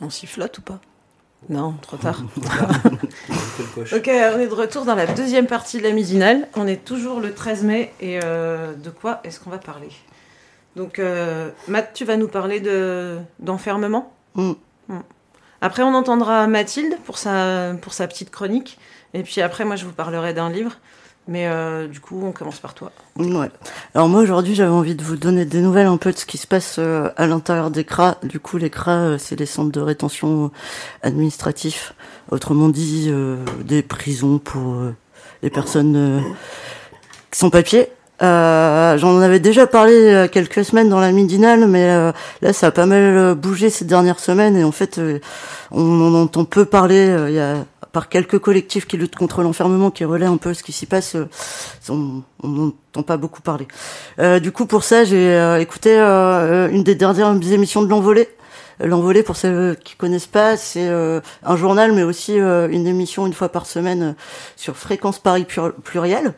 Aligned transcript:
On 0.00 0.10
sifflote 0.10 0.58
ou 0.58 0.62
pas? 0.62 0.80
Non, 1.48 1.74
trop 1.82 1.96
tard. 1.96 2.22
ok, 3.76 4.10
on 4.34 4.40
est 4.40 4.48
de 4.48 4.54
retour 4.54 4.84
dans 4.84 4.96
la 4.96 5.06
deuxième 5.06 5.46
partie 5.46 5.78
de 5.78 5.84
la 5.84 5.92
midinale. 5.92 6.48
On 6.56 6.66
est 6.66 6.84
toujours 6.84 7.20
le 7.20 7.32
13 7.32 7.62
mai 7.62 7.92
et 8.00 8.18
euh, 8.24 8.74
de 8.74 8.90
quoi 8.90 9.20
est-ce 9.22 9.38
qu'on 9.38 9.50
va 9.50 9.58
parler? 9.58 9.90
Donc, 10.74 10.98
euh, 10.98 11.50
Matt, 11.68 11.92
tu 11.94 12.04
vas 12.04 12.16
nous 12.16 12.28
parler 12.28 12.58
de, 12.58 13.18
d'enfermement? 13.38 14.12
Mm. 14.34 14.52
Mm. 14.88 14.98
Après, 15.60 15.84
on 15.84 15.94
entendra 15.94 16.48
Mathilde 16.48 16.96
pour 17.04 17.18
sa, 17.18 17.74
pour 17.80 17.92
sa 17.92 18.08
petite 18.08 18.30
chronique. 18.30 18.78
Et 19.14 19.22
puis 19.22 19.40
après, 19.40 19.64
moi, 19.64 19.76
je 19.76 19.84
vous 19.84 19.92
parlerai 19.92 20.32
d'un 20.34 20.50
livre. 20.50 20.72
Mais 21.28 21.46
euh, 21.46 21.86
du 21.86 22.00
coup, 22.00 22.20
on 22.24 22.32
commence 22.32 22.58
par 22.58 22.74
toi. 22.74 22.90
Ouais. 23.16 23.48
Alors 23.94 24.08
moi 24.08 24.22
aujourd'hui 24.22 24.56
j'avais 24.56 24.72
envie 24.72 24.96
de 24.96 25.04
vous 25.04 25.14
donner 25.14 25.44
des 25.44 25.60
nouvelles 25.60 25.86
un 25.86 25.96
peu 25.96 26.10
de 26.10 26.18
ce 26.18 26.26
qui 26.26 26.36
se 26.36 26.48
passe 26.48 26.76
euh, 26.80 27.10
à 27.16 27.28
l'intérieur 27.28 27.70
des 27.70 27.84
CRA. 27.84 28.16
Du 28.24 28.40
coup 28.40 28.56
les 28.56 28.70
CRA 28.70 28.90
euh, 28.90 29.18
c'est 29.18 29.38
les 29.38 29.46
centres 29.46 29.70
de 29.70 29.78
rétention 29.80 30.50
administratifs, 31.02 31.94
autrement 32.32 32.68
dit 32.68 33.06
euh, 33.08 33.36
des 33.64 33.82
prisons 33.82 34.38
pour 34.38 34.72
euh, 34.72 34.96
les 35.44 35.50
personnes 35.50 35.94
euh, 35.94 36.20
sans 37.30 37.50
papier. 37.50 37.86
Euh, 38.20 38.98
J'en 38.98 39.20
avais 39.20 39.38
déjà 39.38 39.68
parlé 39.68 40.26
quelques 40.32 40.64
semaines 40.64 40.88
dans 40.88 41.00
la 41.00 41.12
midinale, 41.12 41.68
mais 41.68 41.84
euh, 41.90 42.10
là 42.40 42.52
ça 42.52 42.66
a 42.66 42.70
pas 42.72 42.86
mal 42.86 42.98
euh, 43.00 43.34
bougé 43.36 43.70
ces 43.70 43.84
dernières 43.84 44.18
semaines 44.18 44.56
et 44.56 44.64
en 44.64 44.72
fait 44.72 44.98
euh, 44.98 45.20
on 45.70 46.00
en 46.00 46.20
entend 46.20 46.44
peu 46.44 46.64
parler. 46.64 47.06
euh, 47.08 47.30
Il 47.30 47.36
y 47.36 47.40
a 47.40 47.64
par 47.92 48.08
quelques 48.08 48.38
collectifs 48.38 48.86
qui 48.86 48.96
luttent 48.96 49.14
contre 49.14 49.42
l'enfermement, 49.42 49.90
qui 49.90 50.04
relaient 50.04 50.26
un 50.26 50.38
peu 50.38 50.54
ce 50.54 50.62
qui 50.62 50.72
s'y 50.72 50.86
passe, 50.86 51.14
euh, 51.14 51.28
on 51.88 52.22
n'entend 52.42 53.02
pas 53.02 53.18
beaucoup 53.18 53.42
parler. 53.42 53.68
Euh, 54.18 54.40
du 54.40 54.50
coup, 54.50 54.66
pour 54.66 54.82
ça, 54.82 55.04
j'ai 55.04 55.28
euh, 55.28 55.60
écouté 55.60 55.98
une 55.98 56.82
des 56.82 56.94
dernières 56.94 57.32
émissions 57.52 57.82
de 57.82 57.88
l'Envolée. 57.88 58.28
L'Envolée, 58.84 59.22
pour 59.22 59.36
ceux 59.36 59.76
qui 59.76 59.94
connaissent 59.94 60.26
pas, 60.26 60.56
c'est 60.56 60.88
euh, 60.88 61.20
un 61.44 61.56
journal, 61.56 61.92
mais 61.92 62.02
aussi 62.02 62.40
euh, 62.40 62.68
une 62.68 62.88
émission 62.88 63.26
une 63.28 63.32
fois 63.32 63.48
par 63.48 63.64
semaine 63.66 64.02
euh, 64.02 64.12
sur 64.56 64.76
Fréquence 64.76 65.20
Paris 65.20 65.44
Plur- 65.44 65.74
Pluriel, 65.84 66.34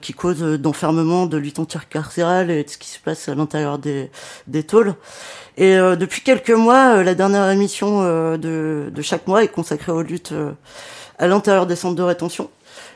qui 0.00 0.14
cause 0.14 0.40
d'enfermement, 0.40 1.26
de 1.26 1.36
lutte 1.36 1.60
anti-carcérale 1.60 2.50
et 2.50 2.64
de 2.64 2.68
ce 2.68 2.76
qui 2.76 2.88
se 2.88 2.98
passe 2.98 3.28
à 3.28 3.36
l'intérieur 3.36 3.78
des, 3.78 4.10
des 4.48 4.64
tôles. 4.64 4.94
Et 5.56 5.76
depuis 5.76 6.22
quelques 6.22 6.50
mois, 6.50 7.04
la 7.04 7.14
dernière 7.14 7.48
émission 7.50 8.02
de, 8.36 8.90
de 8.92 9.02
chaque 9.02 9.28
mois 9.28 9.44
est 9.44 9.48
consacrée 9.48 9.92
aux 9.92 10.02
luttes 10.02 10.34
à 11.20 11.28
l'intérieur 11.28 11.66
des 11.68 11.76
centres 11.76 11.94
de 11.94 12.02
rétention. 12.02 12.50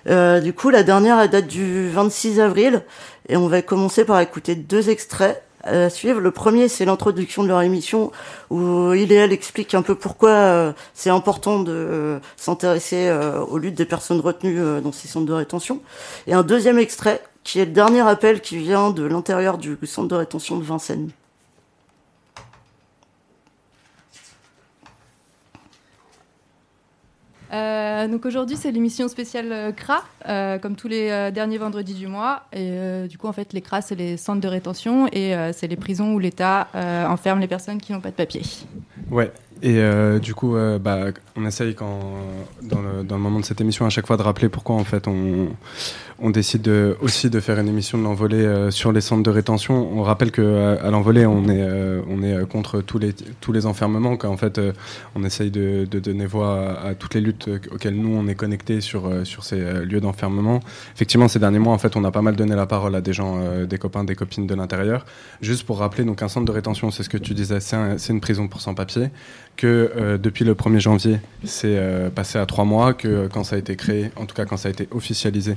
Du 0.07 0.53
coup, 0.53 0.71
la 0.71 0.83
dernière 0.83 1.29
date 1.29 1.47
du 1.47 1.89
26 1.91 2.41
avril 2.41 2.83
et 3.29 3.37
on 3.37 3.47
va 3.47 3.63
commencer 3.63 4.05
par 4.05 4.19
écouter 4.19 4.57
deux 4.57 4.91
extraits 4.91 5.41
suivre. 5.91 6.21
Le 6.21 6.31
premier, 6.31 6.69
c'est 6.69 6.85
l'introduction 6.85 7.43
de 7.43 7.49
leur 7.49 7.63
émission 7.63 8.13
où 8.51 8.93
il 8.93 9.13
et 9.13 9.17
elle 9.17 9.33
expliquent 9.33 9.75
un 9.75 9.83
peu 9.83 9.95
pourquoi 9.95 10.31
euh, 10.31 10.73
c'est 10.95 11.11
important 11.11 11.61
de 11.61 11.73
euh, 11.73 12.19
s'intéresser 12.37 13.09
euh, 13.09 13.41
aux 13.41 13.59
luttes 13.59 13.75
des 13.75 13.85
personnes 13.85 14.21
retenues 14.21 14.81
dans 14.83 14.93
ces 14.93 15.09
centres 15.09 15.27
de 15.27 15.33
rétention. 15.33 15.81
Et 16.27 16.35
un 16.35 16.43
deuxième 16.43 16.79
extrait 16.79 17.23
qui 17.45 17.59
est 17.59 17.65
le 17.65 17.73
dernier 17.73 18.01
appel 18.01 18.41
qui 18.41 18.59
vient 18.59 18.91
de 18.91 19.03
l'intérieur 19.03 19.59
du 19.59 19.77
centre 19.85 20.09
de 20.09 20.15
rétention 20.15 20.59
de 20.59 20.65
Vincennes. 20.65 21.11
Euh, 27.53 28.09
donc 28.09 28.25
aujourd'hui 28.25 28.57
c'est 28.57 28.71
l'émission 28.71 29.09
spéciale 29.09 29.53
euh, 29.53 29.73
CRA, 29.73 30.03
euh, 30.27 30.59
comme 30.59 30.75
tous 30.75 30.89
les 30.89 31.31
derniers 31.33 31.59
vendredis 31.59 31.95
du 31.95 32.07
mois. 32.07 32.43
Et 32.53 32.73
du 33.09 33.19
coup 33.19 33.27
en 33.27 33.33
fait 33.33 33.53
les 33.53 33.61
CRA 33.61 33.83
c'est 33.83 33.95
les 33.95 34.17
centres 34.17 34.41
de 34.41 34.49
rétention 34.49 35.09
et 35.13 35.35
c'est 35.53 35.67
les 35.67 35.77
prisons 35.77 36.15
où 36.15 36.19
l'État 36.19 36.69
enferme 37.09 37.41
les 37.41 37.49
personnes 37.49 37.81
qui 37.81 37.93
n'ont 37.93 38.01
pas 38.01 38.11
de 38.11 38.17
papier. 38.17 38.43
Ouais. 39.11 39.31
Et 39.63 39.81
du 40.21 40.35
coup, 40.35 40.57
bah, 40.81 41.07
on 41.37 41.47
essaye 41.47 41.75
quand, 41.75 42.01
dans, 42.63 42.81
le, 42.81 43.05
dans 43.05 43.17
le 43.17 43.23
moment 43.23 43.39
de 43.39 43.45
cette 43.45 43.61
émission 43.61 43.87
à 43.87 43.91
chaque 43.91 44.07
fois 44.07 44.17
de 44.17 44.23
rappeler 44.23 44.49
pourquoi 44.49 44.77
en 44.77 44.85
fait 44.85 45.07
on, 45.07 45.51
on 46.25 46.31
décide 46.31 46.63
de, 46.63 46.97
aussi 47.01 47.31
de 47.31 47.41
faire 47.41 47.59
une 47.59 47.69
émission 47.69 47.99
de 47.99 48.05
l'envolée 48.05 48.37
euh, 48.37 48.71
sur 48.71 48.93
les 48.93 49.01
centres 49.01 49.25
de 49.25 49.31
rétention. 49.31 49.91
On 49.93 50.03
rappelle 50.03 50.31
que 50.31 50.41
euh, 50.41 50.77
à 50.81 50.91
l'envolée 50.91 51.27
on 51.27 51.49
est 51.49 51.61
euh, 51.61 52.47
contre 52.47 52.81
tous 52.81 53.53
les 53.53 53.67
enfermements. 53.67 54.17
Qu'en 54.17 54.37
fait 54.37 54.61
on 55.17 55.25
essaye 55.25 55.51
de, 55.51 55.85
donner 55.85 56.27
voix 56.27 56.77
à, 56.79 56.89
à 56.91 56.95
toutes 56.95 57.15
les 57.15 57.21
luttes 57.21 57.51
auxquelles 57.73 57.97
nous 57.97 58.15
on 58.17 58.29
est 58.29 58.37
connectés 58.37 58.81
sur 58.81 59.11
ces 59.43 59.57
lieux 59.85 60.01
d'enfermement. 60.01 60.61
Effectivement, 60.95 61.27
ces 61.29 61.41
derniers 61.41 61.59
mois 61.59 61.73
en 61.75 61.79
fait 61.79 61.97
on 61.97 62.05
a 62.05 62.11
pas 62.13 62.23
mal 62.23 62.37
donné 62.37 62.55
la 62.55 62.67
parole 62.67 62.95
à 62.95 63.01
des 63.01 63.13
gens, 63.13 63.39
des 63.69 63.79
copains, 63.79 64.05
des 64.05 64.15
copines 64.15 64.47
de 64.47 64.55
l'intérieur. 64.55 65.05
Juste 65.41 65.65
pour 65.67 65.79
rappeler, 65.79 66.05
donc 66.05 66.23
un 66.23 66.29
centre 66.29 66.47
de 66.47 66.53
rétention, 66.53 66.91
c'est 66.93 67.03
ce 67.03 67.09
que 67.09 67.19
tu 67.19 67.35
disais, 67.35 67.59
c'est 67.61 67.77
un- 67.77 67.99
c'est 67.99 68.13
une 68.13 68.21
prison 68.21 68.47
pour 68.49 68.61
sans-papiers 68.61 69.09
que 69.57 70.17
depuis 70.17 70.45
le 70.45 70.55
1er 70.55 70.81
janvier, 70.81 71.19
c'est 71.45 71.79
passé 72.15 72.39
à 72.39 72.47
trois 72.47 72.65
mois, 72.65 72.95
que 72.95 73.29
quand 73.29 73.45
ça 73.45 73.57
a 73.57 73.59
été 73.59 73.77
créé, 73.77 74.11
en 74.17 74.25
tout 74.25 74.35
cas 74.35 74.45
quand 74.47 74.57
ça 74.57 74.69
a 74.69 74.71
été 74.71 74.89
officialisé, 74.93 75.57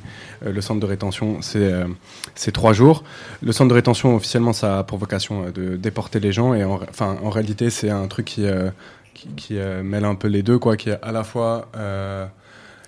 le 0.56 0.62
centre 0.62 0.80
de 0.80 0.86
rétention, 0.86 1.42
c'est 1.42 1.60
euh, 1.60 1.86
c'est 2.34 2.52
trois 2.52 2.74
jours. 2.74 3.04
Le 3.44 3.52
centre 3.52 3.70
de 3.70 3.76
rétention, 3.76 4.16
officiellement, 4.16 4.54
ça 4.54 4.80
a 4.80 4.84
pour 4.84 4.98
vocation 4.98 5.46
euh, 5.46 5.52
de 5.52 5.76
déporter 5.76 6.20
les 6.20 6.32
gens, 6.32 6.54
et 6.54 6.64
en, 6.64 6.80
en 7.00 7.30
réalité, 7.30 7.70
c'est 7.70 7.90
un 7.90 8.08
truc 8.08 8.26
qui, 8.26 8.46
euh, 8.46 8.70
qui, 9.14 9.28
qui, 9.36 9.54
mêle 9.84 10.06
un 10.06 10.16
peu 10.16 10.28
les 10.28 10.42
deux, 10.42 10.58
quoi, 10.58 10.78
qui 10.78 10.90
est 10.90 11.00
à 11.02 11.12
la 11.12 11.24
fois 11.24 11.68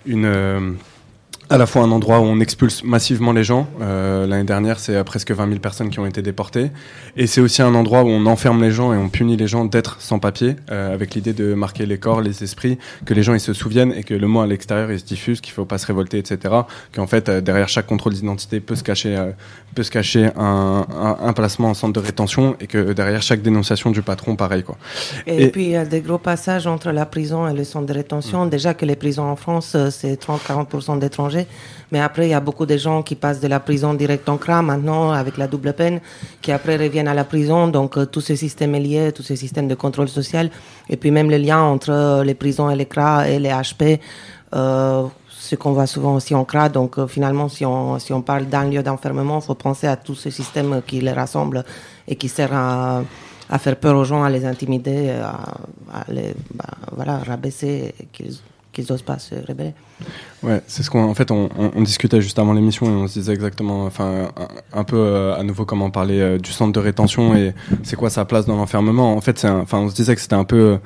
une... 0.06 0.76
à 1.50 1.56
la 1.56 1.66
fois 1.66 1.82
un 1.82 1.90
endroit 1.90 2.20
où 2.20 2.24
on 2.24 2.40
expulse 2.40 2.84
massivement 2.84 3.32
les 3.32 3.42
gens. 3.44 3.66
Euh, 3.80 4.26
L'année 4.26 4.44
dernière, 4.44 4.78
c'est 4.78 5.02
presque 5.04 5.30
20 5.30 5.46
000 5.48 5.60
personnes 5.60 5.88
qui 5.88 5.98
ont 5.98 6.04
été 6.06 6.20
déportées. 6.20 6.70
Et 7.16 7.26
c'est 7.26 7.40
aussi 7.40 7.62
un 7.62 7.74
endroit 7.74 8.02
où 8.02 8.08
on 8.08 8.26
enferme 8.26 8.60
les 8.62 8.70
gens 8.70 8.92
et 8.92 8.96
on 8.98 9.08
punit 9.08 9.36
les 9.36 9.46
gens 9.46 9.64
d'être 9.64 10.00
sans 10.00 10.18
papier, 10.18 10.56
euh, 10.70 10.92
avec 10.92 11.14
l'idée 11.14 11.32
de 11.32 11.54
marquer 11.54 11.86
les 11.86 11.96
corps, 11.98 12.20
les 12.20 12.42
esprits, 12.44 12.76
que 13.06 13.14
les 13.14 13.22
gens 13.22 13.32
ils 13.32 13.40
se 13.40 13.54
souviennent 13.54 13.92
et 13.94 14.04
que 14.04 14.12
le 14.14 14.26
mot 14.26 14.40
à 14.40 14.46
l'extérieur 14.46 14.92
il 14.92 14.98
se 15.00 15.04
diffuse, 15.04 15.40
qu'il 15.40 15.54
faut 15.54 15.64
pas 15.64 15.78
se 15.78 15.86
révolter, 15.86 16.18
etc. 16.18 16.54
Qu'en 16.94 17.06
fait, 17.06 17.28
euh, 17.30 17.40
derrière 17.40 17.68
chaque 17.68 17.86
contrôle 17.86 18.12
d'identité 18.12 18.60
peut 18.60 18.76
se 18.76 18.82
cacher, 18.84 19.16
euh, 19.16 19.30
peut 19.74 19.82
se 19.84 19.90
cacher 19.90 20.28
un, 20.36 20.84
un, 20.90 21.16
un 21.28 21.32
placement 21.32 21.70
en 21.70 21.74
centre 21.74 21.94
de 21.98 22.04
rétention 22.04 22.56
et 22.60 22.66
que 22.66 22.92
derrière 22.92 23.22
chaque 23.22 23.40
dénonciation 23.40 23.90
du 23.90 24.02
patron, 24.02 24.36
pareil 24.36 24.64
quoi. 24.64 24.76
Et, 25.26 25.44
Et- 25.44 25.48
puis, 25.50 25.64
il 25.64 25.70
y 25.70 25.76
a 25.76 25.86
des 25.86 26.00
gros 26.02 26.18
passages 26.18 26.66
entre 26.66 26.90
la 26.90 27.06
prison 27.06 27.48
et 27.48 27.54
le 27.54 27.64
centre 27.64 27.86
de 27.86 27.92
rétention. 27.94 28.44
Déjà 28.46 28.74
que 28.74 28.84
les 28.84 28.96
prisons 28.96 29.24
en 29.24 29.36
France, 29.36 29.72
euh, 29.74 29.88
c'est 29.90 30.16
30-40% 30.20 30.98
d'étrangers. 30.98 31.37
Mais 31.90 32.00
après, 32.00 32.26
il 32.26 32.30
y 32.30 32.34
a 32.34 32.40
beaucoup 32.40 32.66
de 32.66 32.76
gens 32.76 33.02
qui 33.02 33.14
passent 33.14 33.40
de 33.40 33.48
la 33.48 33.60
prison 33.60 33.94
direct 33.94 34.28
en 34.28 34.36
CRA 34.36 34.62
maintenant, 34.62 35.12
avec 35.12 35.38
la 35.38 35.46
double 35.46 35.72
peine, 35.72 36.00
qui 36.42 36.52
après 36.52 36.76
reviennent 36.76 37.08
à 37.08 37.14
la 37.14 37.24
prison. 37.24 37.68
Donc, 37.68 37.96
euh, 37.96 38.04
tout 38.04 38.20
ce 38.20 38.34
système 38.36 38.74
est 38.74 38.80
lié, 38.80 39.12
tout 39.12 39.22
ce 39.22 39.34
système 39.34 39.68
de 39.68 39.74
contrôle 39.74 40.08
social. 40.08 40.50
Et 40.90 40.96
puis, 40.96 41.10
même 41.10 41.30
le 41.30 41.38
lien 41.38 41.60
entre 41.60 41.90
euh, 41.90 42.24
les 42.24 42.34
prisons 42.34 42.68
et 42.70 42.76
les 42.76 42.86
CRA 42.86 43.28
et 43.28 43.38
les 43.38 43.50
HP, 43.50 44.00
euh, 44.54 45.06
ce 45.30 45.56
qu'on 45.56 45.72
voit 45.72 45.86
souvent 45.86 46.14
aussi 46.14 46.34
en 46.34 46.44
CRA. 46.44 46.68
Donc, 46.68 46.98
euh, 46.98 47.06
finalement, 47.06 47.48
si 47.48 47.64
on, 47.64 47.98
si 47.98 48.12
on 48.12 48.20
parle 48.20 48.46
d'un 48.46 48.68
lieu 48.68 48.82
d'enfermement, 48.82 49.38
il 49.38 49.44
faut 49.44 49.54
penser 49.54 49.86
à 49.86 49.96
tout 49.96 50.14
ce 50.14 50.30
système 50.30 50.82
qui 50.86 51.00
les 51.00 51.12
rassemble 51.12 51.64
et 52.06 52.16
qui 52.16 52.28
sert 52.28 52.52
à 52.52 53.02
faire 53.58 53.76
peur 53.76 53.96
aux 53.96 54.04
gens, 54.04 54.22
à 54.24 54.30
les 54.30 54.44
intimider, 54.44 55.10
à, 55.10 56.04
les 56.12 56.34
bah, 56.54 56.66
voilà, 56.92 57.18
rabaisser, 57.18 57.94
qu'ils 58.78 58.92
n'osent 58.92 59.02
pas 59.02 59.18
se 59.18 59.34
rébeller. 59.34 59.74
Ouais, 60.42 60.62
c'est 60.68 60.82
ce 60.84 60.90
qu'on 60.90 61.02
en 61.02 61.14
fait 61.14 61.30
on, 61.32 61.48
discutait 61.82 62.20
juste 62.20 62.38
avant 62.38 62.52
l'émission 62.52 62.86
et 62.86 62.90
on 62.90 63.08
se 63.08 63.14
disait 63.14 63.32
exactement 63.32 63.86
enfin 63.86 64.30
un, 64.72 64.84
peu 64.84 64.96
euh, 64.96 65.36
à 65.36 65.42
nouveau 65.42 65.64
comment 65.64 65.90
parler 65.90 66.20
euh, 66.20 66.38
du 66.38 66.52
centre 66.52 66.72
de 66.72 66.78
rétention 66.78 67.34
et 67.34 67.54
c'est 67.82 67.96
quoi 67.96 68.08
sa 68.08 68.24
place 68.24 68.46
dans 68.46 68.56
l'enfermement. 68.56 69.14
En 69.14 69.20
fait, 69.20 69.44
enfin 69.44 69.78
on 69.78 69.88
se 69.88 69.96
disait 69.96 70.14
que 70.14 70.20
c'était 70.20 70.34
un 70.34 70.44
peu 70.44 70.78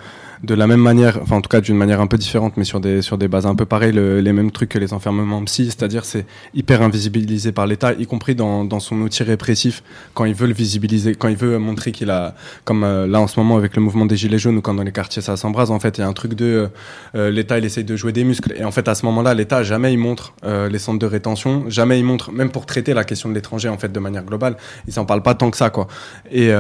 de 0.43 0.55
la 0.55 0.67
même 0.67 0.81
manière, 0.81 1.21
enfin 1.23 1.37
en 1.37 1.41
tout 1.41 1.49
cas 1.49 1.61
d'une 1.61 1.77
manière 1.77 2.00
un 2.00 2.09
peu 2.09 2.19
différente, 2.19 2.56
mais 2.56 2.65
sur 2.65 2.81
des 2.81 3.00
sur 3.00 3.17
des 3.17 3.29
bases 3.29 3.47
un 3.47 3.55
peu 3.55 3.65
pareilles, 3.65 3.93
les 3.93 4.33
mêmes 4.33 4.50
trucs 4.50 4.71
que 4.71 4.79
les 4.79 4.93
enfermements 4.93 5.43
psy, 5.44 5.67
c'est-à-dire 5.67 6.05
c'est 6.05 6.27
hyper 6.53 6.83
invisibilisé 6.83 7.53
par 7.53 7.67
l'État, 7.67 7.93
y 7.93 8.06
compris 8.06 8.35
dans, 8.35 8.65
dans 8.65 8.81
son 8.81 9.00
outil 9.03 9.23
répressif 9.23 9.85
quand 10.15 10.25
il 10.25 10.35
veut 10.35 10.49
le 10.49 10.55
visibiliser, 10.55 11.15
quand 11.15 11.29
il 11.29 11.37
veut 11.37 11.59
montrer 11.59 11.93
qu'il 11.93 12.11
a, 12.11 12.35
comme 12.65 12.83
euh, 12.83 13.06
là 13.06 13.21
en 13.21 13.29
ce 13.29 13.39
moment 13.39 13.56
avec 13.56 13.77
le 13.77 13.83
mouvement 13.83 14.05
des 14.05 14.17
gilets 14.17 14.39
jaunes 14.39 14.56
ou 14.56 14.61
quand 14.61 14.75
dans 14.75 14.83
les 14.83 14.93
quartiers 14.93 15.23
ça 15.23 15.37
s'embrase, 15.37 15.71
en 15.71 15.79
fait 15.79 15.99
il 15.99 16.00
y 16.00 16.05
a 16.05 16.09
un 16.09 16.12
truc 16.12 16.35
de 16.35 16.45
euh, 16.45 16.69
euh, 17.15 17.31
l'État 17.31 17.59
il 17.59 17.65
essaye 17.65 17.85
de 17.85 17.95
jouer 17.95 18.12
des 18.12 18.25
muscles 18.25 18.53
et 18.56 18.65
en 18.65 18.73
fait 18.73 18.88
à 18.88 18.97
ce 18.97 19.06
moment-là 19.06 19.35
l'État 19.35 19.62
jamais 19.62 19.93
il 19.93 19.99
montre 19.99 20.35
les 20.43 20.79
centres 20.79 20.99
de 20.99 21.06
rétention, 21.06 21.65
jamais 21.69 21.99
il 21.99 22.05
montre 22.05 22.33
même 22.33 22.50
pour 22.50 22.67
traiter 22.67 22.95
la 22.95 23.05
question 23.05 23.29
de 23.29 23.35
l'étranger 23.35 23.69
en 23.69 23.79
fait 23.79 23.93
de 23.93 24.00
manière 24.00 24.25
globale, 24.25 24.56
il 24.88 24.93
s'en 24.93 25.05
parle 25.05 25.23
pas 25.23 25.35
tant 25.35 25.50
que 25.50 25.56
ça 25.56 25.71
quoi. 25.71 25.87
Et 26.31 26.50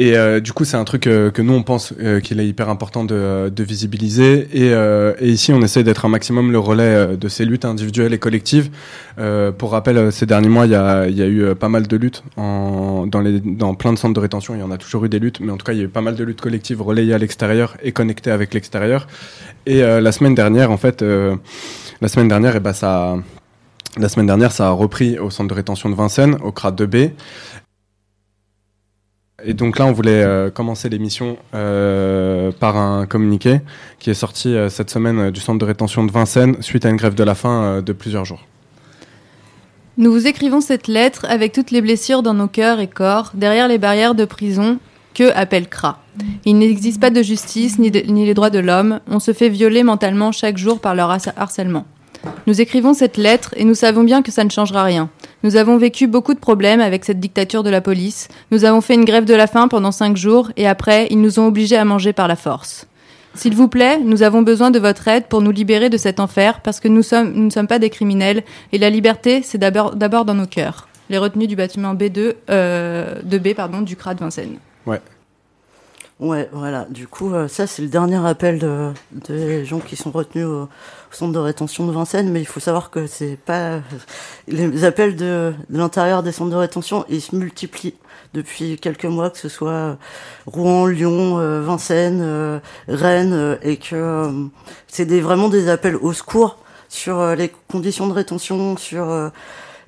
et 0.00 0.16
euh, 0.16 0.40
du 0.40 0.54
coup, 0.54 0.64
c'est 0.64 0.78
un 0.78 0.84
truc 0.84 1.06
euh, 1.06 1.30
que 1.30 1.42
nous, 1.42 1.52
on 1.52 1.62
pense 1.62 1.92
euh, 2.00 2.20
qu'il 2.20 2.40
est 2.40 2.48
hyper 2.48 2.70
important 2.70 3.04
de, 3.04 3.52
visibiliser. 3.58 4.48
Et, 4.54 5.28
ici, 5.28 5.52
on 5.52 5.60
essaie 5.60 5.84
d'être 5.84 6.06
un 6.06 6.08
maximum 6.08 6.52
le 6.52 6.58
relais 6.58 7.18
de 7.18 7.28
ces 7.28 7.44
luttes 7.44 7.66
individuelles 7.66 8.14
et 8.14 8.18
collectives. 8.18 8.70
pour 9.58 9.72
rappel, 9.72 10.10
ces 10.10 10.24
derniers 10.24 10.48
mois, 10.48 10.64
il 10.64 10.72
y 10.72 10.74
a, 10.74 11.00
a, 11.00 11.06
eu 11.06 11.54
pas 11.54 11.68
mal 11.68 11.86
de 11.86 11.96
luttes 11.98 12.24
dans, 12.38 13.74
plein 13.74 13.92
de 13.92 13.98
centres 13.98 14.14
de 14.14 14.20
rétention. 14.20 14.54
Il 14.54 14.60
y 14.60 14.62
en 14.62 14.70
a 14.70 14.78
toujours 14.78 15.04
eu 15.04 15.10
des 15.10 15.18
luttes, 15.18 15.40
mais 15.40 15.52
en 15.52 15.58
tout 15.58 15.66
cas, 15.66 15.74
il 15.74 15.78
y 15.78 15.82
a 15.82 15.84
eu 15.84 15.88
pas 15.88 16.00
mal 16.00 16.16
de 16.16 16.24
luttes 16.24 16.40
collectives 16.40 16.80
relayées 16.80 17.12
à 17.12 17.18
l'extérieur 17.18 17.76
et 17.82 17.92
connectées 17.92 18.30
avec 18.30 18.54
l'extérieur. 18.54 19.06
Et 19.66 19.82
la 19.82 20.12
semaine 20.12 20.34
dernière, 20.34 20.70
en 20.70 20.78
fait, 20.78 21.02
la 21.02 22.08
semaine 22.08 22.28
dernière, 22.28 22.56
eh 22.56 22.60
ben, 22.60 22.72
ça... 22.72 23.16
La 23.98 24.08
semaine 24.08 24.26
dernière, 24.26 24.52
ça 24.52 24.68
a 24.68 24.70
repris 24.70 25.18
au 25.18 25.30
centre 25.30 25.48
de 25.48 25.54
rétention 25.54 25.90
de 25.90 25.96
Vincennes, 25.96 26.36
au 26.44 26.52
CRA 26.52 26.70
2B. 26.70 27.10
Et 29.44 29.54
donc 29.54 29.78
là, 29.78 29.86
on 29.86 29.92
voulait 29.92 30.22
euh, 30.22 30.50
commencer 30.50 30.88
l'émission 30.88 31.36
euh, 31.54 32.52
par 32.52 32.76
un 32.76 33.06
communiqué 33.06 33.60
qui 33.98 34.10
est 34.10 34.14
sorti 34.14 34.54
euh, 34.54 34.68
cette 34.68 34.90
semaine 34.90 35.30
du 35.30 35.40
centre 35.40 35.58
de 35.58 35.64
rétention 35.64 36.04
de 36.04 36.12
Vincennes 36.12 36.56
suite 36.60 36.84
à 36.84 36.90
une 36.90 36.96
grève 36.96 37.14
de 37.14 37.24
la 37.24 37.34
faim 37.34 37.82
de 37.84 37.92
plusieurs 37.92 38.24
jours. 38.24 38.46
Nous 39.96 40.12
vous 40.12 40.26
écrivons 40.26 40.60
cette 40.60 40.88
lettre 40.88 41.26
avec 41.28 41.52
toutes 41.52 41.70
les 41.70 41.80
blessures 41.80 42.22
dans 42.22 42.34
nos 42.34 42.48
cœurs 42.48 42.80
et 42.80 42.86
corps, 42.86 43.32
derrière 43.34 43.68
les 43.68 43.78
barrières 43.78 44.14
de 44.14 44.24
prison 44.24 44.78
que 45.14 45.32
appelle 45.34 45.68
CRA. 45.68 45.98
Il 46.44 46.58
n'existe 46.58 47.00
pas 47.00 47.10
de 47.10 47.22
justice 47.22 47.78
ni, 47.78 47.90
ni 47.90 48.24
les 48.24 48.34
droits 48.34 48.50
de 48.50 48.60
l'homme. 48.60 49.00
On 49.08 49.18
se 49.18 49.32
fait 49.32 49.48
violer 49.48 49.82
mentalement 49.82 50.32
chaque 50.32 50.56
jour 50.56 50.80
par 50.80 50.94
leur 50.94 51.10
harcèlement. 51.10 51.86
Nous 52.46 52.60
écrivons 52.60 52.94
cette 52.94 53.16
lettre 53.16 53.54
et 53.56 53.64
nous 53.64 53.74
savons 53.74 54.04
bien 54.04 54.22
que 54.22 54.30
ça 54.30 54.44
ne 54.44 54.50
changera 54.50 54.84
rien. 54.84 55.10
Nous 55.42 55.56
avons 55.56 55.78
vécu 55.78 56.06
beaucoup 56.06 56.34
de 56.34 56.38
problèmes 56.38 56.80
avec 56.80 57.04
cette 57.04 57.20
dictature 57.20 57.62
de 57.62 57.70
la 57.70 57.80
police. 57.80 58.28
Nous 58.50 58.64
avons 58.64 58.80
fait 58.80 58.94
une 58.94 59.04
grève 59.04 59.24
de 59.24 59.34
la 59.34 59.46
faim 59.46 59.68
pendant 59.68 59.92
cinq 59.92 60.16
jours 60.16 60.50
et 60.56 60.66
après, 60.66 61.06
ils 61.10 61.20
nous 61.20 61.38
ont 61.38 61.46
obligés 61.46 61.76
à 61.76 61.84
manger 61.84 62.12
par 62.12 62.28
la 62.28 62.36
force. 62.36 62.86
S'il 63.34 63.54
vous 63.54 63.68
plaît, 63.68 63.98
nous 63.98 64.22
avons 64.22 64.42
besoin 64.42 64.70
de 64.70 64.78
votre 64.78 65.06
aide 65.08 65.26
pour 65.26 65.40
nous 65.40 65.52
libérer 65.52 65.88
de 65.88 65.96
cet 65.96 66.20
enfer 66.20 66.60
parce 66.60 66.80
que 66.80 66.88
nous, 66.88 67.02
sommes, 67.02 67.32
nous 67.32 67.44
ne 67.44 67.50
sommes 67.50 67.68
pas 67.68 67.78
des 67.78 67.90
criminels 67.90 68.42
et 68.72 68.78
la 68.78 68.90
liberté, 68.90 69.42
c'est 69.42 69.58
d'abord 69.58 69.94
dans 69.94 70.34
nos 70.34 70.46
cœurs. 70.46 70.88
Les 71.08 71.18
retenues 71.18 71.46
du 71.46 71.56
bâtiment 71.56 71.94
B2, 71.94 72.34
euh, 72.50 73.14
de 73.22 73.38
B, 73.38 73.54
pardon, 73.54 73.80
du 73.80 73.96
CRA 73.96 74.14
de 74.14 74.20
Vincennes. 74.20 74.58
Ouais. 74.86 75.00
Ouais, 76.20 76.48
voilà. 76.52 76.86
Du 76.90 77.06
coup, 77.06 77.32
euh, 77.32 77.48
ça, 77.48 77.66
c'est 77.66 77.82
le 77.82 77.88
dernier 77.88 78.24
appel 78.26 78.58
de, 78.58 78.92
des 79.28 79.64
gens 79.64 79.80
qui 79.80 79.96
sont 79.96 80.10
retenus 80.10 80.44
au, 80.44 80.68
centre 81.12 81.32
de 81.32 81.38
rétention 81.38 81.86
de 81.86 81.92
Vincennes, 81.92 82.30
mais 82.30 82.40
il 82.40 82.46
faut 82.46 82.60
savoir 82.60 82.90
que 82.90 83.06
c'est 83.06 83.36
pas 83.36 83.80
les 84.48 84.84
appels 84.84 85.16
de, 85.16 85.52
de 85.68 85.78
l'intérieur 85.78 86.22
des 86.22 86.32
centres 86.32 86.50
de 86.50 86.56
rétention, 86.56 87.04
ils 87.08 87.20
se 87.20 87.34
multiplient 87.34 87.96
depuis 88.34 88.78
quelques 88.78 89.06
mois, 89.06 89.30
que 89.30 89.38
ce 89.38 89.48
soit 89.48 89.98
Rouen, 90.46 90.86
Lyon, 90.86 91.38
euh, 91.38 91.62
Vincennes, 91.62 92.20
euh, 92.22 92.58
Rennes, 92.88 93.58
et 93.62 93.76
que 93.76 94.30
c'est 94.86 95.06
des, 95.06 95.20
vraiment 95.20 95.48
des 95.48 95.68
appels 95.68 95.96
au 95.96 96.12
secours 96.12 96.58
sur 96.88 97.34
les 97.36 97.52
conditions 97.68 98.06
de 98.08 98.12
rétention, 98.12 98.76
sur 98.76 99.30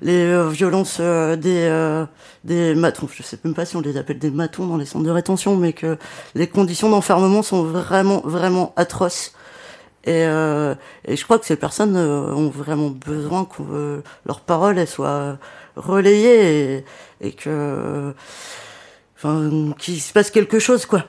les 0.03 0.25
euh, 0.25 0.49
violences 0.49 0.97
euh, 0.99 1.35
des 1.35 1.65
euh, 1.69 2.05
des 2.43 2.75
matons, 2.75 3.07
je 3.11 3.23
sais 3.23 3.39
même 3.43 3.53
pas 3.53 3.65
si 3.65 3.77
on 3.77 3.81
les 3.81 3.97
appelle 3.97 4.19
des 4.19 4.31
matons 4.31 4.67
dans 4.67 4.77
les 4.77 4.85
centres 4.85 5.05
de 5.05 5.09
rétention, 5.09 5.55
mais 5.55 5.73
que 5.73 5.97
les 6.35 6.47
conditions 6.47 6.89
d'enfermement 6.89 7.41
sont 7.41 7.63
vraiment 7.63 8.21
vraiment 8.25 8.73
atroces. 8.75 9.33
Et, 10.05 10.23
et 10.23 11.15
je 11.15 11.23
crois 11.23 11.39
que 11.39 11.45
ces 11.45 11.55
personnes 11.55 11.95
ont 11.95 12.49
vraiment 12.49 12.89
besoin 12.89 13.45
que 13.45 14.01
leur 14.25 14.41
parole 14.41 14.77
elle 14.77 14.87
soit 14.87 15.37
relayée 15.77 16.75
et, 16.75 16.85
et 17.21 17.31
que 17.31 18.13
enfin 19.15 19.49
qu'il 19.77 20.01
se 20.01 20.11
passe 20.11 20.29
quelque 20.29 20.59
chose 20.59 20.85
quoi. 20.85 21.05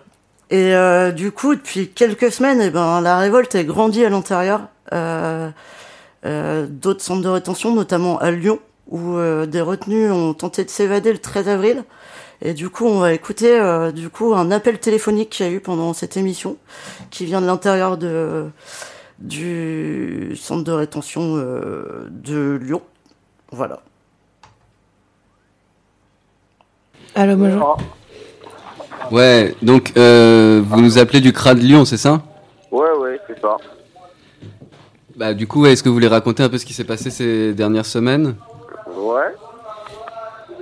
Et 0.51 0.73
du 1.17 1.33
coup, 1.33 1.57
depuis 1.57 1.89
quelques 1.89 2.31
semaines, 2.31 2.61
eh 2.63 2.71
ben 2.71 3.01
la 3.01 3.19
révolte 3.19 3.57
est 3.57 3.65
grandie 3.65 4.05
à 4.05 4.11
l'intérieur 4.11 4.69
euh, 4.93 5.51
euh, 6.27 6.67
d'autres 6.69 7.03
centres 7.03 7.23
de 7.23 7.29
rétention, 7.29 7.75
notamment 7.75 8.19
à 8.19 8.31
Lyon, 8.31 8.59
où 8.89 9.17
euh, 9.17 9.47
des 9.47 9.61
retenus 9.61 10.11
ont 10.11 10.35
tenté 10.35 10.65
de 10.65 10.71
s'évader 10.71 11.13
le 11.13 11.19
13 11.19 11.49
avril. 11.49 11.85
Et 12.43 12.55
du 12.55 12.69
coup, 12.69 12.87
on 12.87 13.01
va 13.01 13.13
écouter 13.13 13.59
euh, 13.59 13.93
du 13.93 14.11
coup 14.11 14.35
un 14.35 14.51
appel 14.51 14.79
téléphonique 14.79 15.31
qu'il 15.31 15.47
y 15.47 15.49
a 15.49 15.53
eu 15.53 15.61
pendant 15.61 15.93
cette 15.93 16.17
émission, 16.17 16.57
qui 17.11 17.25
vient 17.25 17.41
de 17.41 17.47
l'intérieur 17.47 17.97
de 17.97 18.47
du 19.19 20.35
centre 20.37 20.65
de 20.65 20.73
rétention 20.73 21.37
euh, 21.37 22.09
de 22.11 22.59
Lyon. 22.63 22.83
Voilà. 23.51 23.81
Allô, 27.15 27.37
bonjour. 27.37 27.79
Ouais, 29.11 29.55
donc 29.63 29.93
vous 29.97 30.81
nous 30.81 30.99
appelez 30.99 31.21
du 31.21 31.33
CRA 31.33 31.55
de 31.55 31.61
Lyon, 31.61 31.85
c'est 31.85 31.97
ça? 31.97 32.23
Ouais, 32.71 32.91
ouais, 32.99 33.21
c'est 33.29 33.41
ça. 33.41 33.57
Bah, 35.17 35.33
du 35.33 35.47
coup, 35.47 35.65
est-ce 35.67 35.83
que 35.83 35.89
vous 35.89 35.95
voulez 35.95 36.09
raconter 36.09 36.43
un 36.43 36.49
peu 36.49 36.59
ce 36.59 36.67
qui 36.67 36.75
s'est 36.75 36.83
passé 36.85 37.09
ces 37.11 37.55
dernières 37.55 37.87
semaines? 37.87 38.35
Ouais. 38.97 39.33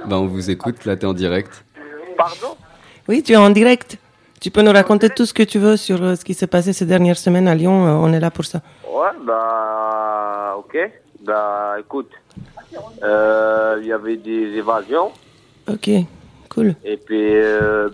Bah, 0.06 0.18
on 0.18 0.26
vous 0.26 0.50
écoute, 0.50 0.84
là, 0.84 0.96
t'es 0.96 1.06
en 1.06 1.12
direct. 1.12 1.64
Pardon? 2.16 2.56
Oui, 3.08 3.22
tu 3.22 3.32
es 3.32 3.36
en 3.36 3.50
direct. 3.50 3.98
Tu 4.40 4.50
peux 4.50 4.62
nous 4.62 4.72
raconter 4.72 5.08
tout 5.08 5.24
ce 5.24 5.32
que 5.32 5.44
tu 5.44 5.58
veux 5.58 5.76
sur 5.76 6.02
euh, 6.02 6.16
ce 6.16 6.24
qui 6.24 6.34
s'est 6.34 6.48
passé 6.48 6.72
ces 6.72 6.84
dernières 6.86 7.16
semaines 7.16 7.46
à 7.46 7.54
Lyon. 7.54 7.86
Euh, 7.86 7.90
on 7.92 8.12
est 8.12 8.18
là 8.18 8.30
pour 8.30 8.44
ça. 8.44 8.60
Ouais, 8.84 9.10
bah, 9.24 10.56
ok. 10.58 10.76
Bah, 11.24 11.76
écoute, 11.78 12.10
euh, 13.04 13.78
il 13.80 13.86
y 13.86 13.92
avait 13.92 14.16
des 14.16 14.56
évasions. 14.56 15.12
Ok, 15.70 15.90
cool. 16.48 16.74
Et 16.84 16.96
puis, 16.96 17.34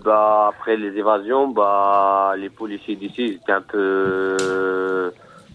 bah, 0.03 0.49
après 0.49 0.75
les 0.75 0.97
évasions, 0.97 1.47
bah, 1.49 2.33
les 2.35 2.49
policiers 2.49 2.95
d'ici 2.95 3.39
étaient 3.39 3.51
un 3.51 3.61
peu, 3.61 5.11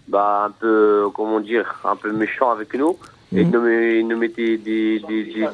bah, 0.07 0.45
un 0.47 0.51
peu, 0.51 1.09
comment 1.13 1.41
dire, 1.41 1.81
un 1.83 1.97
peu 1.97 2.13
méchants 2.13 2.51
avec 2.51 2.73
nous. 2.73 2.97
Ils 3.35 3.49
nous, 3.49 4.07
nous 4.07 4.17
mettaient 4.17 4.57
des, 4.57 4.99
des, 4.99 5.23
des, 5.25 5.47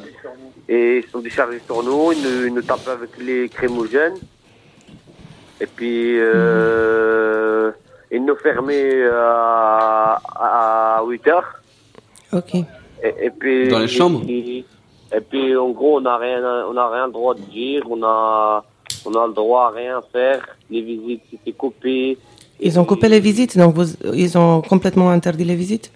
Et 0.68 0.98
ils 0.98 1.10
sont 1.10 1.20
déchargés 1.20 1.60
sur 1.66 1.82
nous, 1.82 2.12
ils 2.12 2.22
nous, 2.22 2.46
ils 2.46 2.54
nous 2.54 2.62
tapaient 2.62 2.90
avec 2.90 3.10
les 3.18 3.48
crémogènes. 3.48 4.18
Et 5.60 5.66
puis, 5.66 6.16
euh, 6.18 7.70
ils 8.10 8.24
nous 8.24 8.36
fermaient 8.36 9.04
à, 9.12 10.20
à 10.98 11.02
8 11.06 11.28
heures. 11.28 11.62
Ok. 12.32 12.54
Et, 12.54 12.64
et 13.26 13.30
puis, 13.30 13.68
Dans 13.68 13.78
les 13.80 13.88
chambres 13.88 14.22
et, 14.28 14.64
et 15.14 15.20
puis, 15.20 15.56
en 15.56 15.70
gros, 15.70 15.98
on 15.98 16.00
n'a 16.00 16.16
rien, 16.16 16.40
on 16.70 16.76
a 16.76 16.88
rien 16.90 17.06
le 17.06 17.12
droit 17.12 17.34
de 17.34 17.42
dire, 17.42 17.82
on 17.90 18.02
a, 18.02 18.64
on 19.04 19.12
a 19.14 19.26
le 19.26 19.32
droit 19.34 19.66
à 19.66 19.70
rien 19.70 20.00
faire. 20.12 20.40
Les 20.70 20.80
visites 20.82 21.22
étaient 21.32 21.52
coupées. 21.52 22.16
Ils 22.60 22.78
ont 22.78 22.84
coupé 22.84 23.08
les 23.08 23.20
visites, 23.20 23.58
donc 23.58 23.74
vous, 23.74 23.86
ils 24.14 24.38
ont 24.38 24.62
complètement 24.62 25.10
interdit 25.10 25.44
les 25.44 25.56
visites? 25.56 25.90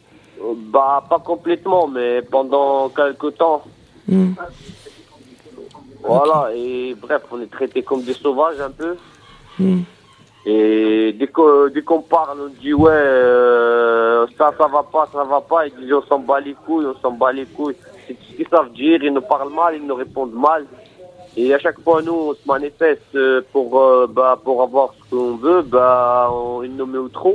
Bah, 0.57 1.05
pas 1.09 1.19
complètement, 1.19 1.87
mais 1.87 2.23
pendant 2.23 2.89
quelques 2.89 3.37
temps. 3.37 3.63
Hmm. 4.09 4.33
Voilà, 6.03 6.51
et 6.55 6.95
bref, 6.95 7.23
on 7.33 7.41
est 7.41 7.51
traités 7.51 7.83
comme 7.83 8.03
des 8.03 8.15
sauvages 8.15 8.61
un 8.61 8.71
peu. 8.71 8.97
Hmm. 9.59 9.81
Et 10.45 11.13
dès 11.19 11.27
qu'on 11.27 12.03
parle, 12.03 12.39
on 12.41 12.63
dit 12.63 12.73
ouais, 12.73 12.91
euh, 12.93 14.27
ça, 14.39 14.53
ça 14.57 14.69
va 14.69 14.85
pas, 14.85 15.09
ça 15.13 15.25
va 15.25 15.41
pas. 15.41 15.67
Ils 15.67 15.75
disent 15.75 15.93
on 15.93 16.03
s'en 16.03 16.21
bat 16.21 16.39
les 16.39 16.55
couilles, 16.55 16.87
on 16.87 16.97
s'en 17.01 17.11
bat 17.11 17.33
les 17.33 17.47
couilles. 17.47 17.75
C'est 18.07 18.15
tout 18.15 18.25
ce 18.31 18.37
qu'ils 18.37 18.49
savent 18.49 18.73
dire, 18.73 19.03
ils 19.03 19.13
nous 19.13 19.23
parlent 19.23 19.53
mal, 19.53 19.75
ils 19.75 19.85
nous 19.85 19.97
répondent 19.97 20.35
mal. 20.35 20.65
Et 21.37 21.53
à 21.53 21.59
chaque 21.59 21.81
fois, 21.81 22.01
nous, 22.01 22.13
on 22.13 22.35
se 22.35 22.47
manifeste 22.47 23.19
pour, 23.53 23.81
euh, 23.81 24.07
bah, 24.09 24.39
pour 24.43 24.63
avoir 24.63 24.95
ce 24.95 25.11
qu'on 25.11 25.37
veut, 25.37 25.63
bah, 25.63 26.31
on, 26.33 26.63
ils 26.63 26.75
nous 26.75 26.87
met 26.87 26.99
au 26.99 27.09
trou. 27.09 27.35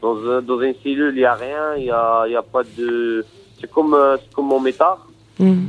Dans, 0.00 0.16
un, 0.16 0.42
dans 0.42 0.60
une 0.60 0.74
cellule, 0.82 1.12
il 1.14 1.18
n'y 1.18 1.24
a 1.24 1.34
rien, 1.34 1.74
il 1.76 1.84
n'y 1.84 1.90
a, 1.90 2.26
y 2.28 2.36
a 2.36 2.42
pas 2.42 2.62
de. 2.76 3.24
C'est 3.60 3.70
comme, 3.70 3.94
euh, 3.94 4.16
comme 4.34 4.46
mon 4.46 4.60
métard. 4.60 5.06
Mm. 5.38 5.66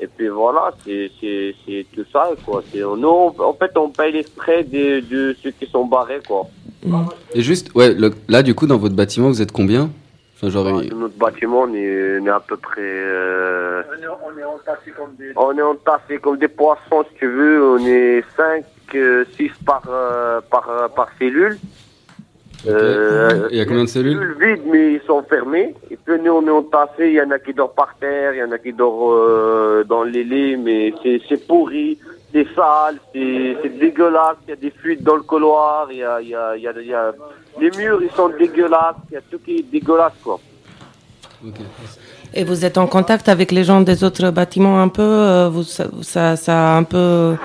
Et 0.00 0.06
puis 0.06 0.28
voilà, 0.28 0.72
c'est 0.84 1.10
tout 1.92 2.04
ça, 2.12 2.30
quoi. 2.44 2.62
Nous, 2.74 3.08
en 3.38 3.52
fait, 3.54 3.76
on 3.76 3.90
paye 3.90 4.12
les 4.12 4.22
frais 4.22 4.62
de, 4.62 5.00
de 5.00 5.36
ceux 5.42 5.50
qui 5.50 5.66
sont 5.66 5.84
barrés, 5.84 6.20
quoi. 6.26 6.46
Mm. 6.84 7.06
Et 7.34 7.42
juste, 7.42 7.74
ouais, 7.74 7.94
là, 8.28 8.42
du 8.42 8.54
coup, 8.54 8.66
dans 8.66 8.78
votre 8.78 8.94
bâtiment, 8.94 9.28
vous 9.28 9.42
êtes 9.42 9.52
combien? 9.52 9.90
Enfin, 10.36 10.50
genre, 10.50 10.64
Dans 10.64 10.96
notre 10.96 11.18
bâtiment, 11.18 11.62
on 11.62 11.74
est, 11.74 12.20
on 12.20 12.26
est 12.26 12.30
à 12.30 12.40
peu 12.40 12.56
près. 12.56 12.80
Euh... 12.80 13.82
On 13.90 14.38
est, 14.38 14.44
entassés 14.44 14.92
comme 14.96 15.14
des. 15.18 15.32
On 15.34 15.58
est 15.58 15.62
entassés 15.62 16.18
comme 16.18 16.38
des 16.38 16.46
poissons, 16.48 17.04
si 17.10 17.18
tu 17.18 17.26
veux. 17.26 17.72
On 17.72 17.84
est 17.84 18.22
5, 18.36 18.64
6 19.36 19.50
par, 19.66 19.82
euh, 19.88 20.40
par, 20.48 20.90
par 20.94 21.08
cellule. 21.18 21.58
Euh, 22.66 23.48
il 23.50 23.56
y 23.56 23.60
a 23.60 23.64
combien 23.64 23.84
de 23.84 23.88
cellules 23.88 24.36
vides, 24.40 24.62
mais 24.66 24.94
ils 24.94 25.00
sont 25.06 25.22
fermés. 25.22 25.74
Et 25.90 25.96
puis 25.96 26.20
nous, 26.20 26.32
on 26.32 26.46
est 26.46 26.50
entassés. 26.50 27.08
Il 27.08 27.14
y 27.14 27.22
en 27.22 27.30
a 27.30 27.38
qui 27.38 27.54
dorment 27.54 27.74
par 27.76 27.94
terre, 28.00 28.34
il 28.34 28.38
y 28.38 28.42
en 28.42 28.50
a 28.50 28.58
qui 28.58 28.72
dorment 28.72 29.12
euh, 29.12 29.84
dans 29.84 30.02
les 30.02 30.24
lits, 30.24 30.56
mais 30.56 30.92
c'est 31.28 31.46
pourri, 31.46 31.98
c'est 32.32 32.46
sale, 32.54 32.96
c'est 33.14 33.78
dégueulasse. 33.78 34.36
Il 34.46 34.50
y 34.50 34.52
a 34.54 34.56
des 34.56 34.70
fuites 34.70 35.02
dans 35.02 35.16
le 35.16 35.22
couloir. 35.22 35.88
Il 35.90 35.98
y 35.98 36.04
a, 36.04 36.20
il 36.20 36.28
y 36.28 36.34
a, 36.34 36.56
il 36.56 36.62
y 36.62 36.68
a, 36.68 36.72
il 36.80 36.86
y 36.86 36.94
a 36.94 37.14
les 37.60 37.70
murs, 37.76 38.00
ils 38.02 38.10
sont 38.10 38.28
dégueulasses. 38.28 38.96
Il 39.10 39.14
y 39.14 39.18
a 39.18 39.20
tout 39.30 39.38
qui 39.38 39.58
est 39.58 39.70
dégueulasse, 39.70 40.14
quoi. 40.22 40.40
Et 42.34 42.42
vous 42.42 42.64
êtes 42.64 42.78
en 42.78 42.88
contact 42.88 43.28
avec 43.28 43.52
les 43.52 43.62
gens 43.62 43.80
des 43.80 44.02
autres 44.02 44.30
bâtiments 44.30 44.82
un 44.82 44.88
peu 44.88 45.02
euh, 45.02 45.48
vous, 45.48 45.62
ça, 45.62 45.84
ça, 46.02 46.34
ça 46.34 46.76
un 46.76 46.82
peu 46.82 47.36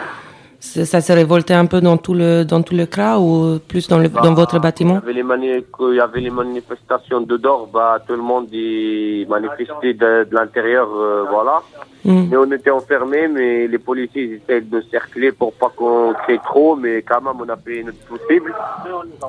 ça 0.74 1.02
s'est 1.02 1.14
révolté 1.14 1.54
un 1.54 1.66
peu 1.66 1.82
dans 1.82 1.98
tout 1.98 2.14
le 2.14 2.44
dans 2.44 2.62
tout 2.64 2.76
le 2.76 2.86
CRA 2.86 3.20
ou 3.20 3.60
plus 3.60 3.88
dans, 3.88 4.00
le, 4.00 4.10
dans 4.10 4.22
bah, 4.22 4.42
votre 4.44 4.60
bâtiment 4.60 5.02
il 5.08 5.16
y, 5.18 5.22
avait 5.22 5.38
les 5.38 5.66
il 5.92 5.96
y 5.96 6.00
avait 6.00 6.22
les 6.22 6.30
manifestations 6.30 7.22
dehors, 7.22 7.68
bah, 7.68 8.00
tout 8.06 8.16
le 8.16 8.22
monde 8.22 8.48
y 8.52 9.26
manifestait 9.30 9.94
de, 9.94 10.28
de 10.30 10.34
l'intérieur, 10.34 10.90
euh, 10.94 11.26
voilà. 11.30 11.62
Mm. 12.06 12.24
Mais 12.30 12.38
on 12.38 12.52
était 12.52 12.72
enfermés, 12.72 13.28
mais 13.28 13.68
les 13.68 13.78
policiers 13.78 14.42
essaient 14.42 14.62
de 14.62 14.84
cercler 14.92 15.32
pour 15.32 15.54
pas 15.54 15.72
qu'on 15.76 16.14
crée 16.14 16.40
trop, 16.44 16.76
mais 16.76 17.02
quand 17.02 17.22
même 17.22 17.40
on 17.40 17.50
a 17.50 17.58
fait 17.58 17.84
notre 17.84 18.00
possible. 18.06 18.54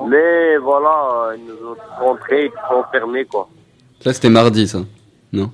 Mais 0.07 0.57
voilà, 0.57 1.31
ils 1.37 1.45
nous 1.45 1.71
ont 1.71 2.05
rentrés, 2.05 2.45
ils 2.45 2.69
sont 2.69 2.75
enfermés 2.75 3.25
quoi. 3.25 3.47
Là 4.03 4.13
c'était 4.13 4.29
mardi 4.29 4.67
ça, 4.67 4.79
non? 5.31 5.51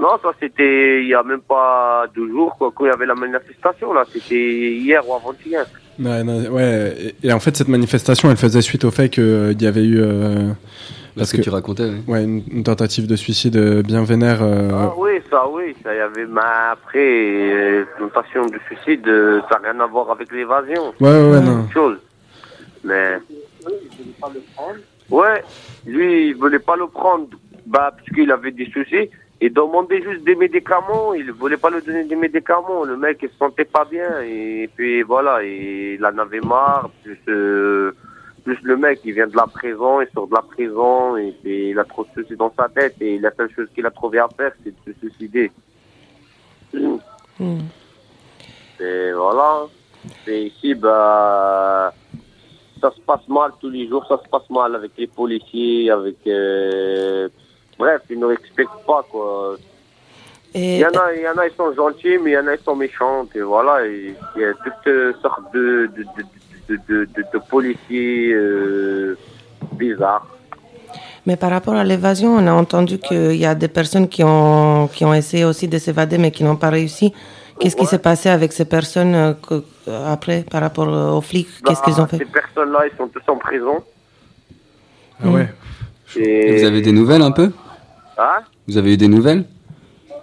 Non, 0.00 0.18
ça 0.22 0.30
c'était 0.40 1.02
il 1.02 1.08
y 1.08 1.14
a 1.14 1.22
même 1.22 1.42
pas 1.42 2.06
deux 2.14 2.28
jours 2.28 2.56
quoi, 2.56 2.72
quand 2.74 2.86
il 2.86 2.88
y 2.88 2.92
avait 2.92 3.06
la 3.06 3.14
manifestation 3.14 3.92
là. 3.92 4.04
C'était 4.10 4.34
hier 4.34 5.06
ou 5.06 5.14
avant-hier. 5.14 5.66
Ouais, 5.98 6.22
ouais, 6.22 7.14
et, 7.22 7.32
en 7.32 7.40
fait 7.40 7.54
cette 7.54 7.68
manifestation, 7.68 8.30
elle 8.30 8.38
faisait 8.38 8.62
suite 8.62 8.84
au 8.84 8.90
fait 8.90 9.10
qu'il 9.10 9.22
euh, 9.22 9.52
y 9.60 9.66
avait 9.66 9.84
eu. 9.84 10.00
Euh, 10.00 10.52
parce 11.16 11.32
que, 11.32 11.42
tu 11.42 11.50
racontais. 11.50 11.90
Oui. 11.90 12.02
Ouais, 12.06 12.24
une, 12.24 12.62
tentative 12.62 13.06
de 13.06 13.16
suicide 13.16 13.56
euh, 13.56 13.82
bien 13.82 14.02
vénère. 14.04 14.42
Ah 14.42 14.94
oui, 14.96 15.20
ça 15.28 15.46
oui, 15.46 15.76
ça 15.82 15.94
y 15.94 15.98
avait. 15.98 16.24
Mais 16.24 16.40
après, 16.72 17.86
tentation 17.98 18.46
de 18.46 18.58
suicide, 18.66 19.04
ça 19.50 19.58
n'a 19.58 19.72
rien 19.72 19.80
à 19.80 19.86
voir 19.86 20.10
avec 20.10 20.32
l'évasion. 20.32 20.94
Ouais, 20.98 21.10
ouais, 21.10 21.30
ouais 21.32 21.40
non. 21.40 21.68
Chose. 21.74 21.98
Mais. 22.84 23.18
Ouais, 25.10 25.42
lui, 25.84 26.28
il 26.28 26.36
voulait 26.36 26.60
pas 26.60 26.76
le 26.76 26.86
prendre, 26.86 27.26
bah, 27.66 27.92
parce 27.94 28.08
qu'il 28.14 28.30
avait 28.30 28.52
des 28.52 28.70
soucis. 28.70 29.10
Il 29.42 29.54
demandait 29.54 30.02
juste 30.02 30.22
des 30.24 30.34
médicaments, 30.34 31.14
il 31.14 31.32
voulait 31.32 31.56
pas 31.56 31.70
lui 31.70 31.80
donner 31.80 32.04
des 32.04 32.16
médicaments. 32.16 32.84
Le 32.84 32.96
mec, 32.98 33.20
il 33.22 33.30
se 33.30 33.36
sentait 33.36 33.64
pas 33.64 33.86
bien. 33.86 34.20
Et 34.20 34.68
puis 34.74 35.00
voilà, 35.02 35.42
il 35.42 36.04
en 36.04 36.18
avait 36.18 36.40
marre. 36.40 36.90
Plus, 37.02 37.18
euh, 37.28 37.92
plus 38.44 38.58
le 38.62 38.76
mec, 38.76 39.00
il 39.04 39.14
vient 39.14 39.26
de 39.26 39.36
la 39.36 39.46
prison, 39.46 40.02
il 40.02 40.08
sort 40.12 40.26
de 40.28 40.34
la 40.34 40.42
prison, 40.42 41.16
et 41.16 41.34
puis 41.42 41.70
il 41.70 41.78
a 41.78 41.84
trop 41.84 42.04
de 42.04 42.22
soucis 42.22 42.36
dans 42.36 42.52
sa 42.54 42.68
tête. 42.68 42.96
Et 43.00 43.18
la 43.18 43.32
seule 43.34 43.50
chose 43.50 43.68
qu'il 43.74 43.86
a 43.86 43.90
trouvé 43.90 44.18
à 44.18 44.28
faire, 44.36 44.52
c'est 44.62 44.74
de 44.74 44.92
se 44.92 45.08
suicider. 45.08 45.50
Hmm. 46.74 46.98
Et 48.78 49.12
voilà. 49.12 49.66
Et 50.26 50.48
ici, 50.48 50.74
bah, 50.74 51.94
ça 52.78 52.90
se 52.90 53.00
passe 53.00 53.26
mal 53.28 53.52
tous 53.58 53.70
les 53.70 53.88
jours, 53.88 54.04
ça 54.06 54.20
se 54.22 54.28
passe 54.28 54.48
mal 54.50 54.74
avec 54.74 54.92
les 54.98 55.06
policiers, 55.06 55.90
avec... 55.90 56.16
Euh, 56.26 57.30
bref, 57.82 58.02
ils 58.10 58.20
ne 58.24 58.26
respectent 58.26 58.82
pas, 58.86 59.02
quoi. 59.10 59.56
Il, 60.54 60.78
y 60.84 60.84
en 60.84 60.96
a, 61.04 61.06
il 61.16 61.22
y 61.22 61.28
en 61.28 61.38
a, 61.40 61.46
ils 61.50 61.56
sont 61.60 61.72
gentils, 61.82 62.18
mais 62.22 62.30
il 62.32 62.36
y 62.38 62.38
en 62.38 62.48
a, 62.50 62.54
ils 62.58 62.64
sont 62.68 62.78
méchants. 62.84 63.26
Et 63.36 63.42
voilà, 63.52 63.74
il 63.86 64.14
y 64.42 64.44
a 64.44 64.52
toutes 64.64 64.92
sortes 65.22 65.46
de, 65.54 65.90
de, 65.96 66.02
de, 66.88 66.98
de 67.34 67.38
policiers 67.52 68.32
euh, 68.32 69.16
bizarres. 69.80 70.26
Mais 71.26 71.36
par 71.36 71.50
rapport 71.56 71.74
à 71.74 71.84
l'évasion, 71.84 72.30
on 72.40 72.46
a 72.52 72.54
entendu 72.64 72.98
qu'il 72.98 73.36
y 73.36 73.46
a 73.52 73.54
des 73.54 73.68
personnes 73.78 74.08
qui 74.14 74.22
ont, 74.24 74.88
qui 74.94 75.04
ont 75.04 75.14
essayé 75.22 75.44
aussi 75.44 75.66
de 75.68 75.78
s'évader, 75.78 76.18
mais 76.18 76.32
qui 76.36 76.42
n'ont 76.44 76.60
pas 76.64 76.70
réussi. 76.70 77.12
Qu'est-ce 77.58 77.76
qui 77.76 77.86
s'est 77.86 78.04
passé 78.10 78.28
avec 78.38 78.50
ces 78.58 78.64
personnes 78.64 79.14
euh, 79.14 79.34
euh, 79.86 80.14
après, 80.16 80.38
par 80.50 80.62
rapport 80.66 80.88
aux 81.16 81.20
flics? 81.20 81.48
Qu'est-ce 81.64 81.82
qu'ils 81.82 82.00
ont 82.00 82.06
fait? 82.06 82.16
Ces 82.16 82.32
personnes-là, 82.40 82.80
ils 82.90 82.96
sont 82.96 83.08
tous 83.14 83.26
en 83.30 83.36
prison. 83.36 83.76
Ah 85.22 85.28
ouais. 85.28 85.48
Et... 86.16 86.56
Vous 86.56 86.64
avez 86.64 86.80
des 86.80 86.94
nouvelles 87.00 87.22
un 87.22 87.34
peu? 87.40 87.48
Hein 88.20 88.42
Vous 88.68 88.76
avez 88.76 88.92
eu 88.92 88.96
des 88.98 89.08
nouvelles? 89.08 89.44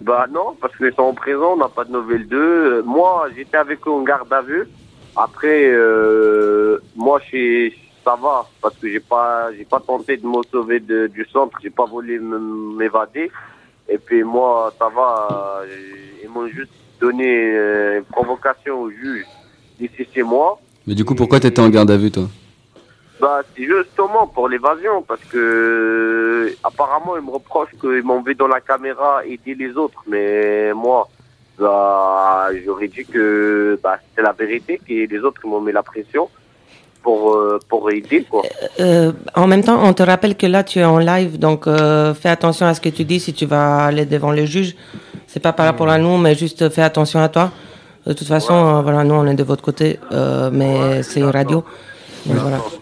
Bah 0.01 0.27
non, 0.31 0.55
parce 0.61 0.75
qu'ils 0.77 0.93
sont 0.93 1.01
en 1.01 1.13
prison, 1.15 1.53
on 1.53 1.57
n'a 1.57 1.67
pas 1.67 1.83
de 1.83 1.91
nouvelles 1.91 2.27
d'eux. 2.27 2.83
Moi, 2.83 3.29
j'étais 3.35 3.57
avec 3.57 3.79
eux 3.87 3.91
en 3.91 4.03
garde 4.03 4.31
à 4.31 4.41
vue. 4.41 4.67
Après, 5.15 5.65
euh, 5.65 6.77
moi, 6.95 7.19
ça 8.05 8.15
va, 8.21 8.45
parce 8.61 8.75
que 8.77 8.87
j'ai 8.87 8.99
pas, 8.99 9.51
j'ai 9.57 9.65
pas 9.65 9.79
tenté 9.79 10.17
de 10.17 10.27
me 10.27 10.43
sauver 10.51 10.79
du 10.79 11.25
centre, 11.33 11.57
j'ai 11.63 11.71
pas 11.71 11.85
voulu 11.85 12.19
m'évader. 12.19 13.31
Et 13.89 13.97
puis 13.97 14.23
moi, 14.23 14.71
ça 14.77 14.89
va, 14.95 15.61
ils 16.23 16.29
m'ont 16.29 16.47
juste 16.47 16.71
donné 17.01 17.25
euh, 17.55 17.97
une 17.99 18.05
provocation 18.05 18.81
au 18.81 18.91
juge 18.91 19.25
d'ici 19.79 20.05
chez 20.13 20.23
moi. 20.23 20.59
Mais 20.85 20.93
du 20.93 21.03
coup, 21.03 21.15
pourquoi 21.15 21.39
tu 21.39 21.47
étais 21.47 21.61
en 21.61 21.69
garde 21.69 21.89
à 21.89 21.97
vue, 21.97 22.11
toi? 22.11 22.27
Bah, 23.19 23.41
c'est 23.55 23.63
justement 23.63 24.27
pour 24.27 24.47
l'évasion, 24.47 25.01
parce 25.01 25.23
que 25.25 26.53
apparemment 26.63 27.17
ils 27.17 27.23
me 27.23 27.31
reprochent 27.31 27.75
qu'ils 27.79 28.03
m'ont 28.03 28.21
vu 28.21 28.35
dans 28.35 28.47
la 28.47 28.61
caméra 28.61 29.25
aider 29.25 29.55
les 29.55 29.75
autres, 29.75 30.03
mais 30.07 30.73
moi, 30.73 31.07
bah, 31.57 32.49
j'aurais 32.63 32.87
dit 32.87 33.05
que 33.05 33.79
bah, 33.83 33.97
c'est 34.15 34.21
la 34.21 34.33
vérité, 34.33 34.79
que 34.85 34.93
les 34.93 35.19
autres 35.19 35.41
m'ont 35.45 35.61
mis 35.61 35.71
la 35.71 35.83
pression 35.83 36.29
pour, 37.01 37.33
euh, 37.33 37.59
pour 37.67 37.89
aider. 37.89 38.25
Quoi. 38.29 38.43
Euh, 38.43 38.67
euh, 38.81 39.11
en 39.35 39.47
même 39.47 39.63
temps, 39.63 39.79
on 39.81 39.93
te 39.93 40.03
rappelle 40.03 40.35
que 40.35 40.45
là 40.45 40.63
tu 40.63 40.79
es 40.79 40.83
en 40.83 40.99
live, 40.99 41.39
donc 41.39 41.65
fais 41.65 42.29
attention 42.29 42.65
à 42.67 42.73
ce 42.73 42.81
que 42.81 42.89
tu 42.89 43.03
dis 43.03 43.19
si 43.19 43.33
tu 43.33 43.45
vas 43.45 43.85
aller 43.85 44.05
devant 44.05 44.31
le 44.31 44.45
juge. 44.45 44.75
C'est 45.25 45.39
pas 45.39 45.53
par 45.53 45.65
rapport 45.65 45.89
à 45.89 45.97
nous, 45.97 46.17
mais 46.17 46.35
juste 46.35 46.69
fais 46.69 46.83
attention 46.83 47.19
à 47.19 47.29
toi. 47.29 47.51
De 48.05 48.13
toute 48.13 48.27
façon, 48.27 48.81
voilà, 48.83 49.03
nous 49.03 49.15
on 49.15 49.25
est 49.25 49.35
de 49.35 49.43
votre 49.43 49.63
côté, 49.63 49.99
mais 50.51 51.01
c'est 51.03 51.19
une 51.21 51.29
radio. 51.29 51.63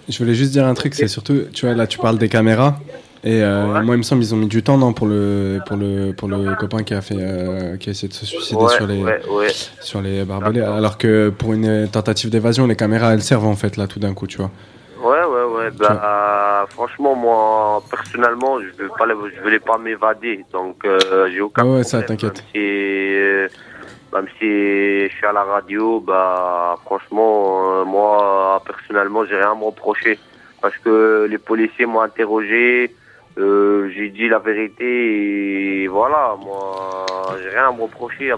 Je 0.09 0.17
voulais 0.17 0.35
juste 0.35 0.51
dire 0.51 0.65
un 0.65 0.73
truc, 0.73 0.93
c'est 0.93 1.07
surtout, 1.07 1.43
tu 1.53 1.65
vois, 1.65 1.75
là 1.75 1.87
tu 1.87 1.97
parles 1.97 2.17
des 2.17 2.29
caméras. 2.29 2.79
Et 3.23 3.41
euh, 3.41 3.81
moi, 3.81 3.95
il 3.95 3.97
me 3.97 4.03
semble 4.03 4.21
qu'ils 4.21 4.35
ont 4.35 4.37
mis 4.37 4.45
du 4.45 4.61
temps 4.61 4.77
non, 4.77 4.93
pour, 4.93 5.07
le, 5.07 5.57
pour, 5.65 5.77
le, 5.77 6.11
pour 6.11 6.27
le 6.27 6.55
copain 6.59 6.83
qui 6.83 6.93
a, 6.93 7.01
fait, 7.01 7.15
euh, 7.17 7.75
qui 7.75 7.89
a 7.89 7.91
essayé 7.91 8.07
de 8.07 8.13
se 8.13 8.23
suicider 8.23 8.67
sur, 8.67 8.85
les, 8.85 9.03
sur 9.81 9.99
les 9.99 10.23
barbelés. 10.25 10.61
Alors 10.61 10.99
que 10.99 11.29
pour 11.29 11.53
une 11.53 11.87
tentative 11.87 12.29
d'évasion, 12.29 12.67
les 12.67 12.75
caméras, 12.75 13.13
elles 13.13 13.23
servent 13.23 13.47
en 13.47 13.55
fait 13.55 13.77
là 13.77 13.87
tout 13.87 13.99
d'un 13.99 14.13
coup, 14.13 14.27
tu 14.27 14.37
vois. 14.37 14.51
Ouais, 15.03 15.23
ouais, 15.23 15.57
ouais. 15.57 15.71
Bah, 15.71 16.67
franchement, 16.69 17.15
moi, 17.15 17.83
personnellement, 17.89 18.59
je 18.59 18.83
ne 18.83 18.89
je 19.35 19.41
voulais 19.41 19.59
pas 19.59 19.79
m'évader. 19.79 20.45
Donc, 20.53 20.85
euh, 20.85 21.27
j'ai 21.31 21.41
aucun 21.41 21.65
ouais, 21.65 21.83
ça, 21.83 22.03
t'inquiète 22.03 22.43
même 24.15 24.27
si 24.39 25.09
je 25.09 25.13
suis 25.13 25.25
à 25.25 25.33
la 25.33 25.43
radio, 25.43 25.99
bah 25.99 26.75
franchement, 26.85 27.81
euh, 27.81 27.85
moi 27.85 28.61
personnellement, 28.65 29.25
j'ai 29.25 29.35
rien 29.35 29.51
à 29.51 29.55
me 29.55 29.65
reprocher 29.65 30.17
parce 30.61 30.77
que 30.77 31.27
les 31.29 31.37
policiers 31.37 31.85
m'ont 31.85 31.99
interrogé, 31.99 32.95
euh, 33.37 33.89
j'ai 33.93 34.09
dit 34.09 34.29
la 34.29 34.39
vérité 34.39 34.85
et 35.83 35.87
voilà, 35.87 36.35
moi, 36.45 37.05
j'ai 37.41 37.49
rien 37.49 37.67
à 37.67 37.73
me 37.73 37.81
reprocher. 37.81 38.31
À 38.31 38.37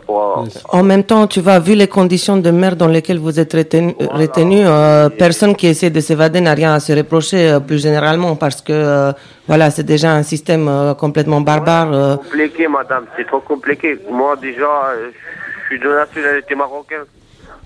En 0.79 0.83
même 0.83 1.03
temps, 1.03 1.27
tu 1.27 1.41
vois, 1.41 1.59
vu 1.59 1.75
les 1.75 1.87
conditions 1.87 2.37
de 2.37 2.49
merde 2.49 2.79
dans 2.79 2.87
lesquelles 2.87 3.19
vous 3.19 3.39
êtes 3.39 3.53
retenu, 3.53 4.63
euh, 4.65 5.09
personne 5.09 5.55
qui 5.55 5.67
essaie 5.67 5.91
de 5.91 5.99
s'évader 5.99 6.41
n'a 6.41 6.55
rien 6.55 6.73
à 6.73 6.79
se 6.79 6.91
reprocher 6.91 7.59
plus 7.67 7.79
généralement 7.79 8.35
parce 8.35 8.63
que 8.63 9.13
voilà, 9.47 9.69
c'est 9.69 9.83
déjà 9.83 10.11
un 10.11 10.23
système 10.23 10.95
complètement 10.97 11.41
barbare. 11.41 11.89
C'est 11.93 12.29
compliqué, 12.31 12.67
madame, 12.67 13.05
c'est 13.15 13.27
trop 13.27 13.41
compliqué. 13.41 13.99
Moi, 14.09 14.35
déjà, 14.37 14.71
je 15.13 15.36
suis 15.67 15.79
de 15.79 15.89
nationalité 15.89 16.55
marocaine. 16.55 17.05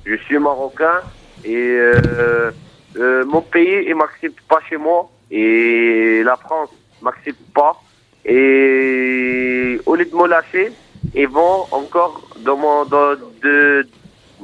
Je 0.05 0.15
suis 0.15 0.39
marocain 0.39 1.01
et 1.43 1.55
euh, 1.55 2.51
euh, 2.98 3.25
mon 3.25 3.41
pays 3.41 3.88
ne 3.88 3.96
m'accepte 3.96 4.41
pas 4.48 4.60
chez 4.70 4.77
moi 4.77 5.10
et 5.29 6.24
la 6.24 6.36
France 6.36 6.70
ne 7.00 7.05
m'accepte 7.05 7.41
pas. 7.53 7.81
Et 8.25 9.79
au 9.86 9.96
lieu 9.96 10.05
de 10.05 10.15
me 10.15 10.27
lâcher, 10.27 10.72
ils 11.15 11.27
vont 11.27 11.65
encore 11.72 12.22
de, 12.38 13.88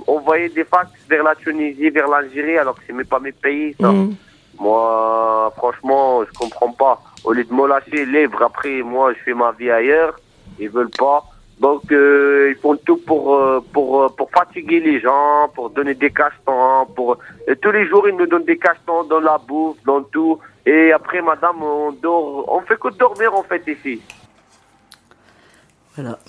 envoyer 0.07 0.49
des 0.49 0.63
fax 0.63 0.89
vers 1.09 1.23
la 1.23 1.35
Tunisie, 1.35 1.89
vers 1.89 2.07
l'Algérie, 2.07 2.57
alors 2.57 2.75
que 2.75 2.81
c'est 2.87 2.93
même 2.93 3.05
pas 3.05 3.19
mes 3.19 3.31
pays. 3.31 3.75
Ça. 3.79 3.91
Mm. 3.91 4.15
Moi, 4.59 5.53
franchement, 5.57 6.23
je 6.25 6.31
comprends 6.37 6.71
pas. 6.71 7.01
Au 7.23 7.33
lieu 7.33 7.43
de 7.43 7.53
me 7.53 7.67
lâcher, 7.67 8.05
livre 8.05 8.41
après, 8.41 8.81
moi, 8.81 9.13
je 9.13 9.19
fais 9.19 9.33
ma 9.33 9.51
vie 9.51 9.69
ailleurs. 9.69 10.15
Ils 10.59 10.69
veulent 10.69 10.89
pas. 10.97 11.23
Donc 11.59 11.91
euh, 11.91 12.53
ils 12.55 12.59
font 12.59 12.75
tout 12.75 12.97
pour 12.97 13.35
euh, 13.35 13.59
pour 13.73 14.03
euh, 14.03 14.09
pour 14.09 14.29
fatiguer 14.29 14.79
les 14.79 14.99
gens, 14.99 15.49
pour 15.55 15.71
donner 15.71 15.95
des 15.95 16.11
cachetons, 16.11 16.85
pour 16.95 17.17
tous 17.61 17.71
les 17.71 17.87
jours 17.87 18.07
ils 18.07 18.15
nous 18.15 18.27
donnent 18.27 18.45
des 18.45 18.59
cachetons 18.59 19.03
dans 19.05 19.19
la 19.19 19.39
bouffe, 19.39 19.77
dans 19.83 20.03
tout. 20.03 20.39
Et 20.67 20.91
après 20.91 21.21
madame, 21.21 21.63
on 21.63 21.91
dort, 21.93 22.45
on 22.53 22.61
fait 22.61 22.79
que 22.79 22.89
dormir 22.89 23.33
en 23.33 23.43
fait 23.43 23.63
ici. 23.67 24.01
Voilà. 25.95 26.19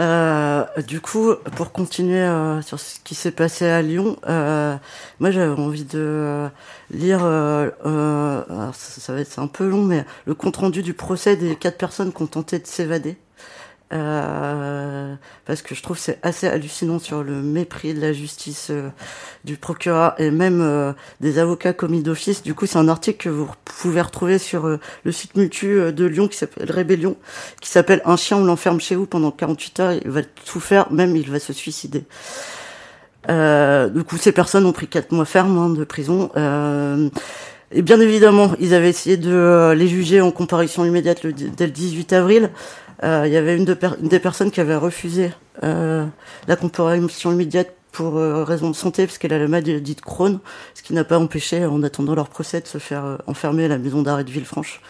Euh, 0.00 0.64
du 0.86 1.00
coup, 1.00 1.34
pour 1.56 1.72
continuer 1.72 2.20
euh, 2.20 2.62
sur 2.62 2.78
ce 2.78 3.00
qui 3.00 3.16
s'est 3.16 3.32
passé 3.32 3.66
à 3.66 3.82
Lyon, 3.82 4.16
euh, 4.28 4.76
moi 5.18 5.30
j'avais 5.32 5.60
envie 5.60 5.84
de 5.84 6.48
lire, 6.90 7.20
ça, 7.20 8.72
ça, 8.72 9.12
va 9.12 9.20
être 9.20 9.38
un 9.40 9.48
peu 9.48 9.68
long, 9.68 9.82
mais 9.82 10.04
le 10.24 10.34
compte 10.34 10.56
rendu 10.56 10.82
du 10.82 10.94
procès 10.94 11.36
des 11.36 11.56
quatre 11.56 11.78
personnes 11.78 12.12
qui 12.12 12.22
ont 12.22 12.28
tenté 12.28 12.60
de 12.60 12.66
s'évader. 12.66 13.18
Euh, 13.90 15.14
parce 15.46 15.62
que 15.62 15.74
je 15.74 15.82
trouve 15.82 15.96
c'est 15.96 16.18
assez 16.22 16.46
hallucinant 16.46 16.98
sur 16.98 17.22
le 17.22 17.40
mépris 17.40 17.94
de 17.94 18.02
la 18.02 18.12
justice 18.12 18.66
euh, 18.68 18.90
du 19.44 19.56
procureur 19.56 20.14
et 20.20 20.30
même 20.30 20.60
euh, 20.60 20.92
des 21.20 21.38
avocats 21.38 21.72
commis 21.72 22.02
d'office. 22.02 22.42
Du 22.42 22.52
coup, 22.54 22.66
c'est 22.66 22.78
un 22.78 22.88
article 22.88 23.24
que 23.24 23.28
vous 23.30 23.48
pouvez 23.64 24.02
retrouver 24.02 24.38
sur 24.38 24.66
le 24.66 25.12
site 25.12 25.36
Mutu 25.36 25.92
de 25.92 26.04
Lyon 26.04 26.28
qui 26.28 26.36
s'appelle 26.36 26.70
Rébellion, 26.70 27.16
qui 27.60 27.70
s'appelle 27.70 28.02
Un 28.04 28.16
chien 28.16 28.36
on 28.36 28.44
l'enferme 28.44 28.80
chez 28.80 28.94
vous 28.94 29.06
pendant 29.06 29.30
48 29.30 29.80
heures, 29.80 29.92
il 29.92 30.10
va 30.10 30.20
tout 30.22 30.60
faire, 30.60 30.92
même 30.92 31.16
il 31.16 31.30
va 31.30 31.38
se 31.38 31.52
suicider. 31.54 32.04
du 33.28 34.04
coup, 34.04 34.16
ces 34.18 34.32
personnes 34.32 34.66
ont 34.66 34.72
pris 34.72 34.88
4 34.88 35.12
mois 35.12 35.24
ferme 35.24 35.56
hein, 35.56 35.70
de 35.70 35.84
prison. 35.84 36.30
et 37.72 37.82
bien 37.82 38.00
évidemment, 38.00 38.52
ils 38.60 38.74
avaient 38.74 38.90
essayé 38.90 39.16
de 39.16 39.72
les 39.74 39.88
juger 39.88 40.20
en 40.20 40.30
comparution 40.30 40.84
immédiate 40.84 41.26
dès 41.26 41.66
le 41.66 41.72
18 41.72 42.12
avril. 42.12 42.50
Euh, 43.04 43.24
il 43.26 43.32
y 43.32 43.36
avait 43.36 43.56
une, 43.56 43.64
des 43.64 44.18
personnes 44.18 44.50
qui 44.50 44.60
avait 44.60 44.76
refusé 44.76 45.32
euh, 45.62 46.06
la 46.46 46.56
comparution 46.56 47.32
immédiate 47.32 47.72
pour 47.92 48.16
euh, 48.16 48.44
raison 48.44 48.70
de 48.70 48.76
santé, 48.76 49.06
parce 49.06 49.18
qu'elle 49.18 49.32
a 49.32 49.38
la 49.38 49.48
maladie 49.48 49.94
de 49.94 50.00
Crohn, 50.00 50.40
ce 50.74 50.82
qui 50.82 50.92
n'a 50.94 51.04
pas 51.04 51.18
empêché, 51.18 51.64
en 51.64 51.82
attendant 51.82 52.14
leur 52.14 52.28
procès, 52.28 52.60
de 52.60 52.66
se 52.66 52.78
faire 52.78 53.18
enfermer 53.26 53.64
à 53.64 53.68
la 53.68 53.78
maison 53.78 54.02
d'arrêt 54.02 54.24
de 54.24 54.30
Villefranche. 54.30 54.80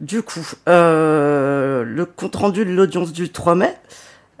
du 0.00 0.22
coup, 0.22 0.46
le 0.66 2.04
compte 2.04 2.36
rendu 2.36 2.64
de 2.64 2.72
l'audience 2.72 3.12
du 3.12 3.30
3 3.30 3.54
mai, 3.54 3.74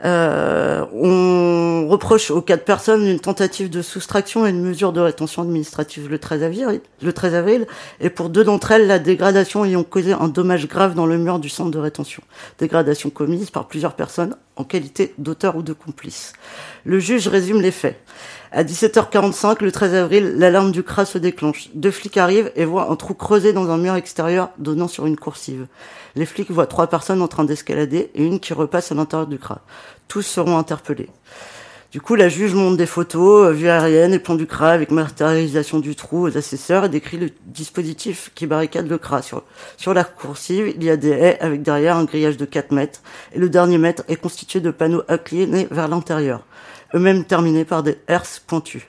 euh, 0.04 0.84
on 0.92 1.88
reproche 1.88 2.30
aux 2.30 2.42
quatre 2.42 2.64
personnes 2.64 3.06
une 3.06 3.20
tentative 3.20 3.70
de 3.70 3.80
soustraction 3.80 4.46
et 4.46 4.50
une 4.50 4.60
mesure 4.60 4.92
de 4.92 5.00
rétention 5.00 5.42
administrative 5.42 6.10
le 6.10 6.18
13 6.18 6.42
avril, 6.42 6.80
le 7.00 7.12
13 7.12 7.34
avril 7.34 7.66
et 8.00 8.10
pour 8.10 8.28
deux 8.28 8.44
d'entre 8.44 8.72
elles, 8.72 8.86
la 8.86 8.98
dégradation 8.98 9.64
ayant 9.64 9.84
causé 9.84 10.12
un 10.12 10.28
dommage 10.28 10.68
grave 10.68 10.94
dans 10.94 11.06
le 11.06 11.16
mur 11.16 11.38
du 11.38 11.48
centre 11.48 11.70
de 11.70 11.78
rétention. 11.78 12.22
Dégradation 12.58 13.08
commise 13.08 13.50
par 13.50 13.68
plusieurs 13.68 13.94
personnes 13.94 14.36
en 14.56 14.64
qualité 14.64 15.14
d'auteur 15.18 15.56
ou 15.56 15.62
de 15.62 15.72
complice. 15.72 16.34
Le 16.86 17.00
juge 17.00 17.26
résume 17.26 17.60
les 17.62 17.72
faits. 17.72 18.00
À 18.52 18.62
17h45, 18.62 19.64
le 19.64 19.72
13 19.72 19.94
avril, 19.94 20.34
l'alarme 20.36 20.70
du 20.70 20.84
CRA 20.84 21.04
se 21.04 21.18
déclenche. 21.18 21.68
Deux 21.74 21.90
flics 21.90 22.16
arrivent 22.16 22.52
et 22.54 22.64
voient 22.64 22.92
un 22.92 22.94
trou 22.94 23.12
creusé 23.12 23.52
dans 23.52 23.70
un 23.70 23.76
mur 23.76 23.96
extérieur 23.96 24.50
donnant 24.58 24.86
sur 24.86 25.04
une 25.04 25.16
coursive. 25.16 25.66
Les 26.14 26.26
flics 26.26 26.52
voient 26.52 26.68
trois 26.68 26.86
personnes 26.86 27.22
en 27.22 27.26
train 27.26 27.42
d'escalader 27.42 28.12
et 28.14 28.24
une 28.24 28.38
qui 28.38 28.54
repasse 28.54 28.92
à 28.92 28.94
l'intérieur 28.94 29.26
du 29.26 29.36
CRA. 29.36 29.62
Tous 30.06 30.22
seront 30.22 30.58
interpellés. 30.58 31.08
Du 31.90 32.00
coup, 32.00 32.14
la 32.14 32.28
juge 32.28 32.52
montre 32.54 32.76
des 32.76 32.86
photos, 32.86 33.46
euh, 33.48 33.52
vue 33.52 33.68
aérienne 33.68 34.12
et 34.12 34.18
plan 34.18 34.34
du 34.34 34.46
CRA 34.46 34.70
avec 34.70 34.90
matérialisation 34.90 35.78
du 35.78 35.96
trou 35.96 36.26
aux 36.26 36.36
assesseurs 36.36 36.84
et 36.84 36.88
décrit 36.88 37.16
le 37.16 37.30
dispositif 37.46 38.30
qui 38.34 38.46
barricade 38.46 38.88
le 38.88 38.98
CRA. 38.98 39.22
Sur, 39.22 39.42
sur 39.76 39.94
la 39.94 40.04
coursive, 40.04 40.72
il 40.76 40.84
y 40.84 40.90
a 40.90 40.96
des 40.96 41.10
haies 41.10 41.38
avec 41.40 41.62
derrière 41.62 41.96
un 41.96 42.04
grillage 42.04 42.36
de 42.36 42.44
4 42.44 42.72
mètres 42.72 43.00
et 43.32 43.38
le 43.38 43.48
dernier 43.48 43.78
mètre 43.78 44.02
est 44.08 44.16
constitué 44.16 44.60
de 44.60 44.70
panneaux 44.70 45.02
inclinés 45.08 45.68
vers 45.70 45.88
l'intérieur, 45.88 46.42
eux-mêmes 46.96 47.24
terminés 47.24 47.64
par 47.64 47.82
des 47.82 47.98
herses 48.08 48.42
pointus. 48.44 48.82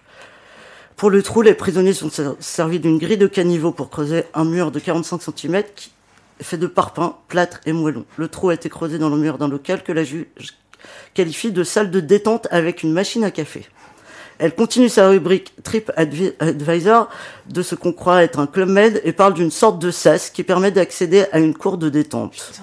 Pour 0.95 1.11
le 1.11 1.21
trou, 1.21 1.43
les 1.43 1.53
prisonniers 1.53 1.93
sont 1.93 2.09
servis 2.39 2.79
d'une 2.79 2.97
grille 2.97 3.17
de 3.17 3.27
caniveau 3.27 3.71
pour 3.71 3.89
creuser 3.89 4.23
un 4.33 4.45
mur 4.45 4.71
de 4.71 4.79
45 4.79 5.21
cm 5.21 5.63
qui 5.75 5.91
fait 6.41 6.57
de 6.57 6.67
parpaing, 6.67 7.15
plâtre 7.27 7.59
et 7.65 7.73
moellon. 7.73 8.05
Le 8.15 8.27
trou 8.27 8.49
a 8.49 8.53
été 8.53 8.69
creusé 8.69 8.97
dans 8.97 9.09
le 9.09 9.17
mur 9.17 9.37
d'un 9.37 9.47
local 9.47 9.83
que 9.83 9.91
la 9.91 10.03
juge 10.03 10.25
qualifie 11.13 11.51
de 11.51 11.63
salle 11.63 11.91
de 11.91 11.99
détente 11.99 12.47
avec 12.49 12.81
une 12.81 12.93
machine 12.93 13.23
à 13.23 13.31
café. 13.31 13.67
Elle 14.39 14.53
continue 14.53 14.89
sa 14.89 15.09
rubrique 15.09 15.53
Trip 15.63 15.91
Advisor 15.97 17.09
de 17.47 17.61
ce 17.63 17.75
qu'on 17.75 17.91
croit 17.91 18.23
être 18.23 18.39
un 18.39 18.45
club 18.45 18.69
med 18.69 19.01
et 19.03 19.11
parle 19.11 19.33
d'une 19.33 19.49
sorte 19.49 19.79
de 19.79 19.89
sas 19.89 20.29
qui 20.29 20.43
permet 20.43 20.71
d'accéder 20.71 21.25
à 21.31 21.39
une 21.39 21.55
cour 21.55 21.77
de 21.77 21.89
détente. 21.89 22.53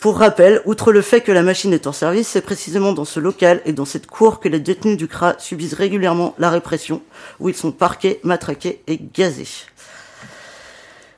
Pour 0.00 0.16
rappel, 0.16 0.62
outre 0.64 0.92
le 0.92 1.02
fait 1.02 1.20
que 1.20 1.30
la 1.30 1.42
machine 1.42 1.74
est 1.74 1.86
en 1.86 1.92
service, 1.92 2.26
c'est 2.26 2.40
précisément 2.40 2.94
dans 2.94 3.04
ce 3.04 3.20
local 3.20 3.60
et 3.66 3.74
dans 3.74 3.84
cette 3.84 4.06
cour 4.06 4.40
que 4.40 4.48
les 4.48 4.58
détenus 4.58 4.96
du 4.96 5.06
CRA 5.06 5.38
subissent 5.38 5.74
régulièrement 5.74 6.34
la 6.38 6.48
répression, 6.48 7.02
où 7.38 7.50
ils 7.50 7.54
sont 7.54 7.70
parqués, 7.70 8.18
matraqués 8.22 8.80
et 8.86 8.98
gazés. 9.12 9.66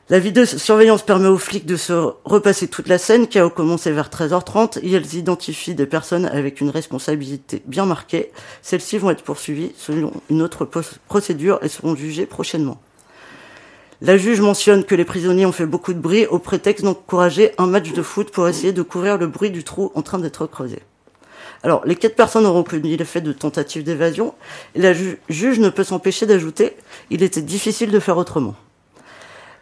La 0.08 0.18
vidéosurveillance 0.18 1.02
permet 1.02 1.28
aux 1.28 1.38
flics 1.38 1.64
de 1.64 1.76
se 1.76 1.92
repasser 2.24 2.66
toute 2.66 2.88
la 2.88 2.98
scène 2.98 3.28
qui 3.28 3.38
a 3.38 3.48
commencé 3.48 3.92
vers 3.92 4.08
13h30 4.08 4.80
et 4.82 4.90
elles 4.90 5.14
identifient 5.14 5.76
des 5.76 5.86
personnes 5.86 6.26
avec 6.26 6.60
une 6.60 6.70
responsabilité 6.70 7.62
bien 7.66 7.86
marquée. 7.86 8.32
Celles-ci 8.62 8.98
vont 8.98 9.10
être 9.10 9.22
poursuivies 9.22 9.72
selon 9.78 10.12
une 10.28 10.42
autre 10.42 10.68
procédure 11.06 11.60
et 11.62 11.68
seront 11.68 11.94
jugées 11.94 12.26
prochainement. 12.26 12.80
La 14.04 14.16
juge 14.16 14.40
mentionne 14.40 14.82
que 14.82 14.96
les 14.96 15.04
prisonniers 15.04 15.46
ont 15.46 15.52
fait 15.52 15.64
beaucoup 15.64 15.92
de 15.92 16.00
bruit 16.00 16.26
au 16.26 16.40
prétexte 16.40 16.84
d'encourager 16.84 17.52
un 17.56 17.68
match 17.68 17.92
de 17.92 18.02
foot 18.02 18.32
pour 18.32 18.48
essayer 18.48 18.72
de 18.72 18.82
couvrir 18.82 19.16
le 19.16 19.28
bruit 19.28 19.52
du 19.52 19.62
trou 19.62 19.92
en 19.94 20.02
train 20.02 20.18
d'être 20.18 20.44
creusé. 20.48 20.80
Alors, 21.62 21.86
les 21.86 21.94
quatre 21.94 22.16
personnes 22.16 22.44
auront 22.44 22.64
connu 22.64 22.96
l'effet 22.96 23.20
de 23.20 23.30
tentative 23.30 23.84
d'évasion 23.84 24.34
la 24.74 24.92
juge 24.92 25.60
ne 25.60 25.68
peut 25.68 25.84
s'empêcher 25.84 26.26
d'ajouter 26.26 26.76
il 27.10 27.22
était 27.22 27.42
difficile 27.42 27.92
de 27.92 28.00
faire 28.00 28.16
autrement. 28.16 28.56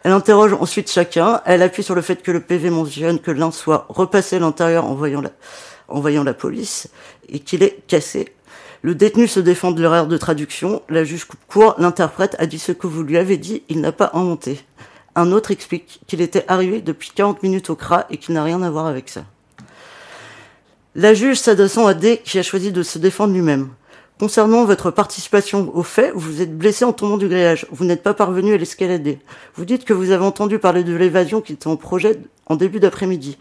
Elle 0.01 0.11
interroge 0.11 0.53
ensuite 0.53 0.89
chacun. 0.89 1.41
Elle 1.45 1.61
appuie 1.61 1.83
sur 1.83 1.93
le 1.93 2.01
fait 2.01 2.23
que 2.23 2.31
le 2.31 2.39
PV 2.39 2.71
mentionne 2.71 3.19
que 3.19 3.29
l'un 3.29 3.51
soit 3.51 3.85
repassé 3.89 4.37
à 4.37 4.39
l'intérieur 4.39 4.85
en 4.85 4.95
la, 4.95 5.29
en 5.87 5.99
voyant 5.99 6.23
la 6.23 6.33
police 6.33 6.87
et 7.29 7.41
qu'il 7.41 7.61
est 7.61 7.85
cassé. 7.85 8.33
Le 8.83 8.95
détenu 8.95 9.27
se 9.27 9.39
défend 9.39 9.71
de 9.71 9.81
l'erreur 9.81 10.07
de 10.07 10.17
traduction. 10.17 10.81
La 10.89 11.03
juge 11.03 11.25
coupe 11.25 11.45
court. 11.47 11.75
L'interprète 11.77 12.35
a 12.39 12.47
dit 12.47 12.57
ce 12.57 12.71
que 12.71 12.87
vous 12.87 13.03
lui 13.03 13.17
avez 13.17 13.37
dit. 13.37 13.61
Il 13.69 13.79
n'a 13.79 13.91
pas 13.91 14.09
inventé. 14.13 14.59
Un 15.15 15.31
autre 15.31 15.51
explique 15.51 15.99
qu'il 16.07 16.21
était 16.21 16.45
arrivé 16.47 16.81
depuis 16.81 17.11
40 17.13 17.43
minutes 17.43 17.69
au 17.69 17.75
CRA 17.75 18.07
et 18.09 18.17
qu'il 18.17 18.33
n'a 18.33 18.43
rien 18.43 18.61
à 18.63 18.71
voir 18.71 18.87
avec 18.87 19.09
ça. 19.09 19.23
La 20.95 21.13
juge 21.13 21.37
s'adressant 21.37 21.85
à 21.85 21.93
D 21.93 22.21
qui 22.23 22.39
a 22.39 22.43
choisi 22.43 22.71
de 22.71 22.81
se 22.81 22.97
défendre 22.97 23.33
lui-même. 23.33 23.69
Concernant 24.19 24.65
votre 24.65 24.89
participation 24.89 25.71
au 25.75 25.83
fait, 25.83 26.11
vous 26.15 26.41
êtes 26.41 26.57
blessé 26.57 26.83
en 26.83 26.93
tombant 26.93 27.17
du 27.17 27.27
grillage. 27.27 27.67
Vous 27.71 27.85
n'êtes 27.85 28.03
pas 28.03 28.13
parvenu 28.13 28.53
à 28.53 28.57
l'escalader. 28.57 29.19
Vous 29.55 29.65
dites 29.65 29.85
que 29.85 29.93
vous 29.93 30.11
avez 30.11 30.23
entendu 30.23 30.59
parler 30.59 30.83
de 30.83 30.95
l'évasion 30.95 31.41
qui 31.41 31.53
était 31.53 31.67
en 31.67 31.75
projet 31.75 32.19
en 32.47 32.55
début 32.55 32.79
d'après-midi. 32.79 33.37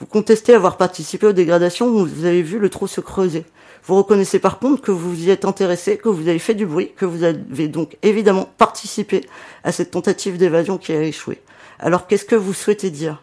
Vous 0.00 0.06
contestez 0.06 0.54
avoir 0.54 0.76
participé 0.76 1.26
aux 1.26 1.32
dégradations 1.32 1.88
où 1.88 2.06
vous 2.06 2.24
avez 2.24 2.42
vu 2.42 2.58
le 2.58 2.68
trou 2.70 2.86
se 2.86 3.00
creuser. 3.00 3.44
Vous 3.88 3.96
reconnaissez 3.96 4.38
par 4.38 4.58
contre 4.58 4.82
que 4.82 4.90
vous 4.90 5.18
y 5.24 5.30
êtes 5.30 5.46
intéressé, 5.46 5.96
que 5.96 6.10
vous 6.10 6.28
avez 6.28 6.38
fait 6.38 6.52
du 6.52 6.66
bruit, 6.66 6.92
que 6.94 7.06
vous 7.06 7.24
avez 7.24 7.68
donc 7.68 7.96
évidemment 8.02 8.46
participé 8.58 9.22
à 9.64 9.72
cette 9.72 9.92
tentative 9.92 10.36
d'évasion 10.36 10.76
qui 10.76 10.92
a 10.92 11.02
échoué. 11.02 11.40
Alors 11.78 12.06
qu'est-ce 12.06 12.26
que 12.26 12.36
vous 12.36 12.52
souhaitez 12.52 12.90
dire? 12.90 13.22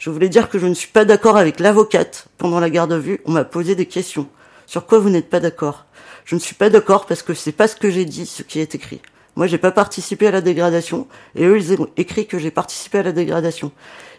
Je 0.00 0.10
voulais 0.10 0.28
dire 0.28 0.50
que 0.50 0.58
je 0.58 0.66
ne 0.66 0.74
suis 0.74 0.90
pas 0.90 1.04
d'accord 1.04 1.36
avec 1.36 1.60
l'avocate. 1.60 2.26
Pendant 2.36 2.58
la 2.58 2.68
garde 2.68 2.92
à 2.94 2.98
vue, 2.98 3.20
on 3.26 3.30
m'a 3.30 3.44
posé 3.44 3.76
des 3.76 3.86
questions. 3.86 4.28
Sur 4.66 4.86
quoi 4.86 4.98
vous 4.98 5.08
n'êtes 5.08 5.30
pas 5.30 5.38
d'accord? 5.38 5.86
Je 6.24 6.34
ne 6.34 6.40
suis 6.40 6.56
pas 6.56 6.68
d'accord 6.68 7.06
parce 7.06 7.22
que 7.22 7.32
c'est 7.32 7.52
pas 7.52 7.68
ce 7.68 7.76
que 7.76 7.88
j'ai 7.88 8.04
dit, 8.04 8.26
ce 8.26 8.42
qui 8.42 8.58
est 8.58 8.74
écrit. 8.74 9.00
Moi, 9.36 9.46
j'ai 9.46 9.58
pas 9.58 9.70
participé 9.70 10.26
à 10.26 10.32
la 10.32 10.40
dégradation, 10.40 11.06
et 11.36 11.44
eux, 11.44 11.58
ils 11.58 11.80
ont 11.80 11.88
écrit 11.96 12.26
que 12.26 12.38
j'ai 12.38 12.50
participé 12.50 12.98
à 12.98 13.02
la 13.04 13.12
dégradation. 13.12 13.70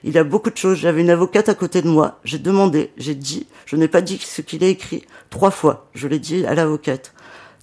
Il 0.04 0.18
a 0.18 0.24
beaucoup 0.24 0.50
de 0.50 0.58
choses. 0.58 0.78
J'avais 0.78 1.02
une 1.02 1.10
avocate 1.10 1.50
à 1.50 1.56
côté 1.56 1.82
de 1.82 1.90
moi. 1.90 2.20
J'ai 2.24 2.40
demandé, 2.40 2.92
j'ai 2.98 3.16
dit, 3.16 3.48
je 3.66 3.76
n'ai 3.76 3.88
pas 3.88 4.02
dit 4.02 4.18
ce 4.18 4.42
qu'il 4.42 4.64
est 4.64 4.72
écrit 4.72 5.06
trois 5.30 5.52
fois. 5.52 5.90
Je 5.94 6.08
l'ai 6.08 6.20
dit 6.20 6.46
à 6.46 6.56
l'avocate. 6.56 7.14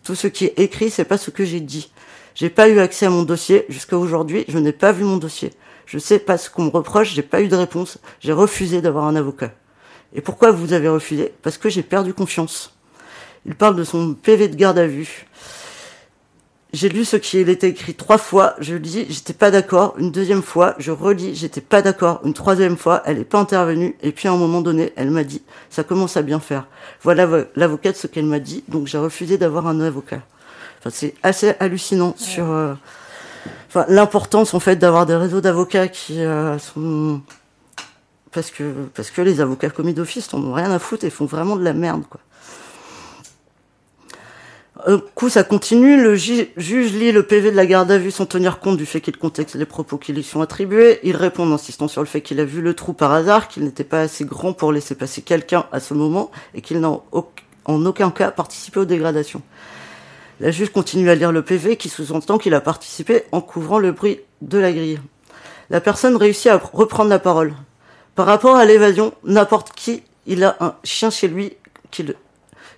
Tout 0.02 0.14
ce 0.14 0.26
qui 0.26 0.46
est 0.46 0.58
écrit, 0.58 0.90
c'est 0.90 1.04
pas 1.04 1.18
ce 1.18 1.30
que 1.30 1.44
j'ai 1.44 1.60
dit. 1.60 1.90
J'ai 2.34 2.50
pas 2.50 2.68
eu 2.68 2.78
accès 2.80 3.06
à 3.06 3.10
mon 3.10 3.22
dossier 3.22 3.64
jusqu'à 3.68 3.96
aujourd'hui. 3.96 4.44
Je 4.48 4.58
n'ai 4.58 4.72
pas 4.72 4.92
vu 4.92 5.04
mon 5.04 5.16
dossier. 5.16 5.52
Je 5.86 5.98
sais 5.98 6.18
pas 6.18 6.36
ce 6.36 6.50
qu'on 6.50 6.64
me 6.64 6.70
reproche. 6.70 7.14
J'ai 7.14 7.22
pas 7.22 7.40
eu 7.40 7.48
de 7.48 7.56
réponse. 7.56 7.98
J'ai 8.20 8.32
refusé 8.32 8.80
d'avoir 8.80 9.04
un 9.04 9.16
avocat. 9.16 9.52
Et 10.14 10.20
pourquoi 10.20 10.50
vous 10.50 10.72
avez 10.72 10.88
refusé? 10.88 11.32
Parce 11.42 11.58
que 11.58 11.68
j'ai 11.68 11.82
perdu 11.82 12.14
confiance. 12.14 12.74
Il 13.46 13.54
parle 13.54 13.76
de 13.76 13.84
son 13.84 14.14
PV 14.14 14.48
de 14.48 14.56
garde 14.56 14.78
à 14.78 14.86
vue. 14.86 15.26
J'ai 16.74 16.88
lu 16.88 17.04
ce 17.04 17.14
qui 17.14 17.38
était 17.38 17.68
écrit 17.68 17.94
trois 17.94 18.18
fois, 18.18 18.56
je 18.58 18.74
lis, 18.74 19.06
j'étais 19.08 19.32
pas 19.32 19.52
d'accord. 19.52 19.94
Une 19.96 20.10
deuxième 20.10 20.42
fois, 20.42 20.74
je 20.78 20.90
relis, 20.90 21.36
j'étais 21.36 21.60
pas 21.60 21.82
d'accord. 21.82 22.20
Une 22.24 22.34
troisième 22.34 22.76
fois, 22.76 23.00
elle 23.06 23.18
n'est 23.18 23.24
pas 23.24 23.38
intervenue. 23.38 23.94
Et 24.02 24.10
puis 24.10 24.26
à 24.26 24.32
un 24.32 24.36
moment 24.36 24.60
donné, 24.60 24.92
elle 24.96 25.12
m'a 25.12 25.22
dit, 25.22 25.40
ça 25.70 25.84
commence 25.84 26.16
à 26.16 26.22
bien 26.22 26.40
faire. 26.40 26.66
Voilà 27.02 27.28
l'avocate 27.54 27.94
ce 27.94 28.08
qu'elle 28.08 28.24
m'a 28.24 28.40
dit, 28.40 28.64
donc 28.66 28.88
j'ai 28.88 28.98
refusé 28.98 29.38
d'avoir 29.38 29.68
un 29.68 29.80
avocat. 29.80 30.22
Enfin, 30.80 30.90
c'est 30.92 31.14
assez 31.22 31.54
hallucinant 31.60 32.16
sur 32.16 32.50
euh, 32.50 32.74
enfin, 33.68 33.84
l'importance 33.88 34.52
en 34.52 34.58
fait 34.58 34.74
d'avoir 34.74 35.06
des 35.06 35.14
réseaux 35.14 35.40
d'avocats 35.40 35.86
qui 35.86 36.24
euh, 36.24 36.58
sont 36.58 37.20
parce 38.32 38.50
que 38.50 38.64
parce 38.96 39.12
que 39.12 39.22
les 39.22 39.40
avocats 39.40 39.70
commis 39.70 39.94
d'office 39.94 40.32
n'en 40.32 40.42
ont 40.42 40.54
rien 40.54 40.72
à 40.72 40.80
foutre 40.80 41.04
et 41.04 41.10
font 41.10 41.26
vraiment 41.26 41.54
de 41.54 41.62
la 41.62 41.72
merde 41.72 42.02
quoi. 42.10 42.20
Un 44.86 45.00
coup, 45.14 45.30
ça 45.30 45.44
continue. 45.44 46.02
Le 46.02 46.14
juge 46.14 46.52
lit 46.92 47.10
le 47.10 47.22
PV 47.22 47.50
de 47.50 47.56
la 47.56 47.64
garde 47.64 47.90
à 47.90 47.96
vue 47.96 48.10
sans 48.10 48.26
tenir 48.26 48.60
compte 48.60 48.76
du 48.76 48.84
fait 48.84 49.00
qu'il 49.00 49.16
contexte 49.16 49.54
les 49.54 49.64
propos 49.64 49.96
qui 49.96 50.12
lui 50.12 50.22
sont 50.22 50.42
attribués. 50.42 51.00
Il 51.02 51.16
répond 51.16 51.44
en 51.44 51.52
insistant 51.52 51.88
sur 51.88 52.02
le 52.02 52.06
fait 52.06 52.20
qu'il 52.20 52.38
a 52.38 52.44
vu 52.44 52.60
le 52.60 52.74
trou 52.74 52.92
par 52.92 53.10
hasard, 53.12 53.48
qu'il 53.48 53.64
n'était 53.64 53.84
pas 53.84 54.02
assez 54.02 54.26
grand 54.26 54.52
pour 54.52 54.72
laisser 54.72 54.94
passer 54.94 55.22
quelqu'un 55.22 55.64
à 55.72 55.80
ce 55.80 55.94
moment 55.94 56.30
et 56.54 56.60
qu'il 56.60 56.80
n'a 56.80 56.90
en 56.90 57.86
aucun 57.86 58.10
cas 58.10 58.30
participé 58.30 58.80
aux 58.80 58.84
dégradations. 58.84 59.40
La 60.38 60.50
juge 60.50 60.70
continue 60.70 61.08
à 61.08 61.14
lire 61.14 61.32
le 61.32 61.40
PV 61.40 61.76
qui 61.78 61.88
sous-entend 61.88 62.36
qu'il 62.36 62.52
a 62.52 62.60
participé 62.60 63.22
en 63.32 63.40
couvrant 63.40 63.78
le 63.78 63.92
bruit 63.92 64.20
de 64.42 64.58
la 64.58 64.70
grille. 64.70 65.00
La 65.70 65.80
personne 65.80 66.16
réussit 66.16 66.48
à 66.48 66.58
reprendre 66.58 67.08
la 67.08 67.18
parole. 67.18 67.54
Par 68.16 68.26
rapport 68.26 68.56
à 68.56 68.66
l'évasion, 68.66 69.14
n'importe 69.24 69.72
qui, 69.72 70.02
il 70.26 70.44
a 70.44 70.56
un 70.60 70.74
chien 70.84 71.08
chez 71.08 71.28
lui 71.28 71.54
qui 71.90 72.02
le 72.02 72.16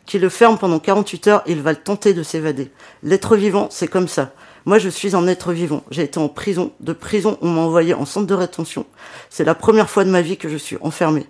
qui 0.07 0.19
le 0.19 0.29
ferme 0.29 0.57
pendant 0.57 0.79
48 0.79 1.27
heures, 1.27 1.42
il 1.47 1.62
va 1.62 1.75
tenter 1.75 2.14
de 2.14 2.23
s'évader. 2.23 2.71
L'être 3.03 3.37
vivant, 3.37 3.69
c'est 3.71 3.88
comme 3.88 4.09
ça. 4.09 4.33
Moi, 4.64 4.79
je 4.79 4.88
suis 4.88 5.14
un 5.14 5.27
être 5.29 5.53
vivant. 5.53 5.85
J'ai 5.90 6.03
été 6.03 6.19
en 6.19 6.29
prison. 6.29 6.73
De 6.81 6.92
prison, 6.92 7.38
on 7.40 7.49
m'a 7.49 7.61
envoyé 7.61 7.95
en 7.95 8.05
centre 8.05 8.27
de 8.27 8.35
rétention. 8.35 8.87
C'est 9.31 9.45
la 9.45 9.55
première 9.55 9.90
fois 9.90 10.05
de 10.05 10.11
ma 10.11 10.23
vie 10.23 10.37
que 10.37 10.49
je 10.49 10.57
suis 10.57 10.77
enfermé. 10.81 11.27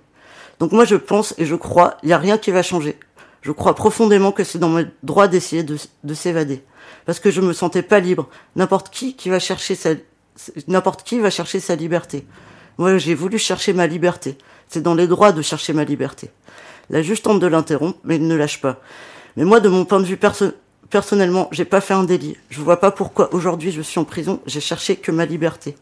Donc 0.58 0.72
moi, 0.72 0.84
je 0.84 0.96
pense 0.96 1.34
et 1.36 1.44
je 1.44 1.54
crois, 1.54 1.96
il 2.02 2.06
n'y 2.06 2.12
a 2.12 2.18
rien 2.18 2.38
qui 2.38 2.50
va 2.50 2.62
changer. 2.62 2.98
Je 3.42 3.52
crois 3.52 3.74
profondément 3.74 4.32
que 4.32 4.42
c'est 4.44 4.58
dans 4.58 4.70
mes 4.70 4.86
droits 5.02 5.28
d'essayer 5.28 5.62
de, 5.62 5.76
de 6.04 6.14
s'évader. 6.14 6.64
Parce 7.04 7.20
que 7.20 7.30
je 7.30 7.40
me 7.40 7.52
sentais 7.52 7.82
pas 7.82 8.00
libre. 8.00 8.28
N'importe 8.56 8.90
qui 8.90 9.14
qui 9.14 9.28
va 9.28 9.38
chercher 9.38 9.74
sa, 9.74 9.90
n'importe 10.66 11.02
qui 11.02 11.18
va 11.20 11.30
chercher 11.30 11.60
sa 11.60 11.76
liberté. 11.76 12.26
Moi, 12.78 12.98
j'ai 12.98 13.14
voulu 13.14 13.38
chercher 13.38 13.72
ma 13.72 13.86
liberté. 13.86 14.36
C'est 14.68 14.82
dans 14.82 14.94
les 14.94 15.06
droits 15.06 15.32
de 15.32 15.42
chercher 15.42 15.72
ma 15.72 15.84
liberté. 15.84 16.30
La 16.90 17.02
juge 17.02 17.22
tente 17.22 17.40
de 17.40 17.46
l'interrompre, 17.46 17.98
mais 18.04 18.16
il 18.16 18.26
ne 18.26 18.36
lâche 18.36 18.60
pas. 18.60 18.80
Mais 19.36 19.44
moi, 19.44 19.60
de 19.60 19.68
mon 19.68 19.84
point 19.84 20.00
de 20.00 20.04
vue 20.04 20.16
perso 20.16 20.46
personnellement, 20.90 21.48
j'ai 21.50 21.64
pas 21.64 21.80
fait 21.80 21.94
un 21.94 22.04
délit. 22.04 22.36
Je 22.48 22.60
vois 22.60 22.78
pas 22.78 22.90
pourquoi 22.90 23.34
aujourd'hui 23.34 23.72
je 23.72 23.82
suis 23.82 23.98
en 23.98 24.04
prison. 24.04 24.40
J'ai 24.46 24.60
cherché 24.60 24.96
que 24.96 25.10
ma 25.10 25.26
liberté. 25.26 25.76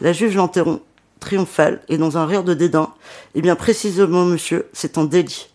La 0.00 0.12
juge 0.12 0.36
l'interrompt, 0.36 0.82
triomphale, 1.20 1.80
et 1.88 1.96
dans 1.96 2.18
un 2.18 2.26
rire 2.26 2.44
de 2.44 2.54
dédain. 2.54 2.90
Eh 3.34 3.42
bien, 3.42 3.56
précisément, 3.56 4.24
monsieur, 4.24 4.68
c'est 4.72 4.98
un 4.98 5.04
délit. 5.04 5.48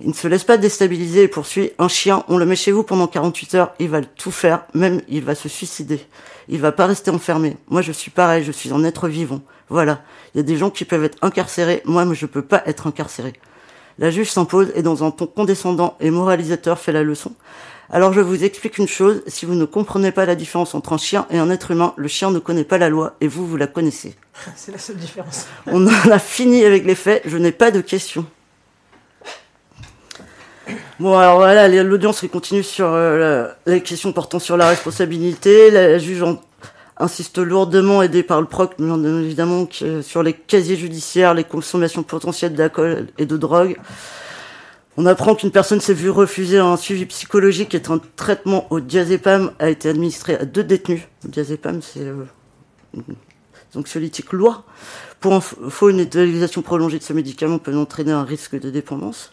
Il 0.00 0.08
ne 0.08 0.14
se 0.14 0.28
laisse 0.28 0.44
pas 0.44 0.58
déstabiliser 0.58 1.22
et 1.22 1.28
poursuit. 1.28 1.72
Un 1.78 1.88
chien, 1.88 2.22
on 2.28 2.36
le 2.36 2.44
met 2.44 2.56
chez 2.56 2.70
vous 2.70 2.82
pendant 2.82 3.06
48 3.06 3.54
heures, 3.54 3.74
il 3.78 3.88
va 3.88 4.02
tout 4.02 4.30
faire, 4.30 4.64
même 4.74 5.00
il 5.08 5.24
va 5.24 5.34
se 5.34 5.48
suicider. 5.48 6.00
Il 6.48 6.60
va 6.60 6.70
pas 6.70 6.86
rester 6.86 7.10
enfermé. 7.10 7.56
Moi, 7.68 7.80
je 7.80 7.92
suis 7.92 8.10
pareil, 8.10 8.44
je 8.44 8.52
suis 8.52 8.72
un 8.72 8.84
être 8.84 9.08
vivant. 9.08 9.40
Voilà. 9.68 10.02
Il 10.34 10.38
y 10.38 10.40
a 10.40 10.42
des 10.42 10.56
gens 10.56 10.70
qui 10.70 10.84
peuvent 10.84 11.04
être 11.04 11.18
incarcérés. 11.22 11.82
Moi, 11.86 12.06
je 12.12 12.26
peux 12.26 12.42
pas 12.42 12.62
être 12.66 12.86
incarcéré. 12.86 13.32
La 13.98 14.10
juge 14.10 14.30
s'impose 14.30 14.72
et 14.74 14.82
dans 14.82 15.04
un 15.04 15.10
ton 15.10 15.26
condescendant 15.26 15.96
et 16.00 16.10
moralisateur 16.10 16.78
fait 16.78 16.92
la 16.92 17.02
leçon. 17.02 17.32
Alors 17.88 18.12
je 18.12 18.20
vous 18.20 18.42
explique 18.42 18.78
une 18.78 18.88
chose, 18.88 19.22
si 19.26 19.46
vous 19.46 19.54
ne 19.54 19.64
comprenez 19.64 20.10
pas 20.10 20.26
la 20.26 20.34
différence 20.34 20.74
entre 20.74 20.92
un 20.92 20.98
chien 20.98 21.26
et 21.30 21.38
un 21.38 21.50
être 21.50 21.70
humain, 21.70 21.94
le 21.96 22.08
chien 22.08 22.30
ne 22.30 22.40
connaît 22.40 22.64
pas 22.64 22.78
la 22.78 22.88
loi 22.88 23.14
et 23.20 23.28
vous, 23.28 23.46
vous 23.46 23.56
la 23.56 23.68
connaissez. 23.68 24.16
C'est 24.56 24.72
la 24.72 24.78
seule 24.78 24.96
différence. 24.96 25.46
On 25.66 25.86
en 25.86 26.10
a 26.10 26.18
fini 26.18 26.64
avec 26.64 26.84
les 26.84 26.96
faits, 26.96 27.22
je 27.24 27.36
n'ai 27.38 27.52
pas 27.52 27.70
de 27.70 27.80
questions. 27.80 28.26
Bon, 30.98 31.16
alors 31.16 31.36
voilà, 31.36 31.68
l'audience 31.68 32.24
continue 32.32 32.62
sur 32.62 32.88
euh, 32.88 33.48
les 33.66 33.82
questions 33.82 34.12
portant 34.12 34.38
sur 34.38 34.56
la 34.56 34.68
responsabilité. 34.68 35.70
La 35.70 35.98
juge 35.98 36.22
en, 36.22 36.40
insiste 36.98 37.38
lourdement, 37.38 38.02
aidé 38.02 38.22
par 38.22 38.40
le 38.40 38.46
PROC, 38.46 38.74
bien 38.78 39.02
évidemment, 39.20 39.68
sur 40.02 40.22
les 40.22 40.32
casiers 40.32 40.76
judiciaires, 40.76 41.34
les 41.34 41.44
consommations 41.44 42.02
potentielles 42.02 42.54
d'alcool 42.54 43.08
et 43.18 43.26
de 43.26 43.36
drogue. 43.36 43.76
On 44.98 45.04
apprend 45.04 45.34
qu'une 45.34 45.50
personne 45.50 45.80
s'est 45.80 45.92
vue 45.92 46.08
refuser 46.08 46.58
un 46.58 46.76
suivi 46.78 47.04
psychologique 47.04 47.74
et 47.74 47.82
un 47.90 48.00
traitement 48.16 48.66
au 48.70 48.80
diazépam 48.80 49.52
a 49.58 49.68
été 49.68 49.90
administré 49.90 50.36
à 50.36 50.46
deux 50.46 50.64
détenus. 50.64 51.02
Le 51.22 51.28
diazépam, 51.28 51.82
c'est 51.82 52.00
euh, 52.00 52.24
anxiolytique 53.74 54.32
lourd. 54.32 54.64
Pour 55.20 55.34
info, 55.34 55.90
une 55.90 56.00
utilisation 56.00 56.62
prolongée 56.62 56.98
de 56.98 57.02
ce 57.02 57.12
médicament 57.12 57.58
peut 57.58 57.76
entraîner 57.76 58.12
un 58.12 58.24
risque 58.24 58.58
de 58.58 58.70
dépendance. 58.70 59.32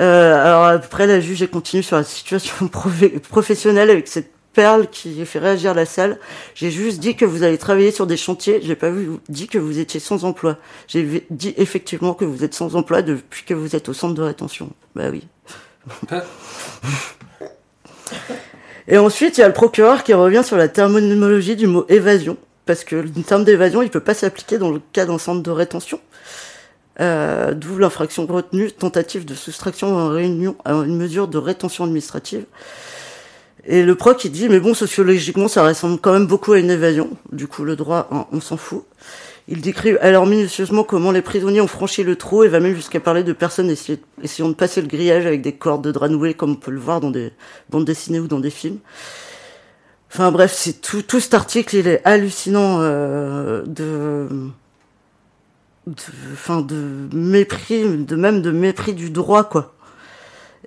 Euh, 0.00 0.34
alors 0.34 0.64
après, 0.64 1.06
la 1.06 1.20
juge 1.20 1.46
continue 1.48 1.84
sur 1.84 1.96
la 1.96 2.04
situation 2.04 2.68
professionnelle 3.30 3.90
avec 3.90 4.08
cette 4.08 4.32
perle 4.56 4.88
qui 4.88 5.24
fait 5.26 5.38
réagir 5.38 5.74
la 5.74 5.84
salle. 5.84 6.18
J'ai 6.54 6.70
juste 6.70 6.98
dit 6.98 7.14
que 7.14 7.26
vous 7.26 7.42
allez 7.42 7.58
travailler 7.58 7.90
sur 7.90 8.06
des 8.06 8.16
chantiers. 8.16 8.60
J'ai 8.62 8.74
pas 8.74 8.88
vu, 8.90 9.10
dit 9.28 9.46
que 9.48 9.58
vous 9.58 9.78
étiez 9.78 10.00
sans 10.00 10.24
emploi. 10.24 10.56
J'ai 10.88 11.26
dit 11.30 11.52
effectivement 11.58 12.14
que 12.14 12.24
vous 12.24 12.42
êtes 12.42 12.54
sans 12.54 12.74
emploi 12.74 13.02
depuis 13.02 13.44
que 13.44 13.52
vous 13.52 13.76
êtes 13.76 13.90
au 13.90 13.92
centre 13.92 14.14
de 14.14 14.22
rétention. 14.22 14.70
Bah 14.94 15.10
oui. 15.12 15.28
Et 18.88 18.96
ensuite, 18.98 19.36
il 19.36 19.42
y 19.42 19.44
a 19.44 19.48
le 19.48 19.52
procureur 19.52 20.04
qui 20.04 20.14
revient 20.14 20.42
sur 20.42 20.56
la 20.56 20.68
terminologie 20.68 21.56
du 21.56 21.66
mot 21.66 21.84
évasion. 21.88 22.38
Parce 22.64 22.82
que 22.82 22.96
le 22.96 23.10
terme 23.10 23.44
d'évasion, 23.44 23.82
il 23.82 23.90
peut 23.90 24.00
pas 24.00 24.14
s'appliquer 24.14 24.56
dans 24.58 24.70
le 24.70 24.80
cas 24.92 25.04
d'un 25.04 25.18
centre 25.18 25.42
de 25.42 25.50
rétention. 25.50 26.00
Euh, 27.00 27.52
D'où 27.52 27.76
l'infraction 27.78 28.26
retenue, 28.26 28.72
tentative 28.72 29.26
de 29.26 29.34
soustraction 29.34 29.94
en 29.94 30.08
réunion 30.08 30.56
à 30.64 30.72
une 30.72 30.96
mesure 30.96 31.28
de 31.28 31.36
rétention 31.36 31.84
administrative. 31.84 32.46
Et 33.64 33.82
le 33.82 33.94
proc, 33.94 34.24
il 34.24 34.30
dit, 34.30 34.48
mais 34.48 34.60
bon, 34.60 34.74
sociologiquement, 34.74 35.48
ça 35.48 35.66
ressemble 35.66 35.98
quand 35.98 36.12
même 36.12 36.26
beaucoup 36.26 36.52
à 36.52 36.58
une 36.58 36.70
évasion. 36.70 37.10
Du 37.32 37.48
coup, 37.48 37.64
le 37.64 37.74
droit, 37.74 38.08
on, 38.30 38.40
s'en 38.40 38.56
fout. 38.56 38.84
Il 39.48 39.60
décrit 39.60 39.96
alors 39.98 40.26
minutieusement 40.26 40.82
comment 40.82 41.12
les 41.12 41.22
prisonniers 41.22 41.60
ont 41.60 41.68
franchi 41.68 42.02
le 42.02 42.16
trou 42.16 42.42
et 42.42 42.48
va 42.48 42.58
même 42.58 42.74
jusqu'à 42.74 42.98
parler 42.98 43.22
de 43.22 43.32
personnes 43.32 43.70
essayant 43.70 44.48
de 44.48 44.54
passer 44.54 44.82
le 44.82 44.88
grillage 44.88 45.24
avec 45.24 45.40
des 45.40 45.52
cordes 45.52 45.84
de 45.84 45.92
drap 45.92 46.08
noués, 46.08 46.34
comme 46.34 46.52
on 46.52 46.56
peut 46.56 46.72
le 46.72 46.80
voir 46.80 47.00
dans 47.00 47.12
des 47.12 47.32
bandes 47.70 47.84
dessinées 47.84 48.18
ou 48.18 48.26
dans 48.26 48.40
des 48.40 48.50
films. 48.50 48.78
Enfin 50.12 50.32
bref, 50.32 50.52
c'est 50.52 50.80
tout, 50.80 51.02
tout 51.02 51.20
cet 51.20 51.34
article, 51.34 51.76
il 51.76 51.86
est 51.86 52.00
hallucinant 52.04 52.78
euh, 52.80 53.62
de, 53.66 54.28
enfin 56.32 56.60
de, 56.60 57.08
mépris, 57.12 57.84
de 57.84 58.16
même 58.16 58.42
de 58.42 58.50
mépris 58.50 58.94
du 58.94 59.10
droit 59.10 59.44
quoi. 59.44 59.74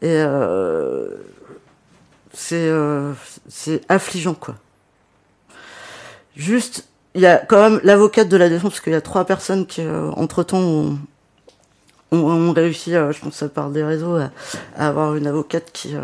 Et 0.02 0.08
euh, 0.08 1.10
euh, 2.52 3.13
c'est 3.48 3.82
affligeant 3.89 4.34
quoi. 4.34 4.56
Juste, 6.36 6.86
il 7.15 7.22
y 7.22 7.26
a 7.26 7.38
quand 7.38 7.70
même 7.70 7.82
l'avocate 7.84 8.30
de 8.30 8.38
la 8.38 8.50
défense 8.50 8.72
parce 8.72 8.82
qu'il 8.82 8.94
y 8.94 8.96
a 8.96 9.02
trois 9.02 9.26
personnes 9.26 9.65
qui 9.65 9.82
euh, 9.82 10.10
entre 10.12 10.44
temps 10.44 10.60
ont, 10.60 11.00
ont, 12.12 12.54
réussi, 12.54 12.96
euh, 12.96 13.12
je 13.12 13.20
pense 13.20 13.44
par 13.54 13.70
des 13.72 13.84
réseaux, 13.84 14.15
à, 14.15 14.30
avoir 14.78 15.15
une 15.15 15.28
avocate 15.28 15.72
qui 15.74 15.96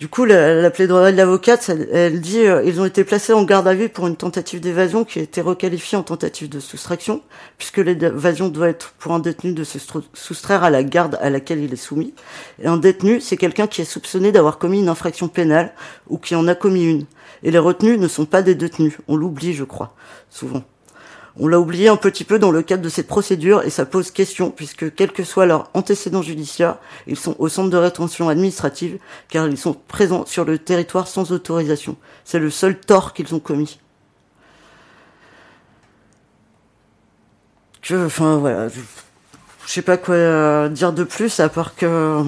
du 0.00 0.08
coup, 0.08 0.24
la, 0.24 0.54
la 0.54 0.70
plaidoirie 0.70 1.12
de 1.12 1.18
l'avocate, 1.18 1.70
elle, 1.92 2.22
dit 2.22 2.46
euh, 2.46 2.64
ils 2.64 2.80
ont 2.80 2.86
été 2.86 3.04
placés 3.04 3.34
en 3.34 3.44
garde 3.44 3.68
à 3.68 3.74
vue 3.74 3.90
pour 3.90 4.06
une 4.06 4.16
tentative 4.16 4.58
d'évasion 4.58 5.04
qui 5.04 5.18
a 5.18 5.22
été 5.22 5.42
requalifiée 5.42 5.98
en 5.98 6.02
tentative 6.02 6.48
de 6.48 6.58
soustraction, 6.58 7.20
puisque 7.58 7.76
l'évasion 7.76 8.48
doit 8.48 8.70
être 8.70 8.94
pour 8.98 9.12
un 9.12 9.18
détenu 9.18 9.52
de 9.52 9.62
se 9.62 9.78
soustraire 10.14 10.64
à 10.64 10.70
la 10.70 10.84
garde 10.84 11.18
à 11.20 11.28
laquelle 11.28 11.62
il 11.62 11.74
est 11.74 11.76
soumis. 11.76 12.14
Et 12.62 12.66
un 12.66 12.78
détenu, 12.78 13.20
c'est 13.20 13.36
quelqu'un 13.36 13.66
qui 13.66 13.82
est 13.82 13.84
soupçonné 13.84 14.32
d'avoir 14.32 14.56
commis 14.56 14.80
une 14.80 14.88
infraction 14.88 15.28
pénale 15.28 15.74
ou 16.08 16.16
qui 16.16 16.34
en 16.34 16.48
a 16.48 16.54
commis 16.54 16.84
une. 16.84 17.04
Et 17.42 17.50
les 17.50 17.58
retenus 17.58 17.98
ne 17.98 18.08
sont 18.08 18.24
pas 18.24 18.40
des 18.40 18.54
détenus. 18.54 18.96
On 19.06 19.16
l'oublie, 19.16 19.52
je 19.52 19.64
crois, 19.64 19.94
souvent. 20.30 20.64
On 21.42 21.48
l'a 21.48 21.58
oublié 21.58 21.88
un 21.88 21.96
petit 21.96 22.24
peu 22.24 22.38
dans 22.38 22.50
le 22.50 22.60
cadre 22.60 22.82
de 22.82 22.90
cette 22.90 23.06
procédure 23.06 23.62
et 23.62 23.70
ça 23.70 23.86
pose 23.86 24.10
question 24.10 24.50
puisque 24.50 24.94
quel 24.94 25.10
que 25.10 25.24
soit 25.24 25.46
leur 25.46 25.70
antécédent 25.72 26.20
judiciaire, 26.20 26.76
ils 27.06 27.16
sont 27.16 27.34
au 27.38 27.48
centre 27.48 27.70
de 27.70 27.78
rétention 27.78 28.28
administrative 28.28 28.98
car 29.30 29.48
ils 29.48 29.56
sont 29.56 29.72
présents 29.72 30.26
sur 30.26 30.44
le 30.44 30.58
territoire 30.58 31.08
sans 31.08 31.32
autorisation. 31.32 31.96
C'est 32.26 32.38
le 32.38 32.50
seul 32.50 32.78
tort 32.78 33.14
qu'ils 33.14 33.34
ont 33.34 33.38
commis. 33.40 33.80
Je, 37.80 37.96
enfin 37.96 38.36
voilà, 38.36 38.68
je, 38.68 38.80
sais 39.66 39.80
pas 39.80 39.96
quoi 39.96 40.16
euh, 40.16 40.68
dire 40.68 40.92
de 40.92 41.04
plus 41.04 41.40
à 41.40 41.48
part 41.48 41.74
que. 41.74 42.22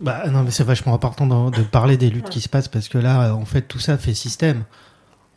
Bah 0.00 0.22
non 0.30 0.44
mais 0.44 0.50
c'est 0.50 0.64
vachement 0.64 0.94
important 0.94 1.26
de 1.50 1.62
parler 1.62 1.98
des 1.98 2.08
luttes 2.08 2.30
qui 2.30 2.40
se 2.40 2.48
passent 2.48 2.68
parce 2.68 2.88
que 2.88 2.96
là 2.96 3.34
en 3.34 3.44
fait 3.44 3.62
tout 3.62 3.80
ça 3.80 3.98
fait 3.98 4.14
système 4.14 4.64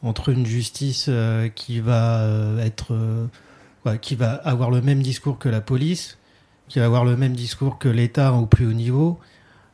entre 0.04 0.30
une 0.30 0.46
justice 0.46 1.06
euh, 1.10 1.50
qui 1.50 1.80
va 1.80 2.22
euh, 2.22 2.64
être 2.64 2.94
euh, 2.94 3.28
qui 4.02 4.16
va 4.16 4.34
avoir 4.34 4.70
le 4.70 4.82
même 4.82 5.02
discours 5.02 5.40
que 5.40 5.50
la 5.50 5.62
police, 5.62 6.18
qui 6.68 6.80
va 6.80 6.86
avoir 6.86 7.04
le 7.04 7.18
même 7.18 7.34
discours 7.34 7.80
que 7.80 7.90
l'État 7.90 8.34
au 8.34 8.46
plus 8.46 8.68
haut 8.68 8.74
niveau, 8.74 9.20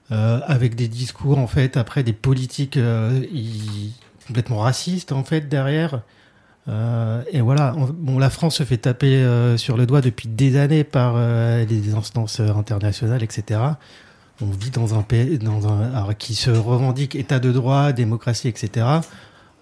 avec 0.09 0.75
des 0.75 0.87
discours 0.87 1.37
en 1.37 1.47
fait 1.47 1.75
après 1.75 2.03
des 2.03 2.13
politiques 2.13 2.79
complètement 4.25 4.59
racistes 4.59 5.11
en 5.11 5.25
fait 5.25 5.49
derrière. 5.49 6.03
et 6.69 7.41
voilà, 7.41 7.75
bon, 7.75 8.17
la 8.17 8.29
France 8.29 8.55
se 8.55 8.63
fait 8.63 8.77
taper 8.77 9.57
sur 9.57 9.75
le 9.75 9.85
doigt 9.85 9.99
depuis 9.99 10.29
des 10.29 10.55
années 10.55 10.85
par 10.85 11.17
les 11.17 11.93
instances 11.93 12.39
internationales, 12.39 13.23
etc. 13.23 13.59
On 14.39 14.45
vit 14.45 14.71
dans 14.71 14.97
un 14.97 15.01
pays 15.01 15.37
qui 16.17 16.33
se 16.33 16.49
revendique 16.49 17.13
État 17.15 17.39
de 17.39 17.51
droit, 17.51 17.91
démocratie, 17.91 18.47
etc. 18.47 19.01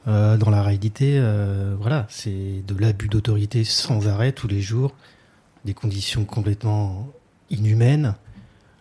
Euh, 0.07 0.37
dans 0.37 0.49
la 0.49 0.61
réalité, 0.61 1.15
euh, 1.17 1.75
voilà, 1.79 2.05
c'est 2.09 2.63
de 2.67 2.79
l'abus 2.79 3.07
d'autorité 3.07 3.63
sans 3.63 4.07
arrêt 4.07 4.31
tous 4.31 4.47
les 4.47 4.61
jours, 4.61 4.93
des 5.65 5.73
conditions 5.73 6.25
complètement 6.25 7.07
inhumaines. 7.49 8.15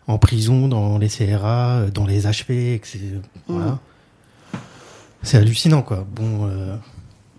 en 0.06 0.18
prison, 0.18 0.68
dans 0.68 0.98
les 0.98 1.08
CRA, 1.08 1.86
dans 1.92 2.04
les 2.04 2.26
HP, 2.26 2.74
etc. 2.74 3.00
Voilà. 3.48 3.70
Mm. 3.72 3.78
C'est 5.22 5.38
hallucinant, 5.38 5.80
quoi. 5.80 6.06
Bon. 6.14 6.46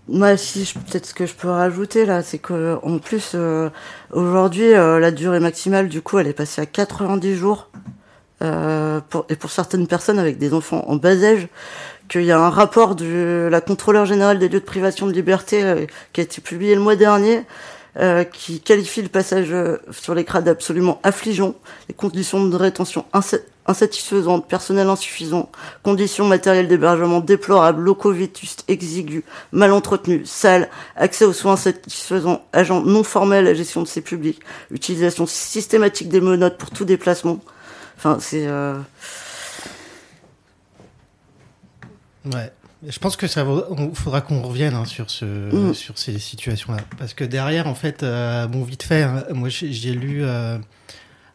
Moi, 0.08 0.36
si 0.36 0.72
peut-être 0.72 1.06
ce 1.06 1.14
que 1.14 1.26
je 1.26 1.34
peux 1.34 1.48
rajouter 1.48 2.06
là, 2.06 2.22
c'est 2.22 2.38
que 2.38 2.78
en 2.82 2.98
plus 2.98 3.32
euh, 3.34 3.70
aujourd'hui 4.12 4.72
euh, 4.72 5.00
la 5.00 5.10
durée 5.10 5.40
maximale 5.40 5.88
du 5.88 6.00
coup 6.00 6.18
elle 6.18 6.28
est 6.28 6.32
passée 6.32 6.60
à 6.60 6.66
90 6.66 7.34
jours 7.34 7.70
euh, 8.40 9.00
pour, 9.08 9.26
et 9.30 9.34
pour 9.34 9.50
certaines 9.50 9.88
personnes 9.88 10.20
avec 10.20 10.38
des 10.38 10.54
enfants 10.54 10.84
en 10.86 10.94
bas 10.94 11.20
âge, 11.24 11.48
qu'il 12.08 12.24
y 12.24 12.32
a 12.32 12.38
un 12.38 12.50
rapport 12.50 12.94
de 12.94 13.48
la 13.50 13.60
contrôleur 13.60 14.06
générale 14.06 14.38
des 14.38 14.48
lieux 14.48 14.60
de 14.60 14.64
privation 14.64 15.06
de 15.06 15.12
liberté 15.12 15.86
qui 16.12 16.20
a 16.20 16.24
été 16.24 16.40
publié 16.40 16.74
le 16.74 16.80
mois 16.80 16.96
dernier. 16.96 17.42
qui 18.32 18.60
qualifie 18.60 19.02
le 19.02 19.08
passage 19.08 19.54
sur 19.90 20.14
les 20.14 20.24
crades 20.24 20.48
absolument 20.48 21.00
affligeant, 21.02 21.54
les 21.88 21.94
conditions 21.94 22.44
de 22.44 22.56
rétention 22.56 23.06
insatisfaisante, 23.66 24.46
personnel 24.48 24.88
insuffisant, 24.88 25.50
conditions 25.82 26.26
matérielles 26.26 26.68
d'hébergement 26.68 27.20
déplorables, 27.20 27.82
locaux 27.82 28.12
vétustes, 28.12 28.64
exigus, 28.68 29.22
mal 29.52 29.72
entretenus, 29.72 30.28
sales, 30.28 30.68
accès 30.96 31.24
aux 31.24 31.32
soins 31.32 31.54
insatisfaisants, 31.54 32.44
agents 32.52 32.82
non 32.82 33.02
formels 33.02 33.46
à 33.46 33.50
la 33.50 33.54
gestion 33.54 33.82
de 33.82 33.88
ces 33.88 34.00
publics, 34.00 34.40
utilisation 34.70 35.26
systématique 35.26 36.08
des 36.08 36.20
menottes 36.20 36.58
pour 36.58 36.70
tout 36.70 36.84
déplacement. 36.84 37.40
Enfin, 37.96 38.18
c'est... 38.20 38.46
Euh... 38.46 38.78
Ouais. 42.32 42.52
Je 42.86 42.98
pense 42.98 43.16
que 43.16 43.26
ça 43.26 43.44
faudra 43.94 44.20
qu'on 44.20 44.42
revienne 44.42 44.74
hein, 44.74 44.84
sur 44.84 45.10
ce 45.10 45.24
mm. 45.24 45.74
sur 45.74 45.96
ces 45.98 46.18
situations-là 46.18 46.78
parce 46.98 47.14
que 47.14 47.24
derrière 47.24 47.66
en 47.66 47.74
fait 47.74 48.02
euh, 48.02 48.46
bon 48.46 48.62
vite 48.62 48.82
fait 48.82 49.02
hein, 49.02 49.24
moi 49.30 49.48
j'ai 49.48 49.92
lu 49.92 50.22
euh, 50.22 50.58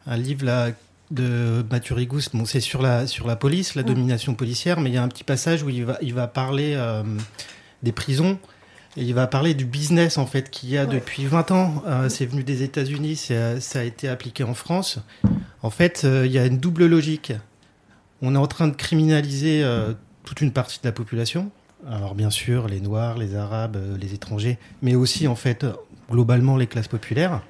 un 0.06 0.18
livre 0.18 0.46
là 0.46 0.70
de 1.12 1.64
Mathieu 1.70 1.94
Rigous, 1.94 2.22
bon, 2.34 2.46
c'est 2.46 2.62
sur 2.62 2.82
la, 2.82 3.06
sur 3.06 3.28
la 3.28 3.36
police, 3.36 3.76
la 3.76 3.84
domination 3.84 4.34
policière, 4.34 4.80
mais 4.80 4.90
il 4.90 4.94
y 4.94 4.98
a 4.98 5.04
un 5.04 5.10
petit 5.10 5.26
passage 5.26 5.62
où 5.62 5.70
il 5.70 5.86
va, 5.86 5.98
il 6.02 6.14
va 6.14 6.28
parler 6.28 6.74
euh, 6.76 7.04
des 7.84 7.92
prisons. 7.92 8.40
Et 8.98 9.04
il 9.04 9.14
va 9.14 9.26
parler 9.26 9.54
du 9.54 9.64
business 9.64 10.18
en 10.18 10.26
fait 10.26 10.50
qu'il 10.50 10.70
y 10.70 10.78
a 10.78 10.86
depuis 10.86 11.26
20 11.26 11.52
ans. 11.52 11.84
Euh, 11.88 12.10
c'est 12.10 12.26
venu 12.26 12.44
des 12.44 12.64
États-Unis, 12.64 13.16
ça 13.16 13.80
a 13.80 13.84
été 13.84 14.10
appliqué 14.10 14.44
en 14.44 14.54
France. 14.54 15.00
En 15.62 15.70
fait, 15.70 16.02
euh, 16.04 16.26
il 16.26 16.32
y 16.32 16.38
a 16.38 16.46
une 16.46 16.58
double 16.58 16.88
logique. 16.88 17.32
On 18.22 18.36
est 18.36 18.38
en 18.38 18.48
train 18.48 18.68
de 18.68 18.76
criminaliser 18.76 19.66
toute 20.24 20.42
une 20.42 20.52
partie 20.52 20.80
de 20.82 20.88
la 20.88 20.92
population. 20.92 21.52
Alors 21.90 22.16
bien 22.16 22.30
sûr, 22.30 22.68
les 22.68 22.80
Noirs, 22.80 23.18
les 23.18 23.36
Arabes, 23.36 23.78
les 24.00 24.14
étrangers, 24.14 24.60
mais 24.82 24.96
aussi 24.96 25.28
en 25.28 25.36
fait 25.36 25.66
globalement 26.10 26.58
les 26.58 26.68
classes 26.68 26.88
populaires. 26.88 27.42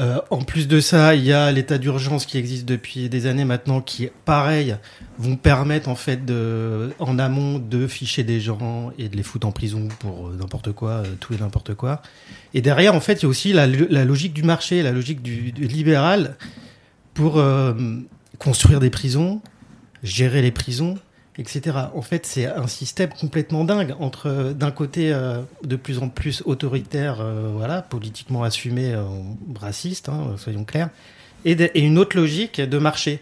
Euh, 0.00 0.20
en 0.30 0.38
plus 0.38 0.66
de 0.66 0.80
ça, 0.80 1.14
il 1.14 1.22
y 1.24 1.32
a 1.32 1.52
l'état 1.52 1.78
d'urgence 1.78 2.26
qui 2.26 2.36
existe 2.36 2.64
depuis 2.64 3.08
des 3.08 3.26
années 3.26 3.44
maintenant, 3.44 3.80
qui, 3.80 4.08
pareil, 4.24 4.76
vont 5.18 5.36
permettre 5.36 5.88
en 5.88 5.94
fait 5.94 6.24
de, 6.24 6.92
en 6.98 7.18
amont 7.18 7.60
de 7.60 7.86
ficher 7.86 8.24
des 8.24 8.40
gens 8.40 8.90
et 8.98 9.08
de 9.08 9.16
les 9.16 9.22
foutre 9.22 9.46
en 9.46 9.52
prison 9.52 9.88
pour 10.00 10.28
euh, 10.28 10.36
n'importe 10.36 10.72
quoi, 10.72 10.90
euh, 10.90 11.04
tout 11.20 11.32
et 11.32 11.36
n'importe 11.36 11.74
quoi. 11.74 12.02
Et 12.54 12.60
derrière, 12.60 12.94
en 12.94 13.00
fait, 13.00 13.14
il 13.14 13.22
y 13.22 13.26
a 13.26 13.28
aussi 13.28 13.52
la, 13.52 13.66
logique 13.66 14.32
du 14.32 14.42
marché, 14.42 14.82
la 14.82 14.90
logique 14.90 15.22
du, 15.22 15.52
libéral 15.52 16.36
pour 17.14 17.40
construire 18.40 18.80
des 18.80 18.90
prisons, 18.90 19.40
gérer 20.04 20.42
les 20.42 20.52
prisons, 20.52 20.96
etc. 21.38 21.76
En 21.94 22.02
fait, 22.02 22.26
c'est 22.26 22.46
un 22.46 22.68
système 22.68 23.10
complètement 23.10 23.64
dingue 23.64 23.94
entre 23.98 24.52
d'un 24.52 24.70
côté 24.70 25.12
euh, 25.12 25.40
de 25.64 25.74
plus 25.74 25.98
en 25.98 26.08
plus 26.08 26.42
autoritaire, 26.44 27.20
euh, 27.20 27.50
voilà, 27.52 27.82
politiquement 27.82 28.44
assumé, 28.44 28.92
euh, 28.92 29.02
raciste, 29.58 30.08
hein, 30.08 30.36
soyons 30.36 30.64
clairs, 30.64 30.90
et, 31.44 31.80
une 31.80 31.98
autre 31.98 32.16
logique 32.16 32.60
de 32.60 32.78
marché. 32.78 33.20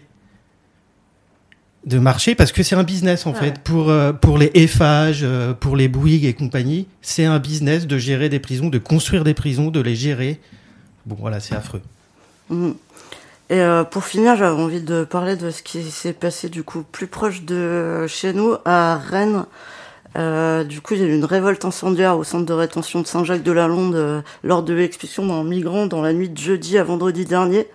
De 1.85 1.99
marché 1.99 2.33
parce 2.33 2.53
que 2.53 2.63
c'est 2.63 2.75
un 2.75 2.83
business 2.83 3.25
en 3.27 3.33
fait 3.33 3.59
pour 3.59 3.91
pour 4.21 4.37
les 4.37 4.51
EFAGE, 4.53 5.25
pour 5.59 5.75
les 5.75 5.89
Bouygues 5.89 6.23
et 6.23 6.33
compagnie, 6.33 6.87
c'est 7.01 7.25
un 7.25 7.39
business 7.39 7.87
de 7.87 7.97
gérer 7.97 8.29
des 8.29 8.39
prisons, 8.39 8.69
de 8.69 8.77
construire 8.77 9.25
des 9.25 9.33
prisons, 9.33 9.69
de 9.69 9.81
les 9.81 9.93
gérer. 9.93 10.39
Bon 11.05 11.17
voilà, 11.19 11.41
c'est 11.41 11.55
affreux. 11.55 11.81
Mmh. 12.49 12.71
Et 13.49 13.59
euh, 13.59 13.83
pour 13.83 14.05
finir, 14.05 14.35
j'avais 14.35 14.61
envie 14.61 14.81
de 14.81 15.03
parler 15.03 15.35
de 15.35 15.51
ce 15.51 15.63
qui 15.63 15.83
s'est 15.91 16.13
passé 16.13 16.49
du 16.49 16.63
coup 16.63 16.83
plus 16.91 17.07
proche 17.07 17.43
de 17.43 18.05
chez 18.07 18.33
nous, 18.33 18.55
à 18.65 18.97
Rennes. 18.97 19.45
Euh, 20.15 20.63
du 20.63 20.81
coup, 20.81 20.93
il 20.93 21.01
y 21.01 21.03
a 21.03 21.07
eu 21.07 21.15
une 21.15 21.25
révolte 21.25 21.65
incendiaire 21.65 22.17
au 22.17 22.23
centre 22.23 22.45
de 22.45 22.53
rétention 22.53 23.01
de 23.01 23.07
Saint-Jacques-de-la-Londe 23.07 23.95
euh, 23.95 24.21
lors 24.43 24.63
de 24.63 24.73
l'expulsion 24.73 25.25
d'un 25.25 25.43
migrant 25.43 25.87
dans 25.87 26.01
la 26.01 26.13
nuit 26.13 26.29
de 26.29 26.37
jeudi 26.37 26.77
à 26.77 26.83
vendredi 26.83 27.25
dernier, 27.25 27.67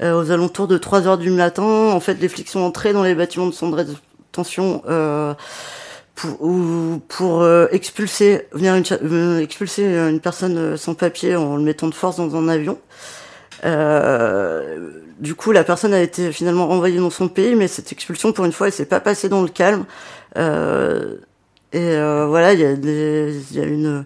euh, 0.00 0.18
aux 0.18 0.30
alentours 0.30 0.66
de 0.66 0.78
3 0.78 1.06
heures 1.06 1.18
du 1.18 1.30
matin. 1.30 1.62
En 1.62 2.00
fait, 2.00 2.14
les 2.14 2.28
flics 2.28 2.48
sont 2.48 2.60
entrés 2.60 2.92
dans 2.92 3.02
les 3.02 3.14
bâtiments 3.14 3.46
de 3.46 3.52
centre 3.52 3.76
de 3.76 3.94
rétention 4.32 4.82
pour, 6.14 6.42
ou, 6.42 7.00
pour 7.08 7.46
expulser, 7.70 8.46
venir 8.52 8.74
une, 8.74 9.38
expulser 9.38 9.84
une 9.84 10.20
personne 10.20 10.76
sans 10.76 10.94
papier 10.94 11.36
en 11.36 11.56
le 11.56 11.62
mettant 11.62 11.88
de 11.88 11.94
force 11.94 12.16
dans 12.16 12.34
un 12.34 12.48
avion. 12.48 12.78
Euh, 13.64 14.90
du 15.18 15.34
coup, 15.34 15.52
la 15.52 15.64
personne 15.64 15.94
a 15.94 16.00
été 16.00 16.32
finalement 16.32 16.66
renvoyée 16.66 16.98
dans 16.98 17.10
son 17.10 17.28
pays, 17.28 17.54
mais 17.54 17.68
cette 17.68 17.92
expulsion, 17.92 18.32
pour 18.32 18.44
une 18.44 18.52
fois, 18.52 18.68
elle 18.68 18.72
s'est 18.72 18.86
pas 18.86 19.00
passée 19.00 19.28
dans 19.28 19.42
le 19.42 19.48
calme. 19.48 19.84
Euh, 20.36 21.16
et 21.72 21.96
euh, 21.96 22.26
voilà, 22.26 22.54
il 22.54 22.60
y 22.60 22.64
a, 22.64 22.74
des, 22.74 23.34
y 23.52 23.60
a 23.60 23.64
une 23.64 24.04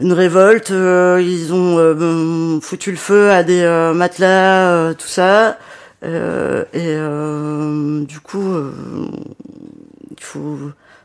une 0.00 0.12
révolte. 0.14 0.70
Euh, 0.70 1.20
ils 1.22 1.52
ont 1.52 1.76
euh, 1.78 2.58
foutu 2.60 2.90
le 2.90 2.96
feu 2.96 3.30
à 3.30 3.42
des 3.42 3.62
matelas, 3.94 4.94
tout 4.94 5.06
ça. 5.06 5.58
et 6.02 6.96
du 8.06 8.20
coup, 8.20 8.54
il 10.10 10.22
faut 10.24 10.58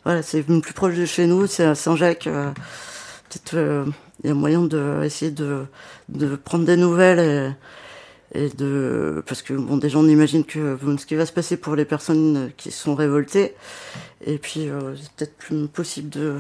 voilà, 0.06 0.22
c'est 0.22 0.44
plus 0.44 0.74
proche 0.74 0.96
de 0.96 1.06
chez 1.06 1.26
nous, 1.26 1.48
c'est 1.48 1.66
à 1.66 1.76
Saint-Jacques. 1.76 2.30
Peut-être 2.30 3.86
il 4.24 4.30
y 4.30 4.32
a 4.32 4.34
moyen 4.34 4.62
de 4.62 5.02
essayer 5.04 5.32
de, 5.32 5.66
de 6.10 6.36
prendre 6.36 6.66
des 6.66 6.78
nouvelles 6.78 7.56
et, 8.34 8.46
et, 8.46 8.50
de 8.50 9.24
parce 9.28 9.42
que 9.42 9.54
bon 9.54 9.78
déjà 9.78 9.98
on 9.98 10.08
imagine 10.08 10.44
que 10.44 10.78
ce 10.98 11.06
qui 11.06 11.16
va 11.16 11.26
se 11.26 11.34
passer 11.34 11.58
pour 11.58 11.76
les 11.76 11.86
personnes 11.86 12.52
qui 12.58 12.72
sont 12.72 12.96
révoltées 12.96 13.56
et 14.26 14.38
puis 14.38 14.70
euh, 14.70 14.96
c'est 14.96 15.12
peut-être 15.12 15.38
plus 15.38 15.68
possible 15.68 16.10
de 16.10 16.36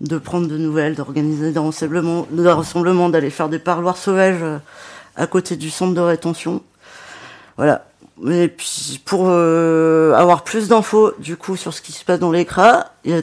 de 0.00 0.16
prendre 0.16 0.48
de 0.48 0.56
nouvelles, 0.56 0.94
d'organiser 0.94 1.52
des 1.52 1.58
rassemblements, 1.58 2.26
des 2.30 2.48
rassemblements, 2.48 3.10
d'aller 3.10 3.28
faire 3.28 3.50
des 3.50 3.58
parloirs 3.58 3.98
sauvages 3.98 4.42
à 5.14 5.26
côté 5.26 5.56
du 5.56 5.68
centre 5.68 5.94
de 5.94 6.00
rétention. 6.00 6.62
Voilà. 7.56 7.86
Et 8.28 8.48
puis 8.48 9.00
pour 9.04 9.26
euh, 9.28 10.12
avoir 10.14 10.44
plus 10.44 10.68
d'infos 10.68 11.12
du 11.18 11.36
coup 11.36 11.56
sur 11.56 11.72
ce 11.72 11.80
qui 11.80 11.92
se 11.92 12.04
passe 12.04 12.18
dans 12.18 12.30
l'écran, 12.30 12.84
il 13.04 13.12
y 13.12 13.14
a 13.14 13.22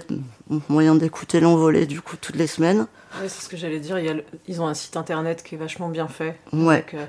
moyen 0.69 0.95
d'écouter 0.95 1.39
l'envolée 1.39 1.85
du 1.85 2.01
coup 2.01 2.15
toutes 2.19 2.35
les 2.35 2.47
semaines. 2.47 2.87
Ouais, 3.19 3.29
c'est 3.29 3.43
ce 3.43 3.49
que 3.49 3.57
j'allais 3.57 3.79
dire. 3.79 3.97
ils 4.47 4.61
ont 4.61 4.67
un 4.67 4.73
site 4.73 4.97
internet 4.97 5.43
qui 5.43 5.55
est 5.55 5.57
vachement 5.57 5.89
bien 5.89 6.07
fait. 6.07 6.37
Ouais. 6.53 6.85
Euh, 6.93 7.05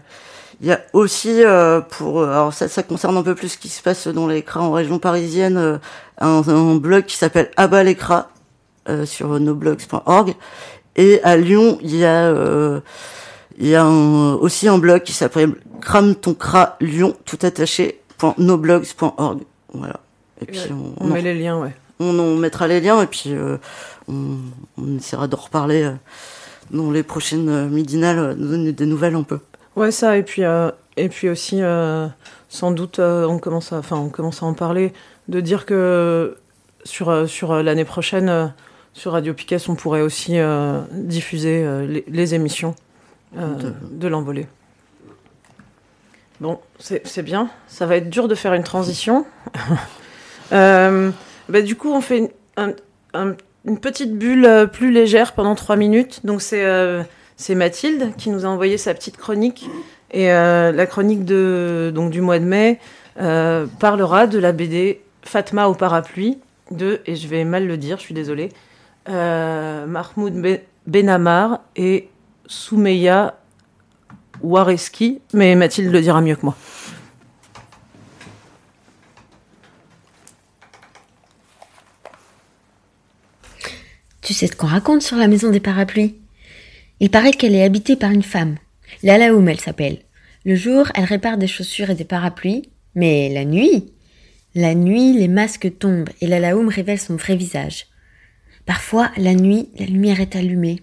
il 0.60 0.66
y 0.66 0.72
a 0.72 0.80
aussi 0.92 1.44
euh, 1.44 1.80
pour 1.80 2.20
euh, 2.20 2.30
alors 2.30 2.52
ça, 2.52 2.68
ça 2.68 2.82
concerne 2.82 3.16
un 3.16 3.22
peu 3.22 3.34
plus 3.34 3.50
ce 3.50 3.58
qui 3.58 3.68
se 3.68 3.82
passe 3.82 4.08
dans 4.08 4.26
l'écran 4.26 4.60
en 4.60 4.72
région 4.72 4.98
parisienne 4.98 5.78
un, 6.18 6.74
blog 6.76 7.04
qui 7.04 7.16
s'appelle 7.16 7.50
Abat 7.56 7.84
l'écran 7.84 8.24
sur 9.04 9.38
noblogs.org 9.38 10.34
et 10.96 11.22
à 11.22 11.36
Lyon 11.36 11.78
il 11.80 11.94
y 11.94 12.04
a 12.04 12.32
il 13.58 13.68
y 13.68 13.76
a 13.76 13.86
aussi 13.86 14.66
un 14.66 14.78
blog 14.78 15.02
qui 15.02 15.12
s'appelle 15.12 15.54
crame 15.80 16.16
ton 16.16 16.34
cra 16.34 16.76
Lyon 16.80 17.14
tout 17.24 17.38
attaché 17.42 18.00
.noblogs.org 18.38 19.42
voilà 19.74 20.00
et 20.40 20.46
puis 20.46 20.60
on, 20.98 21.06
met 21.06 21.22
les 21.22 21.34
liens 21.34 21.60
ouais 21.60 21.74
on, 22.00 22.18
on 22.18 22.36
mettra 22.36 22.68
les 22.68 22.80
liens 22.80 23.02
et 23.02 23.06
puis 23.06 23.34
on, 24.08 24.96
essaiera 24.96 25.28
d'en 25.28 25.36
reparler 25.36 25.82
euh, 25.82 25.92
dans 26.70 26.90
les 26.90 27.02
prochaines 27.02 27.48
euh, 27.48 27.68
midinales, 27.68 28.18
euh, 28.18 28.34
donner 28.34 28.72
des 28.72 28.86
nouvelles 28.86 29.14
un 29.14 29.22
peu. 29.22 29.40
Ouais, 29.76 29.90
ça, 29.90 30.16
et 30.16 30.22
puis, 30.22 30.42
et 30.96 31.08
puis 31.08 31.28
aussi, 31.28 31.60
sans 32.48 32.70
doute, 32.72 32.98
on, 32.98 33.38
commence 33.38 33.72
à, 33.72 33.76
enfin, 33.76 33.96
on 33.96 34.08
commence 34.08 34.42
à 34.42 34.46
en 34.46 34.52
parler, 34.52 34.92
de 35.28 35.40
dire 35.40 35.66
que 35.66 36.36
sur, 36.82 37.28
sur 37.28 37.62
l'année 37.62 37.84
prochaine, 37.84 38.52
sur 38.92 39.12
Radio 39.12 39.34
Piquet, 39.34 39.58
on 39.68 39.76
pourrait 39.76 40.00
aussi 40.00 40.36
diffuser 40.90 41.64
les, 42.08 42.34
émissions 42.34 42.74
de, 43.36 43.72
de 43.92 44.08
l'envolée. 44.08 44.48
Bon, 46.40 46.58
c'est 46.80 47.22
bien. 47.22 47.48
Ça 47.68 47.86
va 47.86 47.98
être 47.98 48.10
dur 48.10 48.26
de 48.26 48.34
faire 48.34 48.54
une 48.54 48.64
transition. 48.64 49.26
bah, 51.48 51.62
du 51.62 51.76
coup, 51.76 51.90
on 51.92 52.00
fait 52.00 52.32
un, 52.56 52.72
un 53.14 53.34
une 53.68 53.78
petite 53.78 54.16
bulle 54.16 54.44
euh, 54.44 54.66
plus 54.66 54.90
légère 54.90 55.32
pendant 55.32 55.54
trois 55.54 55.76
minutes. 55.76 56.20
Donc 56.24 56.42
c'est 56.42 56.64
euh, 56.64 57.02
c'est 57.36 57.54
Mathilde 57.54 58.12
qui 58.16 58.30
nous 58.30 58.44
a 58.44 58.48
envoyé 58.48 58.78
sa 58.78 58.94
petite 58.94 59.16
chronique. 59.16 59.68
Et 60.10 60.32
euh, 60.32 60.72
la 60.72 60.86
chronique 60.86 61.24
de, 61.26 61.92
donc, 61.94 62.10
du 62.10 62.22
mois 62.22 62.38
de 62.38 62.44
mai 62.44 62.80
parlera 63.78 64.26
de 64.26 64.38
la 64.38 64.52
BD 64.52 65.00
Fatma 65.22 65.68
au 65.68 65.74
parapluie 65.74 66.38
de, 66.70 67.00
et 67.04 67.14
je 67.14 67.28
vais 67.28 67.44
mal 67.44 67.66
le 67.66 67.76
dire, 67.76 67.98
je 67.98 68.02
suis 68.02 68.14
désolée, 68.14 68.48
Mahmoud 69.06 70.60
Benamar 70.86 71.60
et 71.76 72.08
Soumeya 72.46 73.36
Wareski, 74.40 75.20
mais 75.34 75.54
Mathilde 75.56 75.92
le 75.92 76.00
dira 76.00 76.20
mieux 76.22 76.36
que 76.36 76.46
moi. 76.46 76.56
Tu 84.28 84.34
sais 84.34 84.46
ce 84.46 84.54
qu'on 84.54 84.66
raconte 84.66 85.00
sur 85.00 85.16
la 85.16 85.26
maison 85.26 85.50
des 85.50 85.58
parapluies? 85.58 86.14
Il 87.00 87.08
paraît 87.08 87.30
qu'elle 87.30 87.54
est 87.54 87.64
habitée 87.64 87.96
par 87.96 88.10
une 88.10 88.22
femme. 88.22 88.56
Lalaoum, 89.02 89.48
elle 89.48 89.58
s'appelle. 89.58 90.00
Le 90.44 90.54
jour, 90.54 90.86
elle 90.94 91.04
répare 91.04 91.38
des 91.38 91.46
chaussures 91.46 91.88
et 91.88 91.94
des 91.94 92.04
parapluies, 92.04 92.68
mais 92.94 93.30
la 93.30 93.46
nuit, 93.46 93.90
la 94.54 94.74
nuit, 94.74 95.14
les 95.14 95.28
masques 95.28 95.78
tombent 95.78 96.10
et 96.20 96.26
Lalaoum 96.26 96.68
révèle 96.68 97.00
son 97.00 97.16
vrai 97.16 97.36
visage. 97.36 97.86
Parfois, 98.66 99.10
la 99.16 99.32
nuit, 99.32 99.70
la 99.78 99.86
lumière 99.86 100.20
est 100.20 100.36
allumée. 100.36 100.82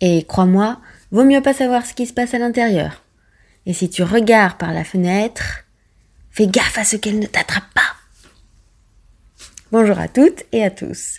Et 0.00 0.24
crois-moi, 0.24 0.80
vaut 1.12 1.24
mieux 1.24 1.42
pas 1.42 1.54
savoir 1.54 1.86
ce 1.86 1.94
qui 1.94 2.06
se 2.06 2.12
passe 2.12 2.34
à 2.34 2.40
l'intérieur. 2.40 3.04
Et 3.66 3.72
si 3.72 3.88
tu 3.88 4.02
regardes 4.02 4.58
par 4.58 4.72
la 4.72 4.82
fenêtre, 4.82 5.64
fais 6.32 6.48
gaffe 6.48 6.76
à 6.76 6.82
ce 6.82 6.96
qu'elle 6.96 7.20
ne 7.20 7.26
t'attrape 7.26 7.72
pas. 7.72 7.94
Bonjour 9.70 10.00
à 10.00 10.08
toutes 10.08 10.42
et 10.50 10.64
à 10.64 10.72
tous. 10.72 11.18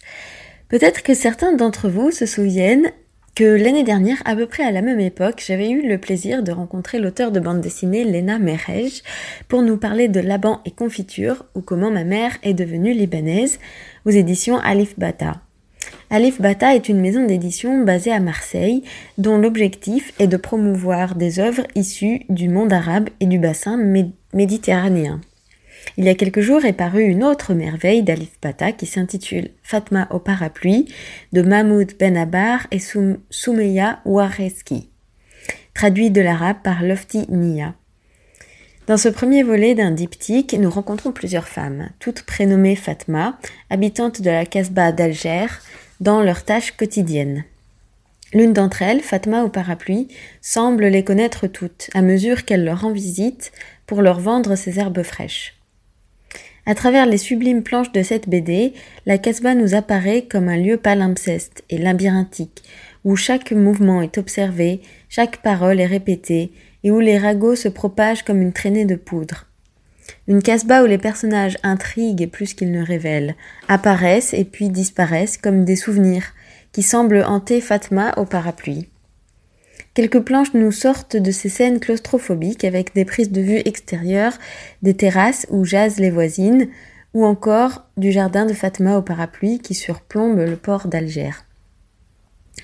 Peut-être 0.70 1.02
que 1.02 1.16
certains 1.16 1.56
d'entre 1.56 1.90
vous 1.90 2.12
se 2.12 2.28
souviennent 2.28 2.92
que 3.36 3.44
l'année 3.44 3.84
dernière, 3.84 4.22
à 4.26 4.36
peu 4.36 4.46
près 4.46 4.64
à 4.64 4.72
la 4.72 4.84
même 4.84 5.00
époque, 5.00 5.44
j'avais 5.44 5.70
eu 5.70 5.88
le 5.88 5.98
plaisir 5.98 6.44
de 6.44 6.52
rencontrer 6.52 7.00
l'auteur 7.00 7.32
de 7.32 7.40
bande 7.40 7.62
dessinée 7.62 8.04
Lena 8.04 8.38
Merej 8.38 9.02
pour 9.48 9.64
nous 9.64 9.78
parler 9.78 10.10
de 10.10 10.20
Laban 10.20 10.62
et 10.66 10.72
confiture 10.72 11.46
ou 11.56 11.62
comment 11.62 11.90
ma 11.90 12.04
mère 12.04 12.38
est 12.44 12.54
devenue 12.54 12.94
libanaise 12.94 13.60
aux 14.06 14.12
éditions 14.12 14.58
Alif 14.60 15.00
Bata. 15.00 15.42
Alif 16.12 16.40
Bata 16.40 16.76
est 16.76 16.90
une 16.90 17.02
maison 17.02 17.26
d'édition 17.26 17.84
basée 17.84 18.12
à 18.12 18.20
Marseille 18.20 18.84
dont 19.18 19.38
l'objectif 19.38 20.14
est 20.20 20.28
de 20.28 20.38
promouvoir 20.38 21.16
des 21.16 21.40
œuvres 21.40 21.66
issues 21.74 22.22
du 22.30 22.48
monde 22.48 22.74
arabe 22.74 23.10
et 23.20 23.26
du 23.26 23.40
bassin 23.40 23.78
méditerranéen. 24.34 25.22
Il 26.00 26.06
y 26.06 26.10
a 26.10 26.16
quelques 26.16 26.40
jours 26.40 26.64
est 26.64 26.72
parue 26.72 27.04
une 27.04 27.26
autre 27.26 27.54
merveille 27.54 28.04
d'Alif 28.04 28.40
Bata 28.42 28.72
qui 28.72 28.86
s'intitule 28.86 29.50
Fatma 29.64 30.08
au 30.12 30.20
parapluie 30.20 30.88
de 31.34 31.42
Mahmoud 31.42 31.92
Benabar 32.00 32.68
et 32.72 32.80
Soumeya 32.80 34.00
Wareski, 34.06 34.88
traduit 35.74 36.10
de 36.10 36.22
l'arabe 36.22 36.60
par 36.64 36.84
Lofti 36.84 37.26
Nia. 37.28 37.76
Dans 38.88 38.96
ce 38.96 39.10
premier 39.10 39.44
volet 39.44 39.76
d'un 39.76 39.92
diptyque, 39.92 40.54
nous 40.58 40.70
rencontrons 40.70 41.12
plusieurs 41.12 41.50
femmes, 41.50 41.90
toutes 42.00 42.22
prénommées 42.22 42.78
Fatma, 42.78 43.38
habitantes 43.70 44.22
de 44.22 44.30
la 44.30 44.46
Casbah 44.46 44.94
d'Alger, 44.94 45.48
dans 46.00 46.24
leurs 46.24 46.46
tâches 46.46 46.72
quotidiennes. 46.78 47.44
L'une 48.34 48.54
d'entre 48.54 48.84
elles, 48.84 49.02
Fatma 49.02 49.44
au 49.44 49.50
parapluie, 49.50 50.08
semble 50.40 50.86
les 50.86 51.04
connaître 51.04 51.48
toutes, 51.48 51.90
à 51.94 52.02
mesure 52.02 52.46
qu'elle 52.46 52.64
leur 52.64 52.84
rend 52.84 52.94
visite 52.94 53.52
pour 53.86 54.02
leur 54.02 54.22
vendre 54.22 54.56
ses 54.56 54.80
herbes 54.80 55.04
fraîches. 55.04 55.59
À 56.66 56.76
travers 56.76 57.06
les 57.06 57.18
sublimes 57.18 57.64
planches 57.64 57.92
de 57.92 58.04
cette 58.04 58.30
BD, 58.30 58.74
la 59.06 59.18
Casbah 59.18 59.56
nous 59.56 59.76
apparaît 59.76 60.24
comme 60.24 60.50
un 60.50 60.58
lieu 60.58 60.78
palimpseste 60.78 61.64
et 61.70 61.78
labyrinthique, 61.78 62.64
où 63.04 63.16
chaque 63.16 63.52
mouvement 63.52 64.02
est 64.02 64.18
observé, 64.18 64.82
chaque 65.08 65.42
parole 65.42 65.80
est 65.80 65.86
répétée, 65.86 66.52
et 66.84 66.92
où 66.92 67.00
les 67.00 67.18
ragots 67.18 67.56
se 67.56 67.68
propagent 67.68 68.24
comme 68.24 68.42
une 68.42 68.54
traînée 68.54 68.86
de 68.86 68.96
poudre. 68.96 69.46
Une 70.28 70.42
Casbah 70.42 70.84
où 70.84 70.86
les 70.86 70.98
personnages 70.98 71.58
intriguent 71.64 72.30
plus 72.30 72.54
qu'ils 72.54 72.72
ne 72.72 72.84
révèlent, 72.84 73.36
apparaissent 73.68 74.34
et 74.34 74.46
puis 74.46 74.70
disparaissent 74.70 75.38
comme 75.38 75.66
des 75.66 75.76
souvenirs, 75.76 76.34
qui 76.72 76.84
semblent 76.84 77.24
hanter 77.24 77.62
Fatma 77.62 78.14
au 78.18 78.26
parapluie. 78.26 78.90
Quelques 79.94 80.22
planches 80.22 80.54
nous 80.54 80.72
sortent 80.72 81.18
de 81.18 81.32
ces 81.32 81.50
scènes 81.50 81.80
claustrophobiques 81.80 82.64
avec 82.64 82.94
des 82.94 83.06
prises 83.06 83.32
de 83.32 83.42
vue 83.42 83.62
extérieures, 83.66 84.38
des 84.82 84.94
terrasses 84.94 85.48
où 85.50 85.66
jasent 85.66 86.00
les 86.00 86.12
voisines, 86.12 86.70
ou 87.14 87.26
encore 87.26 87.86
du 87.98 88.12
jardin 88.12 88.46
de 88.46 88.54
Fatma 88.54 88.98
au 88.98 89.02
parapluie 89.02 89.60
qui 89.60 89.74
surplombe 89.74 90.38
le 90.38 90.56
port 90.56 90.88
d'Alger. 90.88 91.32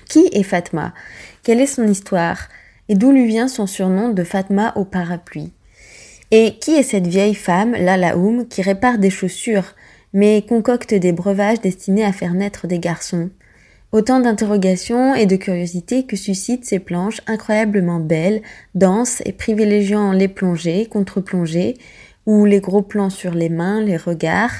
Qui 0.08 0.28
est 0.32 0.44
Fatma? 0.44 0.94
Quelle 1.42 1.60
est 1.60 1.66
son 1.66 1.86
histoire? 1.86 2.48
Et 2.88 2.94
d'où 2.94 3.10
lui 3.10 3.26
vient 3.26 3.48
son 3.48 3.66
surnom 3.66 4.10
de 4.10 4.22
Fatma 4.22 4.72
au 4.76 4.84
parapluie? 4.84 5.52
Et 6.30 6.58
qui 6.58 6.72
est 6.72 6.84
cette 6.84 7.06
vieille 7.08 7.34
femme, 7.34 7.72
Lalaoum, 7.72 8.46
qui 8.46 8.62
répare 8.62 8.98
des 8.98 9.10
chaussures, 9.10 9.74
mais 10.12 10.44
concocte 10.48 10.94
des 10.94 11.12
breuvages 11.12 11.60
destinés 11.60 12.04
à 12.04 12.12
faire 12.12 12.34
naître 12.34 12.68
des 12.68 12.78
garçons? 12.78 13.30
Autant 13.96 14.20
d'interrogations 14.20 15.14
et 15.14 15.24
de 15.24 15.36
curiosités 15.36 16.04
que 16.04 16.16
suscitent 16.16 16.66
ces 16.66 16.80
planches 16.80 17.22
incroyablement 17.26 17.98
belles, 17.98 18.42
denses 18.74 19.22
et 19.24 19.32
privilégiant 19.32 20.12
les 20.12 20.28
plongées, 20.28 20.84
contre-plongées, 20.84 21.78
ou 22.26 22.44
les 22.44 22.60
gros 22.60 22.82
plans 22.82 23.08
sur 23.08 23.32
les 23.32 23.48
mains, 23.48 23.80
les 23.80 23.96
regards, 23.96 24.52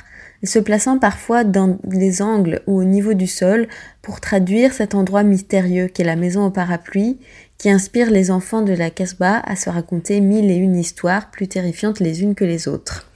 se 0.42 0.58
plaçant 0.58 0.98
parfois 0.98 1.44
dans 1.44 1.76
les 1.92 2.22
angles 2.22 2.62
ou 2.66 2.78
au 2.78 2.84
niveau 2.84 3.12
du 3.12 3.26
sol 3.26 3.68
pour 4.00 4.22
traduire 4.22 4.72
cet 4.72 4.94
endroit 4.94 5.22
mystérieux 5.22 5.88
qu'est 5.88 6.02
la 6.02 6.16
maison 6.16 6.46
au 6.46 6.50
parapluie, 6.50 7.18
qui 7.58 7.68
inspire 7.68 8.10
les 8.10 8.30
enfants 8.30 8.62
de 8.62 8.72
la 8.72 8.88
Casbah 8.88 9.42
à 9.44 9.54
se 9.54 9.68
raconter 9.68 10.22
mille 10.22 10.50
et 10.50 10.56
une 10.56 10.76
histoires 10.76 11.30
plus 11.30 11.46
terrifiantes 11.46 12.00
les 12.00 12.22
unes 12.22 12.34
que 12.34 12.46
les 12.46 12.68
autres. 12.68 13.12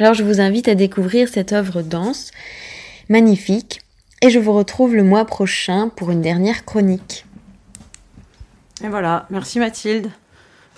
Alors 0.00 0.14
je 0.14 0.24
vous 0.24 0.40
invite 0.40 0.66
à 0.66 0.74
découvrir 0.74 1.28
cette 1.28 1.52
œuvre 1.52 1.82
dense, 1.82 2.32
magnifique, 3.08 3.81
et 4.22 4.30
je 4.30 4.38
vous 4.38 4.52
retrouve 4.52 4.94
le 4.94 5.02
mois 5.02 5.24
prochain 5.24 5.88
pour 5.88 6.12
une 6.12 6.22
dernière 6.22 6.64
chronique. 6.64 7.26
Et 8.82 8.88
voilà, 8.88 9.26
merci 9.30 9.58
Mathilde. 9.58 10.10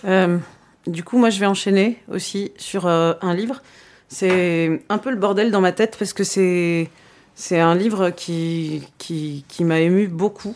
Euh, 0.06 0.38
du 0.86 1.04
coup, 1.04 1.18
moi, 1.18 1.28
je 1.28 1.38
vais 1.40 1.46
enchaîner 1.46 2.02
aussi 2.10 2.52
sur 2.56 2.86
euh, 2.86 3.12
un 3.20 3.34
livre. 3.34 3.62
C'est 4.08 4.82
un 4.88 4.98
peu 4.98 5.10
le 5.10 5.16
bordel 5.16 5.50
dans 5.50 5.60
ma 5.60 5.72
tête 5.72 5.96
parce 5.98 6.12
que 6.12 6.24
c'est 6.24 6.90
c'est 7.34 7.58
un 7.58 7.74
livre 7.74 8.10
qui, 8.10 8.86
qui, 8.96 9.44
qui 9.48 9.64
m'a 9.64 9.80
ému 9.80 10.06
beaucoup. 10.06 10.54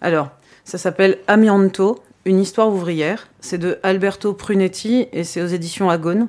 Alors, 0.00 0.30
ça 0.64 0.76
s'appelle 0.76 1.18
Amianto, 1.28 2.02
une 2.24 2.40
histoire 2.40 2.68
ouvrière. 2.68 3.28
C'est 3.40 3.58
de 3.58 3.78
Alberto 3.82 4.34
Prunetti 4.34 5.06
et 5.12 5.24
c'est 5.24 5.40
aux 5.40 5.46
éditions 5.46 5.90
Agone. 5.90 6.28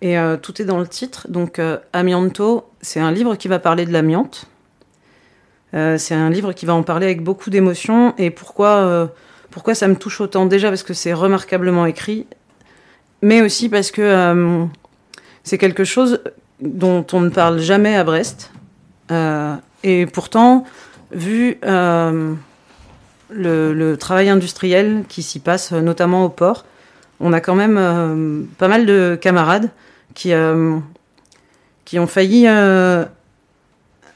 Et 0.00 0.16
euh, 0.18 0.36
tout 0.36 0.62
est 0.62 0.64
dans 0.64 0.78
le 0.78 0.86
titre. 0.86 1.26
Donc, 1.28 1.60
Amianto, 1.92 2.64
c'est 2.80 3.00
un 3.00 3.10
livre 3.10 3.34
qui 3.34 3.48
va 3.48 3.58
parler 3.58 3.84
de 3.84 3.92
l'amiante. 3.92 4.48
Euh, 5.74 5.98
c'est 5.98 6.14
un 6.14 6.30
livre 6.30 6.52
qui 6.52 6.64
va 6.66 6.74
en 6.74 6.82
parler 6.82 7.06
avec 7.06 7.22
beaucoup 7.22 7.50
d'émotion. 7.50 8.14
Et 8.18 8.30
pourquoi, 8.30 8.76
euh, 8.76 9.06
pourquoi 9.50 9.74
ça 9.74 9.88
me 9.88 9.96
touche 9.96 10.20
autant? 10.20 10.46
Déjà 10.46 10.68
parce 10.68 10.82
que 10.82 10.94
c'est 10.94 11.12
remarquablement 11.12 11.86
écrit, 11.86 12.26
mais 13.22 13.42
aussi 13.42 13.68
parce 13.68 13.90
que 13.90 14.02
euh, 14.02 14.64
c'est 15.42 15.58
quelque 15.58 15.84
chose 15.84 16.20
dont 16.60 17.06
on 17.12 17.20
ne 17.20 17.28
parle 17.28 17.58
jamais 17.58 17.96
à 17.96 18.04
Brest. 18.04 18.50
et 19.82 20.06
pourtant, 20.06 20.64
vu 21.12 21.58
le, 21.62 22.36
travail 23.96 24.30
industriel 24.30 25.04
qui 25.08 25.22
s'y 25.22 25.38
passe, 25.38 25.72
notamment 25.72 26.24
au 26.24 26.28
port, 26.28 26.64
on 27.20 27.32
a 27.32 27.40
quand 27.40 27.54
même 27.54 28.46
pas 28.58 28.68
mal 28.68 28.86
de 28.86 29.18
camarades 29.20 29.70
qui, 30.14 30.32
qui 31.84 31.98
ont 31.98 32.06
failli 32.06 32.46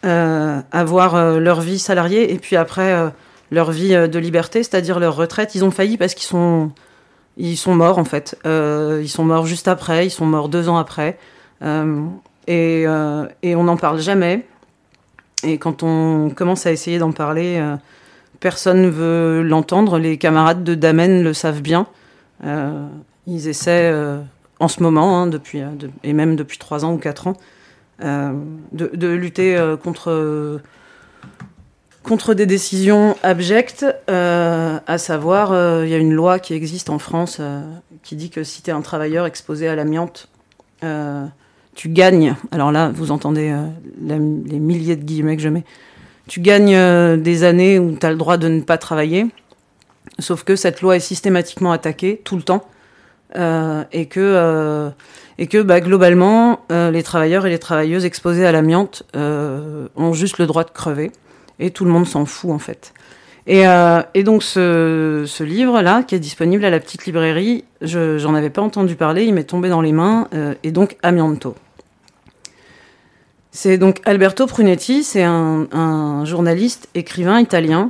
avoir 0.03 1.15
euh, 1.15 1.39
leur 1.39 1.61
vie 1.61 1.79
salariée 1.79 2.33
et 2.33 2.39
puis 2.39 2.57
après 2.57 2.93
euh, 2.93 3.09
leur 3.51 3.71
vie 3.71 3.91
de 3.91 4.19
liberté, 4.19 4.63
c'est-à-dire 4.63 4.99
leur 5.01 5.17
retraite. 5.17 5.55
Ils 5.55 5.65
ont 5.65 5.71
failli 5.71 5.97
parce 5.97 6.15
qu'ils 6.15 6.27
sont, 6.27 6.71
ils 7.37 7.57
sont 7.57 7.75
morts 7.75 7.99
en 7.99 8.05
fait. 8.05 8.39
ils 8.45 9.09
sont 9.09 9.25
morts 9.25 9.47
juste 9.47 9.67
après, 9.67 10.07
ils 10.07 10.11
sont 10.11 10.27
morts 10.27 10.49
deux 10.49 10.69
ans 10.69 10.77
après. 10.77 11.19
Et, 12.47 12.83
et, 13.43 13.57
on 13.57 13.65
n'en 13.65 13.77
parle 13.77 14.01
jamais. 14.01 14.47
Et 15.43 15.59
quand 15.59 15.83
on 15.83 16.31
commence 16.31 16.67
à 16.67 16.71
essayer 16.71 16.99
d'en 16.99 17.11
parler, 17.11 17.61
personne 18.39 18.83
ne 18.83 18.89
veut 18.89 19.43
l'entendre. 19.43 19.99
Les 19.99 20.17
camarades 20.17 20.63
de 20.63 20.77
Damen 20.77 21.25
le 21.25 21.35
savent 21.35 21.61
bien. 21.61 21.89
ils 23.27 23.49
essaient 23.49 23.93
en 24.61 24.69
ce 24.69 24.81
moment, 24.81 25.21
hein, 25.21 25.27
depuis, 25.27 25.61
et 26.05 26.13
même 26.13 26.37
depuis 26.37 26.59
trois 26.59 26.85
ans 26.85 26.93
ou 26.93 26.99
quatre 26.99 27.27
ans, 27.27 27.37
euh, 28.03 28.33
de, 28.73 29.09
lutter 29.09 29.57
euh, 29.57 29.77
contre 29.77 30.61
contre 32.03 32.33
des 32.33 32.47
décisions 32.47 33.15
abjectes, 33.23 33.85
euh, 34.09 34.79
à 34.87 34.99
savoir, 34.99 35.53
il 35.85 35.91
y 35.91 35.95
a 35.95 35.99
une 35.99 36.15
loi 36.15 36.39
qui 36.39 36.55
existe 36.55 36.89
en 36.89 36.99
France 36.99 37.43
qui 38.03 38.17
dit 38.17 38.31
que 38.31 38.43
si 38.43 38.63
tu 38.63 38.71
es 38.71 38.73
un 38.73 38.81
travailleur 38.81 39.27
exposé 39.27 39.69
à 39.69 39.77
l'amiante, 39.77 40.29
tu 41.75 41.89
gagnes, 41.91 42.37
alors 42.53 42.73
là, 42.73 42.91
vous 42.95 43.11
entendez 43.11 43.55
les 44.01 44.19
milliers 44.19 44.97
de 44.97 45.05
guillemets 45.05 45.37
que 45.37 45.43
je 45.43 45.51
mets, 45.51 45.65
tu 46.27 46.41
gagnes 46.41 47.21
des 47.21 47.45
années 47.45 47.79
où 47.79 47.95
tu 47.95 48.07
as 48.07 48.11
le 48.11 48.17
droit 48.17 48.39
de 48.39 48.49
ne 48.49 48.63
pas 48.63 48.79
travailler, 48.79 49.27
sauf 50.19 50.43
que 50.43 50.57
cette 50.57 50.81
loi 50.81 50.97
est 50.97 51.01
systématiquement 51.01 51.71
attaquée 51.71 52.23
tout 52.25 52.37
le 52.37 52.43
temps, 52.43 52.65
et 53.35 54.07
que 54.07 54.93
et 55.41 55.47
que 55.47 55.63
bah, 55.63 55.81
globalement, 55.81 56.61
euh, 56.71 56.91
les 56.91 57.03
travailleurs 57.03 57.47
et 57.47 57.51
les 57.51 57.59
travailleuses 57.59 58.05
exposés 58.05 58.47
à 58.47 58.53
l'amiante 58.53 59.05
euh, 59.17 59.89
ont 59.97 60.13
juste 60.13 60.37
le 60.39 60.47
droit 60.47 60.65
de 60.65 60.71
crever, 60.71 61.11
et 61.59 61.71
tout 61.71 61.87
le 61.87 61.91
monde 61.91 62.07
s'en 62.07 62.27
fout 62.27 62.51
en 62.51 62.59
fait. 62.59 62.93
Et, 63.47 63.67
euh, 63.67 64.03
et 64.13 64.23
donc 64.23 64.43
ce, 64.43 65.25
ce 65.27 65.43
livre-là, 65.43 66.03
qui 66.03 66.15
est 66.15 66.19
disponible 66.21 66.63
à 66.67 66.71
la 66.71 66.79
petite 66.79 67.07
librairie, 67.07 67.65
je 67.81 68.19
j'en 68.19 68.35
avais 68.35 68.51
pas 68.51 68.61
entendu 68.61 68.97
parler, 68.97 69.25
il 69.25 69.33
m'est 69.33 69.45
tombé 69.45 69.71
dans 69.71 69.81
les 69.81 69.93
mains, 69.93 70.29
et 70.63 70.71
donc 70.73 70.99
Amianto. 71.03 71.57
C'est 73.51 73.79
donc 73.79 74.01
Alberto 74.05 74.47
Prunetti, 74.47 75.03
c'est 75.03 75.25
un, 75.25 76.25
journaliste, 76.27 76.89
écrivain 76.95 77.41
italien 77.41 77.89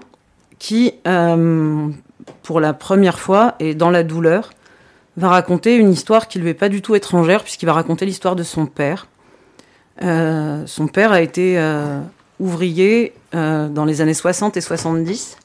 qui, 0.61 0.95
euh, 1.09 1.89
pour 2.45 2.61
la 2.61 2.73
première 2.75 3.19
fois 3.19 3.57
et 3.59 3.75
dans 3.75 3.91
la 3.91 4.05
douleur, 4.05 4.51
va 5.21 5.29
raconter 5.29 5.77
une 5.77 5.91
histoire 5.91 6.29
qui 6.29 6.39
lui 6.39 6.51
est 6.51 6.55
pas 6.55 6.69
du 6.69 6.83
tout 6.83 6.95
étrangère 6.95 7.43
puisqu'il 7.43 7.67
va 7.67 7.73
raconter 7.73 8.07
l'histoire 8.07 8.37
de 8.37 8.43
son 8.43 8.67
père. 8.67 9.07
Euh, 10.03 10.67
son 10.67 10.89
père 10.89 11.13
a 11.13 11.21
été 11.21 11.59
euh, 11.59 12.01
ouvrier 12.39 13.13
dans 13.33 13.85
les 13.85 14.01
années 14.01 14.15
60 14.15 14.57
et 14.57 14.61
70 14.61 15.37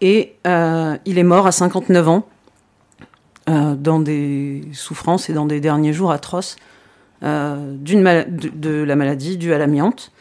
et 0.00 0.36
il 0.44 1.18
est 1.18 1.22
mort 1.22 1.46
à 1.46 1.52
59 1.52 2.08
ans 2.08 2.28
dans 3.46 4.00
des 4.00 4.62
souffrances 4.72 5.28
et 5.28 5.34
dans 5.34 5.44
des 5.44 5.60
derniers 5.60 5.92
jours 5.92 6.12
atroces 6.12 6.56
euh, 7.22 7.72
de, 7.72 8.50
de, 8.50 8.82
la 8.82 8.94
maladie 8.94 9.38
due 9.38 9.54
à 9.54 9.58
l'amiante. 9.58 10.12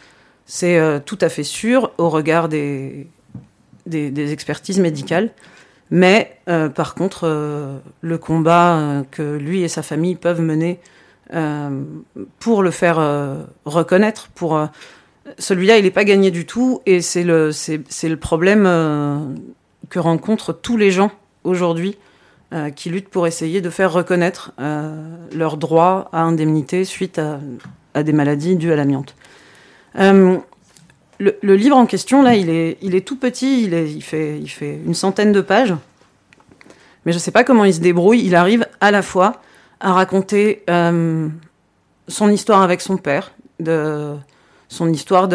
C'est 0.45 0.77
euh, 0.77 0.99
tout 1.03 1.17
à 1.19 1.27
fait 1.27 1.43
sûr 1.43 1.91
au 1.97 2.09
regard 2.09 2.47
des, 2.47 3.07
des, 3.85 4.31
expertises 4.31 4.79
médicales. 4.79 5.31
Mais 5.91 6.37
euh, 6.49 6.69
par 6.69 6.95
contre, 6.95 7.81
le 8.01 8.17
combat 8.17 9.03
que 9.11 9.35
lui 9.37 9.63
et 9.63 9.67
sa 9.67 9.83
famille 9.83 10.15
peuvent 10.15 10.41
mener 10.41 10.79
pour 12.39 12.63
le 12.63 12.71
faire 12.71 12.97
reconnaître, 13.65 14.29
pour 14.35 14.59
celui-là, 15.39 15.77
il 15.77 15.83
n'est 15.83 15.91
pas 15.91 16.03
gagné 16.03 16.29
du 16.29 16.45
tout, 16.45 16.81
et 16.85 17.01
c'est 17.01 17.23
le, 17.23 17.51
c'est, 17.51 18.09
le 18.09 18.17
problème 18.17 18.63
que 19.89 19.99
rencontrent 19.99 20.53
tous 20.53 20.77
les 20.77 20.91
gens 20.91 21.11
aujourd'hui 21.43 21.97
euh, 22.53 22.69
qui 22.69 22.89
luttent 22.89 23.09
pour 23.09 23.25
essayer 23.25 23.59
de 23.59 23.69
faire 23.71 23.91
reconnaître 23.91 24.51
euh, 24.59 25.17
leurs 25.33 25.57
droits 25.57 26.09
à 26.13 26.21
indemnité 26.21 26.85
suite 26.85 27.19
à, 27.19 28.03
des 28.03 28.13
maladies 28.13 28.55
dues 28.55 28.71
à 28.71 28.75
l'amiante. 28.75 29.15
Euh, 31.21 31.31
le, 31.41 31.55
livre 31.55 31.75
en 31.75 31.85
question, 31.85 32.21
là, 32.21 32.35
il 32.35 32.49
est, 32.49 33.05
tout 33.05 33.17
petit, 33.17 33.63
il, 33.63 34.01
fait, 34.01 34.79
une 34.85 34.93
centaine 34.93 35.31
de 35.31 35.41
pages, 35.41 35.73
mais 37.05 37.11
je 37.11 37.17
ne 37.17 37.21
sais 37.21 37.31
pas 37.31 37.43
comment 37.43 37.65
il 37.65 37.73
se 37.73 37.79
débrouille. 37.79 38.23
Il 38.25 38.35
arrive 38.35 38.67
à 38.81 38.91
la 38.91 39.01
fois 39.01 39.41
à 39.79 39.93
raconter 39.93 40.63
son 40.67 42.29
histoire 42.31 42.61
avec 42.61 42.81
son 42.81 42.97
père, 42.97 43.33
son 43.59 44.91
histoire 44.91 45.27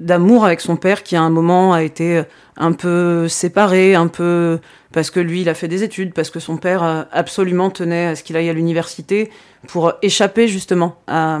d'amour 0.00 0.44
avec 0.44 0.60
son 0.60 0.76
père 0.76 1.02
qui 1.02 1.16
à 1.16 1.22
un 1.22 1.30
moment 1.30 1.72
a 1.72 1.82
été 1.82 2.22
un 2.56 2.72
peu 2.72 3.28
séparé, 3.28 3.94
un 3.94 4.08
peu 4.08 4.58
parce 4.92 5.10
que 5.10 5.20
lui 5.20 5.42
il 5.42 5.48
a 5.48 5.54
fait 5.54 5.68
des 5.68 5.82
études, 5.82 6.14
parce 6.14 6.30
que 6.30 6.40
son 6.40 6.56
père 6.56 6.82
euh, 6.82 7.02
absolument 7.12 7.70
tenait 7.70 8.06
à 8.06 8.16
ce 8.16 8.22
qu'il 8.22 8.36
aille 8.36 8.48
à 8.48 8.52
l'université 8.52 9.30
pour 9.66 9.92
échapper 10.02 10.48
justement 10.48 10.96
à, 11.06 11.38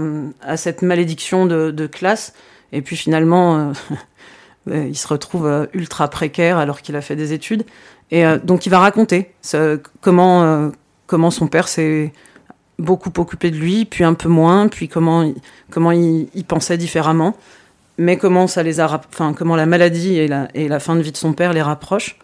cette 0.56 0.82
malédiction 0.82 1.46
de, 1.46 1.86
classe. 1.86 2.34
Et 2.72 2.82
puis 2.82 2.96
finalement, 2.96 3.72
euh, 4.70 4.86
il 4.88 4.96
se 4.96 5.08
retrouve 5.08 5.46
euh, 5.46 5.66
ultra 5.74 6.08
précaire 6.08 6.58
alors 6.58 6.82
qu'il 6.82 6.96
a 6.96 7.00
fait 7.00 7.16
des 7.16 7.32
études. 7.32 7.64
Et 8.10 8.24
donc 8.42 8.64
il 8.64 8.70
va 8.70 8.78
raconter 8.78 9.34
comment 10.00 10.70
comment 11.06 11.30
son 11.30 11.46
père 11.46 11.68
s'est 11.68 12.10
beaucoup 12.78 13.12
occupé 13.18 13.50
de 13.50 13.56
lui, 13.56 13.84
puis 13.84 14.02
un 14.02 14.14
peu 14.14 14.30
moins, 14.30 14.68
puis 14.68 14.88
comment 14.88 15.30
comment 15.68 15.92
il 15.92 16.44
pensait 16.46 16.78
différemment 16.78 17.36
mais 17.98 18.16
comment 18.16 18.46
ça 18.46 18.62
les 18.62 18.80
a, 18.80 19.00
enfin 19.12 19.34
comment 19.34 19.56
la 19.56 19.66
maladie 19.66 20.16
et 20.16 20.28
la, 20.28 20.80
fin 20.80 20.96
de 20.96 21.02
vie 21.02 21.12
de 21.12 21.16
son 21.16 21.32
père 21.32 21.52
les 21.52 21.62
rapprochent. 21.62 22.16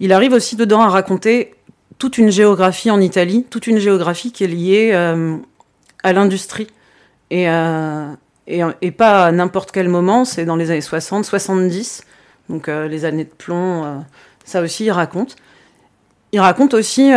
Il 0.00 0.12
arrive 0.12 0.32
aussi 0.32 0.56
dedans 0.56 0.80
à 0.80 0.88
raconter 0.88 1.54
toute 1.98 2.18
une 2.18 2.30
géographie 2.30 2.90
en 2.90 3.00
Italie, 3.00 3.46
toute 3.48 3.66
une 3.66 3.78
géographie 3.78 4.32
qui 4.32 4.44
est 4.44 4.48
liée 4.48 4.90
euh, 4.92 5.36
à 6.02 6.12
l'industrie 6.12 6.66
et, 7.30 7.48
euh, 7.48 8.08
et, 8.58 8.62
et, 8.82 8.90
pas 8.90 9.26
à 9.26 9.32
n'importe 9.32 9.72
quel 9.72 9.88
moment, 9.88 10.24
c'est 10.24 10.44
dans 10.44 10.56
les 10.56 10.70
années 10.70 10.80
60, 10.80 11.24
70, 11.24 12.04
donc 12.48 12.68
euh, 12.68 12.88
les 12.88 13.04
années 13.04 13.24
de 13.24 13.30
plomb, 13.30 14.04
ça 14.44 14.60
aussi 14.62 14.84
il 14.84 14.90
raconte. 14.90 15.36
Il 16.32 16.40
raconte 16.40 16.74
aussi 16.74 17.12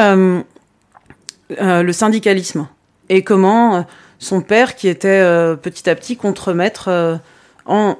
le 1.49 1.91
syndicalisme 1.91 2.67
et 3.09 3.23
comment 3.23 3.85
son 4.19 4.41
père, 4.41 4.75
qui 4.75 4.87
était 4.87 5.21
petit 5.61 5.89
à 5.89 5.95
petit 5.95 6.17
contremaître 6.17 6.89
en, 7.65 7.97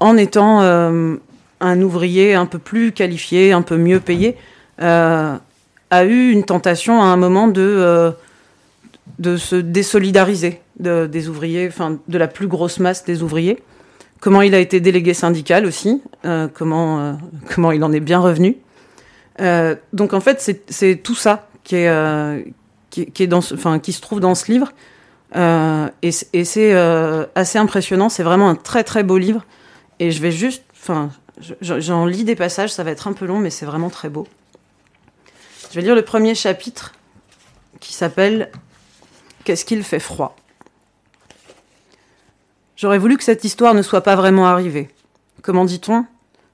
en 0.00 0.16
étant 0.16 0.62
euh, 0.62 1.16
un 1.60 1.82
ouvrier 1.82 2.34
un 2.34 2.46
peu 2.46 2.58
plus 2.58 2.92
qualifié, 2.92 3.52
un 3.52 3.62
peu 3.62 3.76
mieux 3.76 4.00
payé, 4.00 4.36
euh, 4.80 5.36
a 5.90 6.04
eu 6.04 6.30
une 6.30 6.44
tentation 6.44 7.02
à 7.02 7.06
un 7.06 7.16
moment 7.16 7.48
de, 7.48 7.60
euh, 7.60 8.10
de 9.18 9.36
se 9.36 9.56
désolidariser 9.56 10.60
de, 10.78 11.06
des 11.06 11.28
ouvriers, 11.28 11.68
enfin 11.68 11.98
de 12.06 12.18
la 12.18 12.28
plus 12.28 12.46
grosse 12.46 12.78
masse 12.78 13.04
des 13.04 13.22
ouvriers. 13.22 13.62
Comment 14.20 14.42
il 14.42 14.54
a 14.54 14.58
été 14.58 14.80
délégué 14.80 15.14
syndical 15.14 15.64
aussi, 15.64 16.02
comment, 16.54 17.18
comment 17.54 17.72
il 17.72 17.82
en 17.84 17.92
est 17.92 18.00
bien 18.00 18.18
revenu. 18.18 18.58
donc 19.92 20.12
en 20.12 20.20
fait, 20.20 20.62
c'est 20.68 20.96
tout 20.96 21.14
ça 21.14 21.48
qui 21.64 21.76
est, 21.76 22.44
qui, 22.90 23.22
est 23.22 23.26
dans, 23.26 23.38
enfin, 23.38 23.78
qui 23.78 23.92
se 23.92 24.00
trouve 24.00 24.20
dans 24.20 24.34
ce 24.34 24.50
livre. 24.50 24.72
Euh, 25.36 25.88
et, 26.02 26.10
c'est 26.12 26.74
euh, 26.74 27.26
assez 27.34 27.58
impressionnant. 27.58 28.08
C'est 28.08 28.22
vraiment 28.22 28.48
un 28.48 28.56
très 28.56 28.84
très 28.84 29.02
beau 29.02 29.18
livre. 29.18 29.44
Et 29.98 30.10
je 30.10 30.20
vais 30.20 30.32
juste, 30.32 30.64
enfin, 30.80 31.10
j'en 31.60 32.06
lis 32.06 32.24
des 32.24 32.36
passages. 32.36 32.72
Ça 32.72 32.84
va 32.84 32.90
être 32.90 33.08
un 33.08 33.12
peu 33.12 33.26
long, 33.26 33.38
mais 33.38 33.50
c'est 33.50 33.66
vraiment 33.66 33.90
très 33.90 34.08
beau. 34.08 34.26
Je 35.70 35.76
vais 35.76 35.82
lire 35.82 35.94
le 35.94 36.02
premier 36.02 36.34
chapitre 36.34 36.94
qui 37.78 37.92
s'appelle 37.92 38.50
Qu'est-ce 39.50 39.64
qu'il 39.64 39.82
fait 39.82 39.98
froid 39.98 40.36
J'aurais 42.76 42.98
voulu 42.98 43.16
que 43.16 43.24
cette 43.24 43.42
histoire 43.42 43.74
ne 43.74 43.82
soit 43.82 44.02
pas 44.02 44.14
vraiment 44.14 44.46
arrivée. 44.46 44.90
Comment 45.42 45.64
dit-on? 45.64 46.04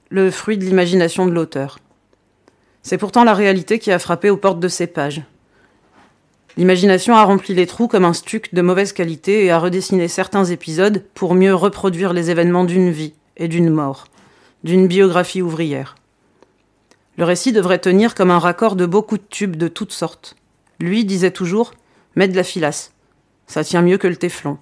Le 0.09 0.31
fruit 0.31 0.57
de 0.57 0.65
l'imagination 0.65 1.27
de 1.27 1.31
l'auteur. 1.31 1.77
C'est 2.81 2.97
pourtant 2.97 3.23
la 3.23 3.35
réalité 3.35 3.77
qui 3.77 3.91
a 3.91 3.99
frappé 3.99 4.31
aux 4.31 4.37
portes 4.37 4.59
de 4.59 4.67
ces 4.67 4.87
pages. 4.87 5.21
L'imagination 6.57 7.15
a 7.15 7.23
rempli 7.23 7.53
les 7.53 7.67
trous 7.67 7.87
comme 7.87 8.03
un 8.03 8.13
stuc 8.13 8.51
de 8.55 8.63
mauvaise 8.63 8.93
qualité 8.93 9.45
et 9.45 9.51
a 9.51 9.59
redessiné 9.59 10.07
certains 10.07 10.45
épisodes 10.45 11.03
pour 11.13 11.35
mieux 11.35 11.53
reproduire 11.53 12.13
les 12.13 12.31
événements 12.31 12.65
d'une 12.65 12.89
vie 12.89 13.13
et 13.35 13.47
d'une 13.47 13.69
mort, 13.69 14.07
d'une 14.63 14.87
biographie 14.87 15.43
ouvrière. 15.43 15.97
Le 17.17 17.25
récit 17.25 17.51
devrait 17.51 17.77
tenir 17.77 18.15
comme 18.15 18.31
un 18.31 18.39
raccord 18.39 18.75
de 18.75 18.87
beaucoup 18.87 19.19
de 19.19 19.27
tubes 19.29 19.55
de 19.55 19.67
toutes 19.67 19.93
sortes. 19.93 20.35
Lui 20.79 21.05
disait 21.05 21.29
toujours 21.29 21.73
Mets 22.17 22.27
de 22.27 22.35
la 22.35 22.43
filasse. 22.43 22.93
Ça 23.45 23.63
tient 23.63 23.83
mieux 23.83 23.99
que 23.99 24.07
le 24.07 24.15
téflon. 24.15 24.57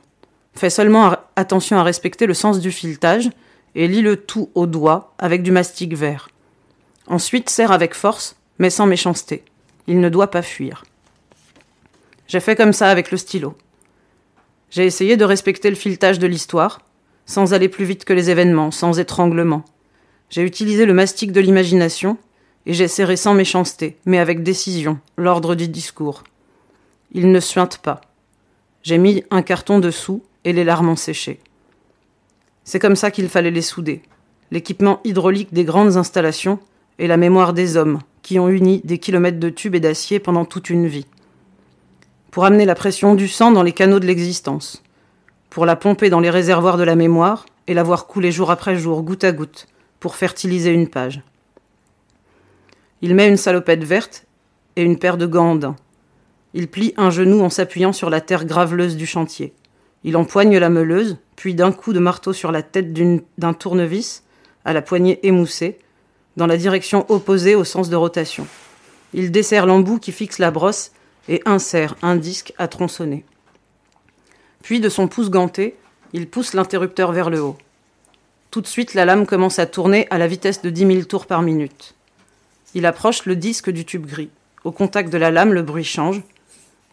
Fais 0.56 0.70
seulement 0.70 1.16
attention 1.38 1.78
à 1.78 1.84
respecter 1.84 2.26
le 2.26 2.34
sens 2.34 2.60
du 2.60 2.70
filetage 2.70 3.30
et 3.76 3.88
lis 3.88 4.02
le 4.02 4.18
tout 4.18 4.50
au 4.56 4.66
doigt 4.66 5.14
avec 5.20 5.42
du 5.42 5.52
mastic 5.52 5.94
vert. 5.94 6.28
Ensuite, 7.08 7.50
serre 7.50 7.72
avec 7.72 7.94
force, 7.94 8.36
mais 8.60 8.70
sans 8.70 8.88
méchanceté. 8.88 9.46
Il 9.88 10.02
ne 10.02 10.10
doit 10.10 10.32
pas 10.32 10.42
fuir. 10.42 10.84
J'ai 12.28 12.42
fait 12.42 12.58
comme 12.58 12.74
ça 12.74 12.90
avec 12.90 13.10
le 13.10 13.18
stylo. 13.18 13.56
J'ai 14.70 14.86
essayé 14.86 15.16
de 15.16 15.24
respecter 15.24 15.70
le 15.70 15.78
filetage 15.78 16.20
de 16.20 16.28
l'histoire, 16.28 16.82
sans 17.26 17.54
aller 17.54 17.70
plus 17.70 17.86
vite 17.86 18.04
que 18.04 18.12
les 18.12 18.30
événements, 18.30 18.72
sans 18.72 19.00
étranglement. 19.00 19.64
J'ai 20.30 20.42
utilisé 20.42 20.86
le 20.86 20.94
mastic 20.94 21.32
de 21.32 21.40
l'imagination, 21.40 22.18
et 22.66 22.74
j'ai 22.74 22.90
serré 22.90 23.16
sans 23.16 23.34
méchanceté, 23.34 23.96
mais 24.06 24.20
avec 24.20 24.44
décision, 24.44 25.00
l'ordre 25.16 25.56
du 25.56 25.70
discours. 25.70 26.26
Il 27.16 27.32
ne 27.32 27.40
suinte 27.40 27.80
pas. 27.80 28.02
J'ai 28.84 29.00
mis 29.00 29.24
un 29.32 29.42
carton 29.42 29.80
dessous, 29.80 30.22
et 30.44 30.54
les 30.54 30.64
larmes 30.64 30.90
ont 30.90 30.96
séché. 30.96 31.40
C'est 32.64 32.78
comme 32.78 32.96
ça 32.96 33.10
qu'il 33.10 33.30
fallait 33.30 33.50
les 33.50 33.64
souder. 33.64 34.04
L'équipement 34.52 35.00
hydraulique 35.04 35.52
des 35.54 35.64
grandes 35.64 35.98
installations 35.98 36.60
et 37.00 37.08
la 37.08 37.18
mémoire 37.18 37.54
des 37.54 37.78
hommes, 37.78 38.00
qui 38.22 38.38
ont 38.38 38.50
uni 38.50 38.82
des 38.84 39.00
kilomètres 39.00 39.40
de 39.40 39.50
tubes 39.50 39.74
et 39.74 39.80
d'acier 39.80 40.20
pendant 40.20 40.46
toute 40.46 40.70
une 40.70 40.86
vie 40.86 41.08
pour 42.36 42.44
amener 42.44 42.66
la 42.66 42.76
pression 42.76 43.16
du 43.16 43.30
sang 43.30 43.54
dans 43.54 43.64
les 43.64 43.72
canaux 43.72 44.02
de 44.02 44.06
l'existence, 44.06 44.84
pour 45.50 45.66
la 45.66 45.78
pomper 45.78 46.10
dans 46.10 46.20
les 46.20 46.30
réservoirs 46.30 46.76
de 46.76 46.84
la 46.84 46.98
mémoire 46.98 47.46
et 47.66 47.74
la 47.74 47.82
voir 47.82 48.08
couler 48.08 48.30
jour 48.30 48.52
après 48.52 48.76
jour, 48.76 49.04
goutte 49.04 49.24
à 49.24 49.32
goutte, 49.32 49.68
pour 50.02 50.18
fertiliser 50.18 50.72
une 50.72 50.90
page. 50.90 51.22
Il 53.02 53.16
met 53.16 53.30
une 53.30 53.38
salopette 53.38 53.86
verte 53.86 54.26
et 54.76 54.84
une 54.84 55.00
paire 55.00 55.16
de 55.16 55.26
gants 55.28 55.78
Il 56.58 56.70
plie 56.70 56.94
un 56.96 57.10
genou 57.10 57.42
en 57.42 57.50
s'appuyant 57.50 57.92
sur 57.92 58.10
la 58.10 58.22
terre 58.22 58.46
graveleuse 58.46 58.96
du 58.96 59.06
chantier. 59.06 59.54
Il 60.06 60.16
empoigne 60.16 60.58
la 60.58 60.70
meuleuse, 60.70 61.18
puis 61.36 61.54
d'un 61.54 61.74
coup 61.74 61.92
de 61.92 62.00
marteau 62.00 62.32
sur 62.32 62.54
la 62.54 62.64
tête 62.64 62.94
d'un 63.38 63.54
tournevis, 63.54 64.24
à 64.64 64.72
la 64.72 64.82
poignée 64.82 65.20
émoussée, 65.28 65.78
dans 66.38 66.48
la 66.48 66.56
direction 66.56 67.06
opposée 67.10 67.56
au 67.56 67.66
sens 67.66 67.90
de 67.90 67.98
rotation. 67.98 68.48
Il 69.14 69.34
desserre 69.34 69.66
l'embout 69.66 70.00
qui 70.00 70.14
fixe 70.14 70.40
la 70.40 70.50
brosse 70.50 70.94
et 71.28 71.42
insère 71.46 71.98
un 72.02 72.16
disque 72.16 72.54
à 72.58 72.70
tronçonner. 72.70 73.26
Puis 74.64 74.80
de 74.80 74.88
son 74.88 75.10
pouce 75.10 75.30
ganté, 75.30 75.76
il 76.14 76.30
pousse 76.30 76.54
l'interrupteur 76.54 77.12
vers 77.12 77.30
le 77.30 77.42
haut. 77.42 77.58
Tout 78.50 78.62
de 78.62 78.68
suite, 78.68 78.94
la 78.94 79.04
lame 79.04 79.26
commence 79.26 79.60
à 79.60 79.66
tourner 79.66 80.08
à 80.10 80.18
la 80.18 80.28
vitesse 80.28 80.62
de 80.62 80.70
10 80.70 80.88
000 80.88 81.02
tours 81.02 81.26
par 81.26 81.42
minute. 81.42 81.96
Il 82.76 82.86
approche 82.86 83.26
le 83.26 83.36
disque 83.36 83.70
du 83.70 83.84
tube 83.84 84.06
gris. 84.06 84.30
Au 84.64 84.72
contact 84.72 85.12
de 85.12 85.18
la 85.18 85.32
lame, 85.32 85.54
le 85.54 85.62
bruit 85.62 85.84
change. 85.84 86.24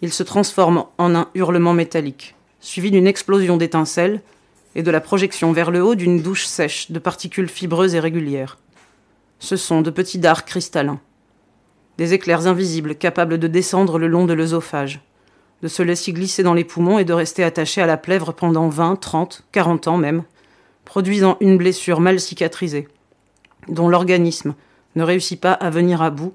Il 0.02 0.12
se 0.12 0.24
transforme 0.24 0.84
en 0.98 1.14
un 1.14 1.28
hurlement 1.34 1.72
métallique, 1.72 2.34
suivi 2.60 2.90
d'une 2.90 3.06
explosion 3.06 3.56
d'étincelles 3.56 4.20
et 4.74 4.82
de 4.82 4.90
la 4.90 5.00
projection 5.00 5.52
vers 5.52 5.70
le 5.70 5.82
haut 5.82 5.94
d'une 5.94 6.20
douche 6.20 6.44
sèche 6.44 6.90
de 6.90 6.98
particules 6.98 7.48
fibreuses 7.48 7.94
et 7.94 8.00
régulières. 8.00 8.58
Ce 9.38 9.56
sont 9.56 9.80
de 9.80 9.90
petits 9.90 10.18
dards 10.18 10.44
cristallins, 10.44 11.00
des 11.98 12.14
éclairs 12.14 12.48
invisibles 12.48 12.96
capables 12.96 13.38
de 13.38 13.46
descendre 13.46 13.98
le 13.98 14.08
long 14.08 14.24
de 14.24 14.32
l'œsophage, 14.32 15.00
de 15.62 15.68
se 15.68 15.82
laisser 15.84 16.12
glisser 16.12 16.42
dans 16.42 16.54
les 16.54 16.64
poumons 16.64 16.98
et 16.98 17.04
de 17.04 17.12
rester 17.12 17.44
attachés 17.44 17.80
à 17.80 17.86
la 17.86 17.96
plèvre 17.96 18.32
pendant 18.32 18.68
20, 18.68 18.96
30, 18.96 19.44
40 19.52 19.86
ans 19.86 19.98
même, 19.98 20.24
produisant 20.84 21.36
une 21.40 21.56
blessure 21.56 22.00
mal 22.00 22.18
cicatrisée, 22.18 22.88
dont 23.68 23.88
l'organisme 23.88 24.56
ne 24.96 25.04
réussit 25.04 25.40
pas 25.40 25.52
à 25.52 25.70
venir 25.70 26.02
à 26.02 26.10
bout 26.10 26.34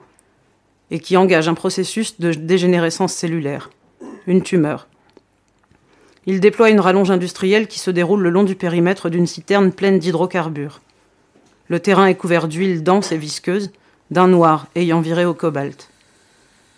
et 0.91 0.99
qui 0.99 1.17
engage 1.17 1.47
un 1.47 1.53
processus 1.53 2.19
de 2.19 2.33
dégénérescence 2.33 3.13
cellulaire, 3.13 3.69
une 4.25 4.41
tumeur. 4.41 4.88
Il 6.25 6.39
déploie 6.39 6.69
une 6.69 6.79
rallonge 6.79 7.11
industrielle 7.11 7.67
qui 7.67 7.79
se 7.79 7.91
déroule 7.91 8.21
le 8.21 8.29
long 8.29 8.43
du 8.43 8.55
périmètre 8.55 9.09
d'une 9.09 9.27
citerne 9.27 9.71
pleine 9.71 9.99
d'hydrocarbures. 9.99 10.81
Le 11.69 11.79
terrain 11.79 12.07
est 12.07 12.15
couvert 12.15 12.47
d'huile 12.47 12.83
dense 12.83 13.11
et 13.11 13.17
visqueuse, 13.17 13.71
d'un 14.11 14.27
noir 14.27 14.67
ayant 14.75 15.01
viré 15.01 15.25
au 15.25 15.33
cobalt. 15.33 15.89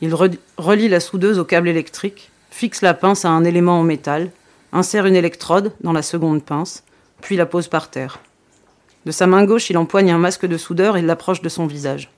Il 0.01 0.15
relie 0.15 0.87
la 0.87 0.99
soudeuse 0.99 1.39
au 1.39 1.45
câble 1.45 1.67
électrique, 1.67 2.31
fixe 2.51 2.81
la 2.81 2.93
pince 2.93 3.25
à 3.25 3.29
un 3.29 3.43
élément 3.43 3.79
en 3.79 3.83
métal, 3.83 4.31
insère 4.71 5.05
une 5.05 5.15
électrode 5.15 5.73
dans 5.81 5.93
la 5.93 6.01
seconde 6.01 6.43
pince, 6.43 6.83
puis 7.21 7.35
la 7.35 7.45
pose 7.45 7.67
par 7.67 7.89
terre. 7.89 8.19
De 9.05 9.11
sa 9.11 9.27
main 9.27 9.45
gauche, 9.45 9.69
il 9.69 9.77
empoigne 9.77 10.11
un 10.11 10.17
masque 10.17 10.45
de 10.45 10.57
soudeur 10.57 10.97
et 10.97 11.01
l'approche 11.01 11.41
de 11.41 11.49
son 11.49 11.67
visage. 11.67 12.09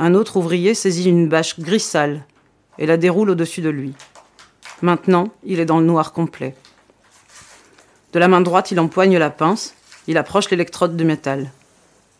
Un 0.00 0.14
autre 0.14 0.36
ouvrier 0.36 0.74
saisit 0.74 1.08
une 1.08 1.28
bâche 1.28 1.58
gris 1.58 1.80
sale 1.80 2.24
et 2.78 2.86
la 2.86 2.96
déroule 2.96 3.30
au-dessus 3.30 3.62
de 3.62 3.68
lui. 3.68 3.94
Maintenant, 4.80 5.30
il 5.42 5.58
est 5.58 5.64
dans 5.64 5.80
le 5.80 5.86
noir 5.86 6.12
complet. 6.12 6.54
De 8.12 8.20
la 8.20 8.28
main 8.28 8.40
droite, 8.40 8.70
il 8.70 8.78
empoigne 8.78 9.18
la 9.18 9.30
pince, 9.30 9.74
il 10.06 10.16
approche 10.16 10.50
l'électrode 10.50 10.96
de 10.96 11.02
métal. 11.02 11.50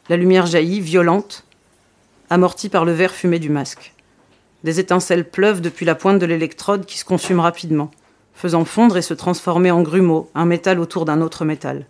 La 0.09 0.17
lumière 0.17 0.47
jaillit, 0.47 0.81
violente, 0.81 1.45
amortie 2.31 2.69
par 2.69 2.85
le 2.85 2.91
verre 2.91 3.15
fumé 3.15 3.39
du 3.39 3.49
masque. 3.49 3.95
Des 4.65 4.81
étincelles 4.81 5.31
pleuvent 5.31 5.61
depuis 5.61 5.87
la 5.87 5.95
pointe 5.95 6.19
de 6.19 6.27
l'électrode 6.27 6.85
qui 6.85 6.99
se 6.99 7.05
consume 7.05 7.39
rapidement, 7.39 7.93
faisant 8.35 8.65
fondre 8.65 8.97
et 8.97 9.03
se 9.03 9.15
transformer 9.15 9.71
en 9.71 9.83
grumeau 9.83 10.31
un 10.35 10.47
métal 10.47 10.81
autour 10.81 11.05
d'un 11.05 11.21
autre 11.21 11.45
métal. 11.45 11.87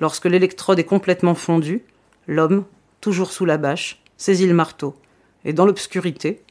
Lorsque 0.00 0.24
l'électrode 0.26 0.80
est 0.80 0.84
complètement 0.84 1.36
fondue, 1.36 1.84
l'homme, 2.26 2.64
toujours 3.00 3.30
sous 3.30 3.44
la 3.44 3.58
bâche, 3.58 4.02
saisit 4.18 4.46
le 4.46 4.54
marteau, 4.54 4.94
et 5.44 5.54
dans 5.54 5.64
l'obscurité, 5.64 6.42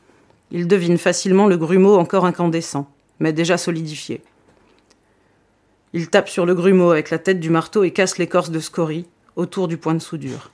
il 0.50 0.68
devine 0.68 0.98
facilement 0.98 1.46
le 1.46 1.58
grumeau 1.58 1.98
encore 1.98 2.26
incandescent, 2.26 2.90
mais 3.20 3.34
déjà 3.34 3.58
solidifié. 3.58 4.22
Il 5.94 6.10
tape 6.10 6.30
sur 6.30 6.46
le 6.46 6.56
grumeau 6.56 6.92
avec 6.92 7.10
la 7.10 7.20
tête 7.20 7.40
du 7.40 7.50
marteau 7.50 7.84
et 7.84 7.92
casse 7.92 8.18
l'écorce 8.18 8.50
de 8.50 8.60
scorie 8.60 9.06
autour 9.36 9.68
du 9.68 9.78
point 9.78 9.94
de 9.94 10.00
soudure. 10.00 10.52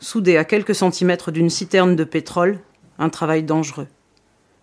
Soudé 0.00 0.36
à 0.36 0.44
quelques 0.44 0.74
centimètres 0.74 1.30
d'une 1.30 1.50
citerne 1.50 1.96
de 1.96 2.04
pétrole, 2.04 2.58
un 2.98 3.08
travail 3.08 3.42
dangereux. 3.42 3.86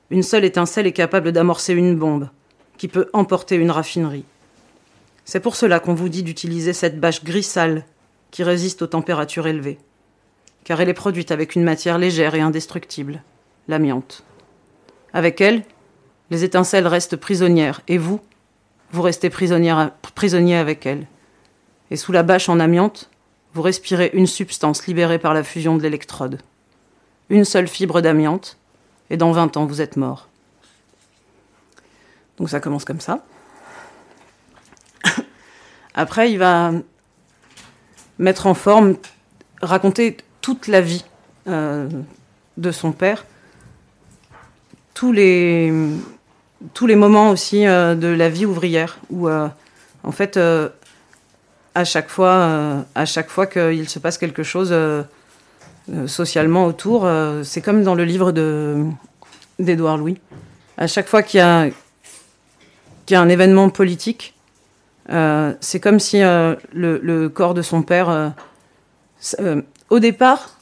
Une 0.09 0.23
seule 0.23 0.45
étincelle 0.45 0.85
est 0.85 0.93
capable 0.93 1.31
d'amorcer 1.31 1.73
une 1.73 1.95
bombe, 1.95 2.29
qui 2.77 2.87
peut 2.87 3.09
emporter 3.13 3.55
une 3.55 3.71
raffinerie. 3.71 4.25
C'est 5.25 5.39
pour 5.39 5.55
cela 5.55 5.79
qu'on 5.79 5.93
vous 5.93 6.09
dit 6.09 6.23
d'utiliser 6.23 6.73
cette 6.73 6.99
bâche 6.99 7.23
gris 7.23 7.43
sale 7.43 7.85
qui 8.31 8.43
résiste 8.43 8.81
aux 8.81 8.87
températures 8.87 9.47
élevées, 9.47 9.79
car 10.63 10.79
elle 10.81 10.89
est 10.89 10.93
produite 10.93 11.31
avec 11.31 11.55
une 11.55 11.63
matière 11.63 11.97
légère 11.97 12.35
et 12.35 12.41
indestructible, 12.41 13.21
l'amiante. 13.67 14.23
Avec 15.13 15.41
elle, 15.41 15.63
les 16.29 16.43
étincelles 16.43 16.87
restent 16.87 17.17
prisonnières, 17.17 17.81
et 17.87 17.97
vous, 17.97 18.21
vous 18.91 19.01
restez 19.01 19.29
prisonnier 19.29 20.55
avec 20.55 20.85
elles. 20.85 21.07
Et 21.91 21.95
sous 21.95 22.11
la 22.11 22.23
bâche 22.23 22.49
en 22.49 22.59
amiante, 22.59 23.09
vous 23.53 23.61
respirez 23.61 24.11
une 24.13 24.27
substance 24.27 24.87
libérée 24.87 25.19
par 25.19 25.33
la 25.33 25.43
fusion 25.43 25.77
de 25.77 25.83
l'électrode. 25.83 26.39
Une 27.29 27.45
seule 27.45 27.67
fibre 27.67 28.01
d'amiante, 28.01 28.57
et 29.09 29.17
dans 29.17 29.31
20 29.31 29.57
ans, 29.57 29.65
vous 29.65 29.81
êtes 29.81 29.97
mort. 29.97 30.27
Donc 32.37 32.49
ça 32.49 32.59
commence 32.59 32.85
comme 32.85 33.01
ça. 33.01 33.23
Après, 35.93 36.31
il 36.31 36.39
va 36.39 36.71
mettre 38.17 38.47
en 38.47 38.53
forme, 38.53 38.95
raconter 39.61 40.17
toute 40.43 40.67
la 40.67 40.81
vie 40.81 41.05
euh, 41.47 41.89
de 42.57 42.71
son 42.71 42.91
père, 42.91 43.25
tous 44.93 45.11
les, 45.11 45.71
moments 46.81 47.31
aussi 47.31 47.65
euh, 47.65 47.95
de 47.95 48.07
la 48.07 48.29
vie 48.29 48.45
ouvrière, 48.45 48.99
où 49.09 49.27
euh, 49.27 49.47
en 50.03 50.11
fait, 50.11 50.37
à 50.37 51.85
chaque 51.85 52.09
fois, 52.09 52.77
qu'il 53.47 53.89
se 53.89 53.99
passe 53.99 54.17
quelque 54.19 54.43
chose 54.43 54.75
socialement 56.05 56.65
autour, 56.65 57.09
c'est 57.43 57.61
comme 57.61 57.83
dans 57.83 57.95
le 57.95 58.03
livre 58.03 58.31
de 58.31 58.83
d'Édouard 59.59 59.97
Louis. 59.97 60.19
À 60.77 60.87
chaque 60.87 61.07
fois 61.07 61.23
qu'il 61.23 61.37
y 61.37 61.41
a 61.41 61.69
y 63.09 63.15
a 63.15 63.21
un 63.21 63.29
événement 63.29 63.69
politique, 63.69 64.33
c'est 65.07 65.79
comme 65.79 65.99
si 65.99 66.19
le, 66.19 67.27
corps 67.29 67.53
de 67.53 67.61
son 67.61 67.81
père, 67.81 68.33
au 69.89 69.99
départ, 69.99 70.57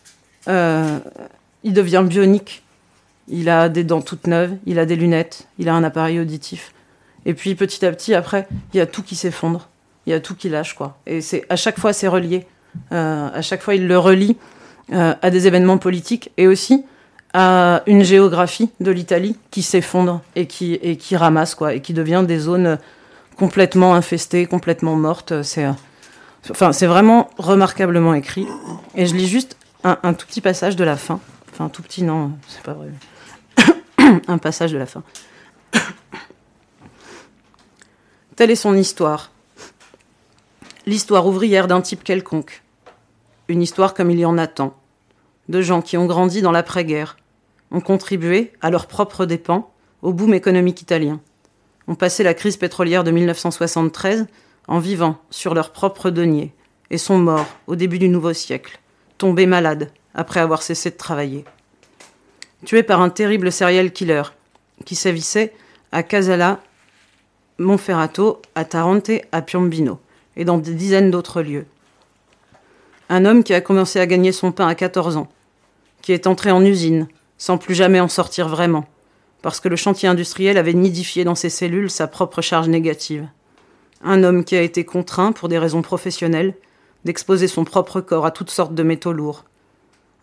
il 0.47 1.73
devient 1.73 2.03
bionique. 2.07 2.63
Il 3.27 3.49
a 3.49 3.69
des 3.69 3.83
dents 3.83 4.01
toutes 4.01 4.27
neuves, 4.27 4.55
il 4.65 4.79
a 4.79 4.85
des 4.85 4.95
lunettes, 4.95 5.47
il 5.57 5.69
a 5.69 5.73
un 5.73 5.83
appareil 5.83 6.19
auditif. 6.19 6.73
Et 7.25 7.33
puis 7.33 7.55
petit 7.55 7.85
à 7.85 7.91
petit, 7.91 8.13
après, 8.13 8.47
il 8.73 8.77
y 8.77 8.81
a 8.81 8.85
tout 8.85 9.03
qui 9.03 9.15
s'effondre, 9.15 9.69
il 10.05 10.09
y 10.09 10.13
a 10.13 10.19
tout 10.19 10.35
qui 10.35 10.49
lâche, 10.49 10.73
quoi. 10.73 10.97
Et 11.05 11.21
c'est 11.21 11.45
à 11.49 11.55
chaque 11.55 11.79
fois, 11.79 11.93
c'est 11.93 12.07
relié. 12.07 12.45
à 12.89 13.41
chaque 13.41 13.61
fois, 13.61 13.75
il 13.75 13.87
le 13.87 13.97
relie 13.97 14.35
à 14.91 15.29
des 15.29 15.47
événements 15.47 15.77
politiques 15.77 16.31
et 16.37 16.47
aussi 16.47 16.83
à 17.33 17.83
une 17.85 18.03
géographie 18.03 18.71
de 18.79 18.91
l'Italie 18.91 19.37
qui 19.51 19.61
s'effondre 19.61 20.21
et 20.35 20.47
qui, 20.47 20.73
et 20.73 20.97
qui 20.97 21.15
ramasse, 21.15 21.55
quoi, 21.55 21.73
et 21.73 21.81
qui 21.81 21.93
devient 21.93 22.25
des 22.27 22.39
zones 22.39 22.77
complètement 23.37 23.95
infestées, 23.95 24.45
complètement 24.45 24.95
mortes. 24.95 25.41
C'est, 25.43 25.65
enfin, 26.49 26.71
c'est 26.73 26.87
vraiment 26.87 27.29
remarquablement 27.37 28.13
écrit. 28.13 28.47
Et 28.95 29.05
je 29.05 29.15
lis 29.15 29.27
juste 29.27 29.57
un, 29.83 30.13
tout 30.13 30.25
petit 30.25 30.41
passage 30.41 30.75
de 30.75 30.83
la 30.83 30.97
fin. 30.97 31.19
Enfin, 31.51 31.65
un 31.65 31.69
tout 31.69 31.81
petit, 31.81 32.03
non, 32.03 32.31
c'est 32.47 32.63
pas 32.63 32.73
vrai. 32.73 32.89
un 34.27 34.37
passage 34.37 34.71
de 34.71 34.77
la 34.77 34.85
fin. 34.85 35.03
Telle 38.35 38.51
est 38.51 38.55
son 38.55 38.75
histoire. 38.75 39.31
L'histoire 40.85 41.27
ouvrière 41.27 41.67
d'un 41.67 41.81
type 41.81 42.03
quelconque. 42.03 42.63
Une 43.47 43.61
histoire 43.61 43.93
comme 43.93 44.11
il 44.11 44.19
y 44.19 44.25
en 44.25 44.37
a 44.37 44.47
tant. 44.47 44.75
De 45.49 45.61
gens 45.61 45.81
qui 45.81 45.97
ont 45.97 46.05
grandi 46.05 46.41
dans 46.41 46.51
l'après-guerre, 46.51 47.17
ont 47.71 47.81
contribué, 47.81 48.53
à 48.61 48.69
leurs 48.69 48.87
propres 48.87 49.25
dépens, 49.25 49.71
au 50.01 50.13
boom 50.13 50.33
économique 50.33 50.81
italien, 50.81 51.19
ont 51.87 51.95
passé 51.95 52.23
la 52.23 52.33
crise 52.33 52.57
pétrolière 52.57 53.03
de 53.03 53.11
1973 53.11 54.27
en 54.67 54.79
vivant 54.79 55.17
sur 55.29 55.53
leurs 55.53 55.71
propres 55.71 56.09
deniers 56.09 56.53
et 56.89 56.97
sont 56.97 57.17
morts 57.17 57.47
au 57.67 57.75
début 57.75 57.99
du 57.99 58.09
nouveau 58.09 58.33
siècle, 58.33 58.79
tombés 59.17 59.45
malades 59.45 59.91
après 60.13 60.39
avoir 60.39 60.61
cessé 60.61 60.89
de 60.89 60.97
travailler. 60.97 61.45
Tués 62.65 62.83
par 62.83 63.01
un 63.01 63.09
terrible 63.09 63.51
serial 63.51 63.91
killer 63.91 64.23
qui 64.85 64.95
sévissait 64.95 65.53
à 65.91 66.03
Casala, 66.03 66.59
Monferrato, 67.57 68.41
à 68.55 68.65
Tarente, 68.65 69.11
à 69.31 69.41
Piombino 69.41 69.99
et 70.35 70.45
dans 70.45 70.57
des 70.57 70.73
dizaines 70.73 71.11
d'autres 71.11 71.41
lieux. 71.41 71.65
Un 73.09 73.25
homme 73.25 73.43
qui 73.43 73.53
a 73.53 73.61
commencé 73.61 73.99
à 73.99 74.07
gagner 74.07 74.31
son 74.31 74.51
pain 74.51 74.67
à 74.67 74.75
14 74.75 75.17
ans, 75.17 75.27
qui 76.01 76.13
est 76.13 76.27
entré 76.27 76.51
en 76.51 76.63
usine, 76.63 77.07
sans 77.37 77.57
plus 77.57 77.75
jamais 77.75 77.99
en 77.99 78.07
sortir 78.07 78.47
vraiment, 78.47 78.85
parce 79.41 79.59
que 79.59 79.67
le 79.67 79.75
chantier 79.75 80.07
industriel 80.07 80.57
avait 80.57 80.73
nidifié 80.73 81.23
dans 81.23 81.35
ses 81.35 81.49
cellules 81.49 81.89
sa 81.89 82.07
propre 82.07 82.41
charge 82.41 82.69
négative. 82.69 83.27
Un 84.03 84.23
homme 84.23 84.43
qui 84.43 84.55
a 84.55 84.61
été 84.61 84.83
contraint, 84.83 85.31
pour 85.31 85.47
des 85.47 85.59
raisons 85.59 85.81
professionnelles, 85.81 86.55
d'exposer 87.05 87.47
son 87.47 87.63
propre 87.63 88.01
corps 88.01 88.25
à 88.25 88.31
toutes 88.31 88.49
sortes 88.49 88.73
de 88.73 88.83
métaux 88.83 89.13
lourds. 89.13 89.45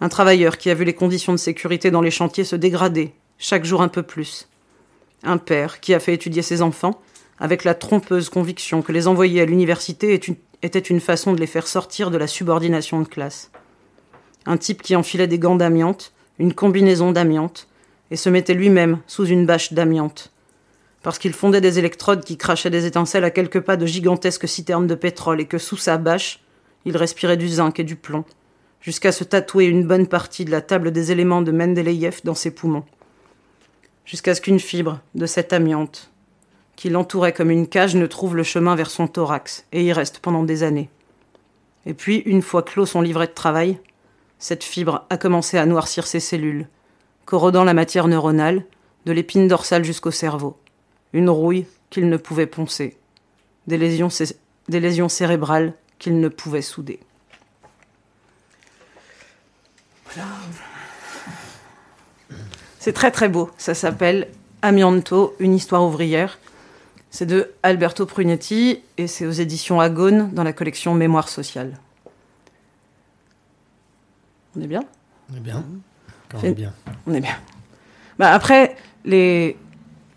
Un 0.01 0.09
travailleur 0.09 0.59
qui 0.59 0.70
a 0.70 0.74
vu 0.74 0.85
les 0.85 0.95
conditions 0.95 1.33
de 1.33 1.39
sécurité 1.39 1.91
dans 1.91 2.01
les 2.01 2.11
chantiers 2.11 2.45
se 2.45 2.57
dégrader, 2.57 3.14
chaque 3.39 3.64
jour 3.64 3.83
un 3.83 3.89
peu 3.89 4.03
plus. 4.03 4.49
Un 5.22 5.39
père 5.39 5.81
qui 5.81 5.95
a 5.95 6.01
fait 6.01 6.14
étudier 6.14 6.43
ses 6.43 6.62
enfants, 6.62 7.01
avec 7.39 7.64
la 7.64 7.74
trompeuse 7.74 8.29
conviction 8.29 8.83
que 8.83 8.93
les 8.93 9.07
envoyer 9.07 9.41
à 9.41 9.45
l'université 9.45 10.20
était 10.62 10.79
une 10.79 11.01
façon 11.01 11.33
de 11.33 11.41
les 11.41 11.47
faire 11.47 11.68
sortir 11.68 12.11
de 12.11 12.18
la 12.18 12.26
subordination 12.26 13.01
de 13.01 13.09
classe. 13.09 13.51
Un 14.47 14.57
type 14.57 14.83
qui 14.83 14.97
enfilait 14.97 15.26
des 15.29 15.39
gants 15.39 15.57
d'amiante, 15.57 16.12
une 16.39 16.55
combinaison 16.55 17.12
d'amiante, 17.12 17.68
et 18.11 18.16
se 18.16 18.29
mettait 18.29 18.55
lui-même 18.55 18.99
sous 19.07 19.26
une 19.26 19.47
bâche 19.47 19.72
d'amiante, 19.72 20.33
parce 21.03 21.18
qu'il 21.18 21.32
fondait 21.32 21.61
des 21.61 21.78
électrodes 21.78 22.24
qui 22.24 22.36
crachaient 22.36 22.70
des 22.70 22.86
étincelles 22.86 23.24
à 23.24 23.30
quelques 23.30 23.61
pas 23.61 23.76
de 23.76 23.86
gigantesques 23.86 24.49
citernes 24.49 24.86
de 24.86 24.94
pétrole, 24.94 25.40
et 25.40 25.46
que 25.46 25.59
sous 25.59 25.76
sa 25.76 25.96
bâche, 25.96 26.40
il 26.84 26.96
respirait 26.96 27.36
du 27.36 27.49
zinc 27.49 27.78
et 27.78 27.84
du 27.84 27.96
plomb, 27.96 28.24
jusqu'à 28.80 29.12
se 29.12 29.24
tatouer 29.24 29.66
une 29.66 29.86
bonne 29.86 30.07
partie 30.07 30.44
de 30.44 30.51
la 30.51 30.61
table 30.61 30.90
des 30.90 31.12
éléments 31.12 31.42
de 31.42 31.53
Mendeleïev 31.53 32.20
dans 32.24 32.34
ses 32.34 32.51
poumons. 32.51 32.84
jusqu'à 34.05 34.34
ce 34.34 34.40
qu'une 34.40 34.61
fibre 34.61 35.01
de 35.14 35.26
cette 35.26 35.53
amiante, 35.53 36.11
qui 36.76 36.88
l'entourait 36.88 37.34
comme 37.34 37.51
une 37.51 37.66
cage, 37.66 37.94
ne 37.94 38.07
trouve 38.07 38.36
le 38.36 38.42
chemin 38.42 38.74
vers 38.74 38.90
son 38.90 39.07
thorax, 39.07 39.66
et 39.72 39.84
y 39.84 39.92
reste 39.92 40.20
pendant 40.20 40.44
des 40.44 40.62
années. 40.62 40.88
Et 41.84 41.92
puis, 41.92 42.18
une 42.24 42.40
fois 42.40 42.62
clos 42.62 42.86
son 42.86 43.03
livret 43.03 43.26
de 43.26 43.32
travail, 43.32 43.78
cette 44.38 44.64
fibre 44.64 45.05
a 45.11 45.18
commencé 45.18 45.59
à 45.59 45.66
noircir 45.66 46.07
ses 46.07 46.20
cellules, 46.20 46.68
corrodant 47.26 47.64
la 47.64 47.74
matière 47.74 48.09
neuronale, 48.09 48.64
de 49.05 49.12
l'épine 49.12 49.49
dorsale 49.49 49.84
jusqu'au 49.84 50.11
cerveau. 50.11 50.57
Une 51.12 51.30
rouille 51.30 51.66
qu'il 51.90 52.09
ne 52.09 52.16
pouvait 52.16 52.46
poncer. 52.46 52.96
Des 53.66 53.78
lésions, 53.78 54.09
des 54.68 54.80
lésions 54.80 55.09
cérébrales 55.09 55.74
qu'il 55.98 56.20
ne 56.20 56.28
pouvait 56.28 56.62
souder. 56.62 57.00
C'est 62.78 62.92
très 62.92 63.11
très 63.11 63.28
beau. 63.28 63.50
Ça 63.59 63.74
s'appelle 63.74 64.28
Amianto, 64.62 65.34
une 65.38 65.54
histoire 65.54 65.84
ouvrière. 65.84 66.38
C'est 67.11 67.26
de 67.26 67.52
Alberto 67.62 68.06
Prunetti 68.06 68.82
et 68.96 69.06
c'est 69.06 69.26
aux 69.26 69.32
éditions 69.32 69.80
Agone 69.80 70.30
dans 70.32 70.44
la 70.44 70.52
collection 70.52 70.94
Mémoire 70.94 71.28
sociale. 71.28 71.78
On 74.56 74.61
est 74.61 74.66
bien? 74.66 74.84
On 75.32 75.36
est 75.36 75.40
bien. 75.40 75.64
on 76.34 76.42
est 76.42 76.52
bien. 76.52 76.72
On 77.06 77.14
est 77.14 77.20
bien. 77.20 77.36
Bah 78.18 78.32
après, 78.32 78.76
les, 79.04 79.56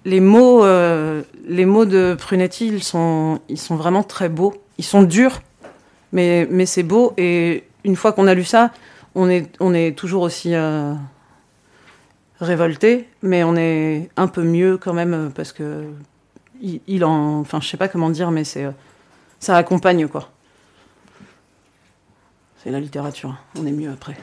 les, 0.05 0.19
mots, 0.19 0.63
euh, 0.63 1.23
les 1.45 1.65
mots 1.65 1.85
de 1.85 2.15
Prunetti, 2.17 2.67
ils 2.67 2.83
sont, 2.83 3.39
ils 3.49 3.59
sont 3.59 3.75
vraiment 3.75 4.03
très 4.03 4.29
beaux. 4.29 4.53
Ils 4.77 4.85
sont 4.85 5.03
durs, 5.03 5.41
mais, 6.11 6.47
mais 6.49 6.65
c'est 6.65 6.83
beau. 6.83 7.13
Et 7.17 7.65
une 7.83 7.95
fois 7.95 8.13
qu'on 8.13 8.27
a 8.27 8.33
lu 8.33 8.43
ça, 8.43 8.71
on 9.15 9.29
est, 9.29 9.53
on 9.59 9.73
est 9.73 9.97
toujours 9.97 10.23
aussi 10.23 10.55
euh, 10.55 10.93
révolté, 12.39 13.07
mais 13.21 13.43
on 13.43 13.55
est 13.55 14.09
un 14.17 14.27
peu 14.27 14.43
mieux 14.43 14.77
quand 14.77 14.93
même 14.93 15.31
parce 15.35 15.51
que 15.51 15.85
il, 16.61 17.03
en, 17.03 17.39
enfin, 17.39 17.59
je 17.59 17.67
sais 17.67 17.77
pas 17.77 17.87
comment 17.87 18.11
dire, 18.11 18.29
mais 18.29 18.43
c'est, 18.43 18.67
ça 19.39 19.57
accompagne 19.57 20.07
quoi. 20.07 20.29
C'est 22.63 22.69
la 22.69 22.79
littérature. 22.79 23.35
On 23.59 23.65
est 23.65 23.71
mieux 23.71 23.89
après. 23.89 24.15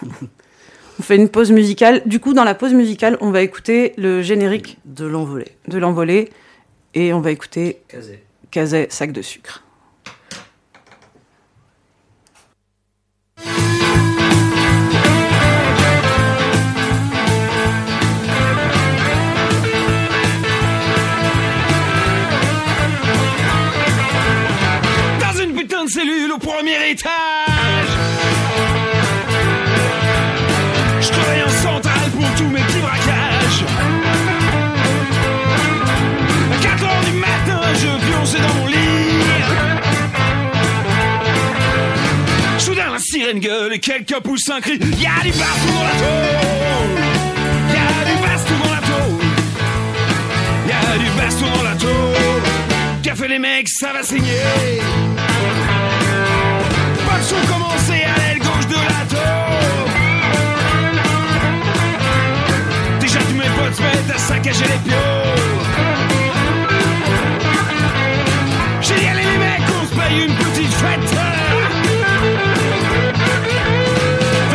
on 0.98 1.02
fait 1.02 1.16
une 1.16 1.28
pause 1.28 1.50
musicale. 1.50 2.02
Du 2.06 2.20
coup, 2.20 2.34
dans 2.34 2.44
la 2.44 2.54
pause 2.54 2.74
musicale, 2.74 3.16
on 3.20 3.30
va 3.30 3.42
écouter 3.42 3.92
le 3.96 4.22
générique 4.22 4.78
de 4.84 5.06
l'envolée. 5.06 5.52
De 5.68 5.78
l'envolée, 5.78 6.30
et 6.94 7.12
on 7.12 7.20
va 7.20 7.30
écouter 7.30 7.78
Kazé. 7.88 8.22
Kazé, 8.50 8.86
sac 8.90 9.12
de 9.12 9.22
sucre. 9.22 9.61
Et 43.34 43.78
quelqu'un 43.78 44.20
pousse 44.20 44.50
un 44.50 44.60
cri. 44.60 44.78
Y'a 44.78 45.22
du 45.22 45.30
baston 45.30 45.72
dans 45.72 45.84
la 45.84 45.96
tôle. 46.02 47.00
Y'a 47.72 48.04
du 48.04 48.16
baston 48.20 48.54
dans 48.62 48.72
la 48.72 48.80
tôle. 48.80 49.26
Y'a 50.68 50.98
du 50.98 51.10
baston 51.16 51.46
dans 51.56 51.62
la 51.62 51.76
tôle. 51.76 52.42
Fait 53.14 53.28
les 53.28 53.38
mecs, 53.38 53.68
ça 53.68 53.92
va 53.92 54.02
saigner 54.02 54.80
sont 57.22 57.36
commencé 57.52 57.92
à 57.92 58.18
l'aile 58.18 58.38
gauche 58.38 58.66
de 58.66 58.74
la 58.74 59.04
tour. 59.08 59.88
Déjà 63.00 63.18
tous 63.20 63.34
mes 63.34 63.50
potes 63.56 63.74
se 63.76 63.82
mettent 63.82 64.14
à 64.14 64.18
saccager 64.18 64.64
les 64.64 64.90
pions. 64.90 65.71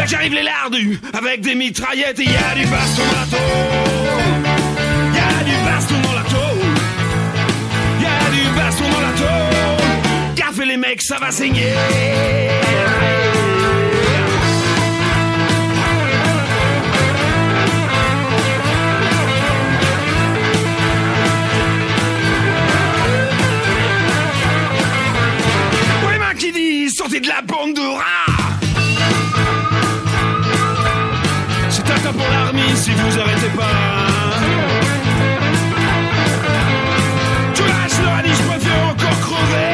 J'arrive 0.07 0.33
les 0.33 0.43
lardus 0.43 0.99
avec 1.13 1.41
des 1.41 1.55
mitraillettes 1.55 2.19
et 2.19 2.23
y 2.23 2.27
a 2.27 2.55
du 2.55 2.65
baston 2.67 3.03
dans 3.03 3.19
la 3.19 3.25
tour. 3.25 4.17
Y 5.13 5.19
a 5.19 5.43
du 5.43 5.65
baston 5.65 5.95
dans 6.03 6.13
la 6.13 6.23
tour. 6.23 6.57
Y 8.01 8.05
a 8.05 8.29
du 8.31 8.55
baston 8.57 8.89
dans 8.91 9.01
la 9.01 9.13
tour. 9.13 10.35
Gaffe 10.35 10.65
les 10.65 10.77
mecs, 10.77 11.01
ça 11.01 11.17
va 11.19 11.31
saigner. 11.31 11.73
sortez 26.97 27.19
de 27.19 27.27
la 27.27 27.41
bande 27.41 27.73
de 27.75 27.81
rats 27.81 28.06
si 32.87 32.93
vous 32.93 33.19
arrêtez 33.19 33.49
pas. 33.49 34.39
Tu 37.53 37.61
lâches 37.63 37.99
le 38.01 38.07
radis, 38.07 38.35
je 38.39 38.43
préfère 38.49 38.83
encore 38.91 39.19
crever. 39.27 39.73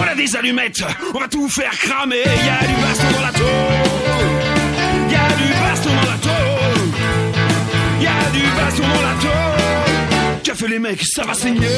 On 0.00 0.12
a 0.12 0.14
des 0.16 0.36
allumettes, 0.36 0.82
on 1.14 1.18
va 1.18 1.28
tout 1.28 1.48
faire 1.48 1.70
cramer. 1.78 2.24
Y'a 2.46 2.66
du 2.66 2.74
baston 2.82 3.10
dans 3.16 3.24
la 3.28 3.32
tôle. 3.32 4.30
Y'a 5.12 5.28
du 5.40 5.48
baston 5.62 5.90
dans 6.00 6.10
la 6.14 6.18
tôle. 6.28 6.82
Y'a 8.04 8.20
du 8.36 8.44
baston 8.58 8.86
dans 8.94 9.04
la 9.10 9.16
tôle. 9.24 10.40
Qu'a 10.42 10.54
fait 10.54 10.68
les 10.68 10.78
mecs, 10.80 11.04
ça 11.04 11.22
va 11.24 11.34
saigner 11.34 11.68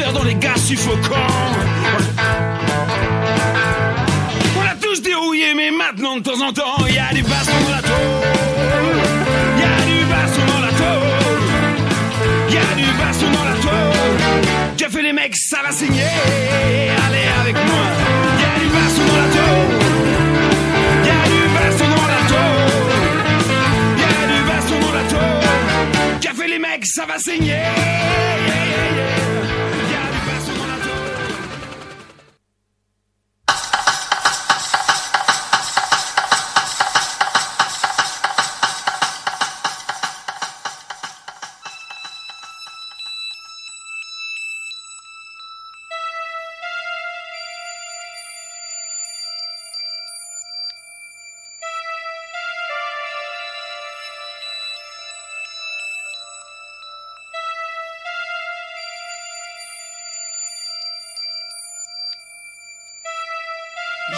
dans 0.00 0.22
les 0.24 0.34
gaz 0.34 0.64
suffocants. 0.64 1.16
On 4.56 4.62
a 4.62 4.74
tous 4.80 5.02
dérouillé, 5.02 5.52
mais 5.54 5.70
maintenant 5.70 6.16
de 6.16 6.22
temps 6.22 6.40
en 6.40 6.52
temps, 6.52 6.86
il 6.88 6.94
y 6.94 6.98
a 6.98 7.12
du 7.12 7.22
baston 7.22 7.52
dans 7.64 7.76
la 7.76 7.82
tôle. 7.82 7.92
Il 9.58 9.94
du 9.94 10.04
baston 10.06 10.42
dans 10.48 10.60
la 10.60 10.68
tôle. 10.68 11.10
Il 12.48 12.82
du 12.82 12.90
baston 12.98 13.26
dans 13.32 13.44
la 13.44 13.54
tôle. 13.60 14.76
Qu'a 14.78 14.88
fait 14.88 15.02
les 15.02 15.12
mecs, 15.12 15.36
ça 15.36 15.58
va 15.62 15.72
signer. 15.72 16.00
Allez 17.06 17.28
avec 17.42 17.54
moi. 17.54 17.84
Il 18.38 18.40
y 18.40 18.44
a 18.44 18.58
du 18.60 18.68
baston 18.72 19.02
dans 19.08 19.20
la 19.20 19.28
tôle. 19.36 19.72
Il 21.02 21.06
y 21.06 21.10
a 21.10 21.22
du 21.28 21.40
baston 21.54 21.88
dans 21.88 22.08
la 22.08 22.22
tôle. 22.32 22.72
Il 23.96 24.00
y 24.00 24.04
a 24.04 24.26
du 24.32 24.42
baston 24.48 24.78
dans 24.80 24.92
la 24.92 25.04
tôle. 25.10 26.20
Qu'a 26.20 26.32
fait 26.32 26.48
les 26.48 26.58
mecs, 26.58 26.86
ça 26.86 27.04
va 27.04 27.18
saigner. 27.18 27.60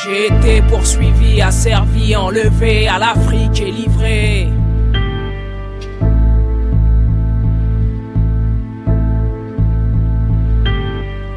J'ai 0.05 0.27
été 0.27 0.61
poursuivi, 0.69 1.41
asservi, 1.41 2.15
enlevé 2.15 2.89
à 2.89 2.99
l'Afrique 2.99 3.63
et 3.63 3.71
livré. 3.71 4.49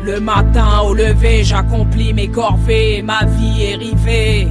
Le 0.04 0.20
matin 0.20 0.82
au 0.84 0.94
lever, 0.94 1.46
j'accomplis 1.46 2.14
mes 2.14 2.28
corvées, 2.28 3.02
ma 3.02 3.24
vie 3.24 3.64
est 3.64 3.76
rivée. 3.76 4.48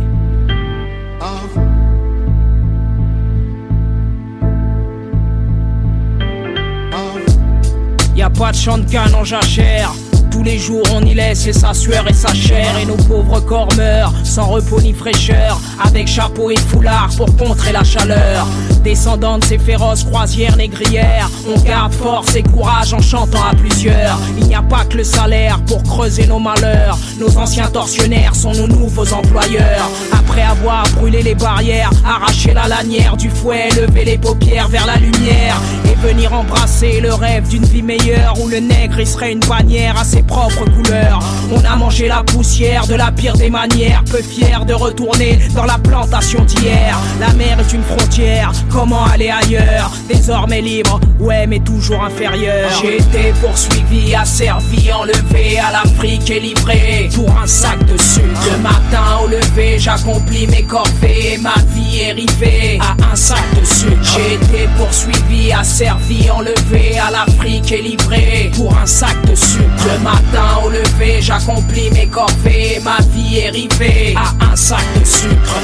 Y 8.14 8.22
a 8.22 8.30
pas 8.30 8.50
de 8.50 8.56
champ 8.56 8.78
de 8.78 8.90
canon 8.90 9.24
jachère. 9.24 9.92
Tous 10.36 10.42
les 10.42 10.58
jours 10.58 10.82
on 10.92 11.00
y 11.00 11.14
laisse 11.14 11.50
sa 11.52 11.72
sueur 11.72 12.06
et 12.10 12.12
sa 12.12 12.34
chair. 12.34 12.76
Et 12.78 12.84
nos 12.84 12.96
pauvres 12.96 13.40
corps 13.40 13.74
meurent 13.74 14.12
sans 14.22 14.44
repos 14.44 14.82
ni 14.82 14.92
fraîcheur. 14.92 15.58
Avec 15.82 16.06
chapeau 16.06 16.50
et 16.50 16.56
foulard 16.56 17.08
pour 17.16 17.34
contrer 17.36 17.72
la 17.72 17.82
chaleur 17.82 18.46
Descendant 18.86 19.38
de 19.38 19.44
ces 19.44 19.58
féroces 19.58 20.04
croisières 20.04 20.56
négrières 20.56 21.28
On 21.52 21.60
garde 21.62 21.92
force 21.92 22.36
et 22.36 22.44
courage 22.44 22.94
en 22.94 23.02
chantant 23.02 23.42
à 23.42 23.52
plusieurs. 23.52 24.16
Il 24.38 24.46
n'y 24.46 24.54
a 24.54 24.62
pas 24.62 24.84
que 24.84 24.98
le 24.98 25.02
salaire 25.02 25.58
pour 25.66 25.82
creuser 25.82 26.28
nos 26.28 26.38
malheurs. 26.38 26.96
Nos 27.18 27.36
anciens 27.36 27.66
tortionnaires 27.66 28.36
sont 28.36 28.52
nos 28.52 28.68
nouveaux 28.68 29.12
employeurs. 29.12 29.90
Après 30.12 30.42
avoir 30.42 30.84
brûlé 30.90 31.20
les 31.20 31.34
barrières 31.34 31.90
Arraché 32.04 32.54
la 32.54 32.68
lanière 32.68 33.16
du 33.16 33.28
fouet 33.28 33.70
Lever 33.70 34.04
les 34.04 34.18
paupières 34.18 34.68
vers 34.68 34.86
la 34.86 34.98
lumière. 34.98 35.60
Et 35.90 36.06
venir 36.06 36.32
embrasser 36.32 37.00
le 37.00 37.12
rêve 37.12 37.48
d'une 37.48 37.64
vie 37.64 37.82
meilleure 37.82 38.40
Où 38.40 38.46
le 38.46 38.60
nègre 38.60 39.00
il 39.00 39.06
serait 39.06 39.32
une 39.32 39.40
bannière 39.40 39.98
à 39.98 40.04
ses 40.04 40.22
propres 40.22 40.64
couleurs. 40.64 41.18
On 41.52 41.64
a 41.64 41.74
mangé 41.74 42.06
la 42.06 42.22
poussière 42.22 42.86
de 42.86 42.94
la 42.94 43.10
pire 43.10 43.36
des 43.36 43.50
manières, 43.50 44.04
peu 44.04 44.22
fier 44.22 44.64
de 44.64 44.74
retourner 44.74 45.38
dans 45.54 45.64
la 45.64 45.78
plantation 45.78 46.44
d'hier. 46.44 46.98
La 47.18 47.32
mer 47.34 47.58
est 47.60 47.72
une 47.72 47.82
frontière, 47.82 48.52
comment 48.76 49.04
aller 49.06 49.30
ailleurs 49.30 49.90
Désormais 50.06 50.60
libre, 50.60 51.00
ouais, 51.18 51.46
mais 51.46 51.60
toujours 51.60 52.04
inférieur. 52.04 52.70
J'ai 52.82 52.96
été 52.96 53.32
poursuivi, 53.40 54.14
asservi, 54.14 54.92
enlevé 54.92 55.58
à 55.58 55.72
l'Afrique 55.72 56.30
et 56.30 56.40
livré 56.40 57.08
pour 57.14 57.30
un 57.38 57.46
sac 57.46 57.78
de 57.86 57.96
sucre. 57.96 58.26
Le 58.52 58.58
matin 58.58 59.20
au 59.24 59.28
lever, 59.28 59.78
j'accomplis 59.78 60.46
mes 60.48 60.62
corvées, 60.62 61.38
ma 61.40 61.54
vie 61.72 62.00
est 62.02 62.12
rivée 62.12 62.78
à 62.80 63.12
un 63.12 63.16
sac 63.16 63.42
de 63.58 63.64
sucre. 63.64 63.96
J'ai 64.02 64.34
été 64.34 64.68
poursuivi, 64.76 65.52
asservi, 65.52 66.30
enlevé 66.30 66.98
à 66.98 67.10
l'Afrique 67.10 67.72
et 67.72 67.80
livré 67.80 68.50
pour 68.54 68.76
un 68.76 68.86
sac 68.86 69.16
de 69.26 69.34
sucre. 69.34 69.64
Le 69.86 69.98
matin 70.04 70.60
au 70.64 70.68
lever, 70.68 71.20
j'accomplis 71.20 71.90
mes 71.92 72.06
corvées, 72.06 72.80
ma 72.84 72.98
vie 73.14 73.38
est 73.38 73.50
rivée 73.50 74.14
à 74.16 74.52
un 74.52 74.56
sac 74.56 74.84
de 75.00 75.04
sucre. 75.04 75.56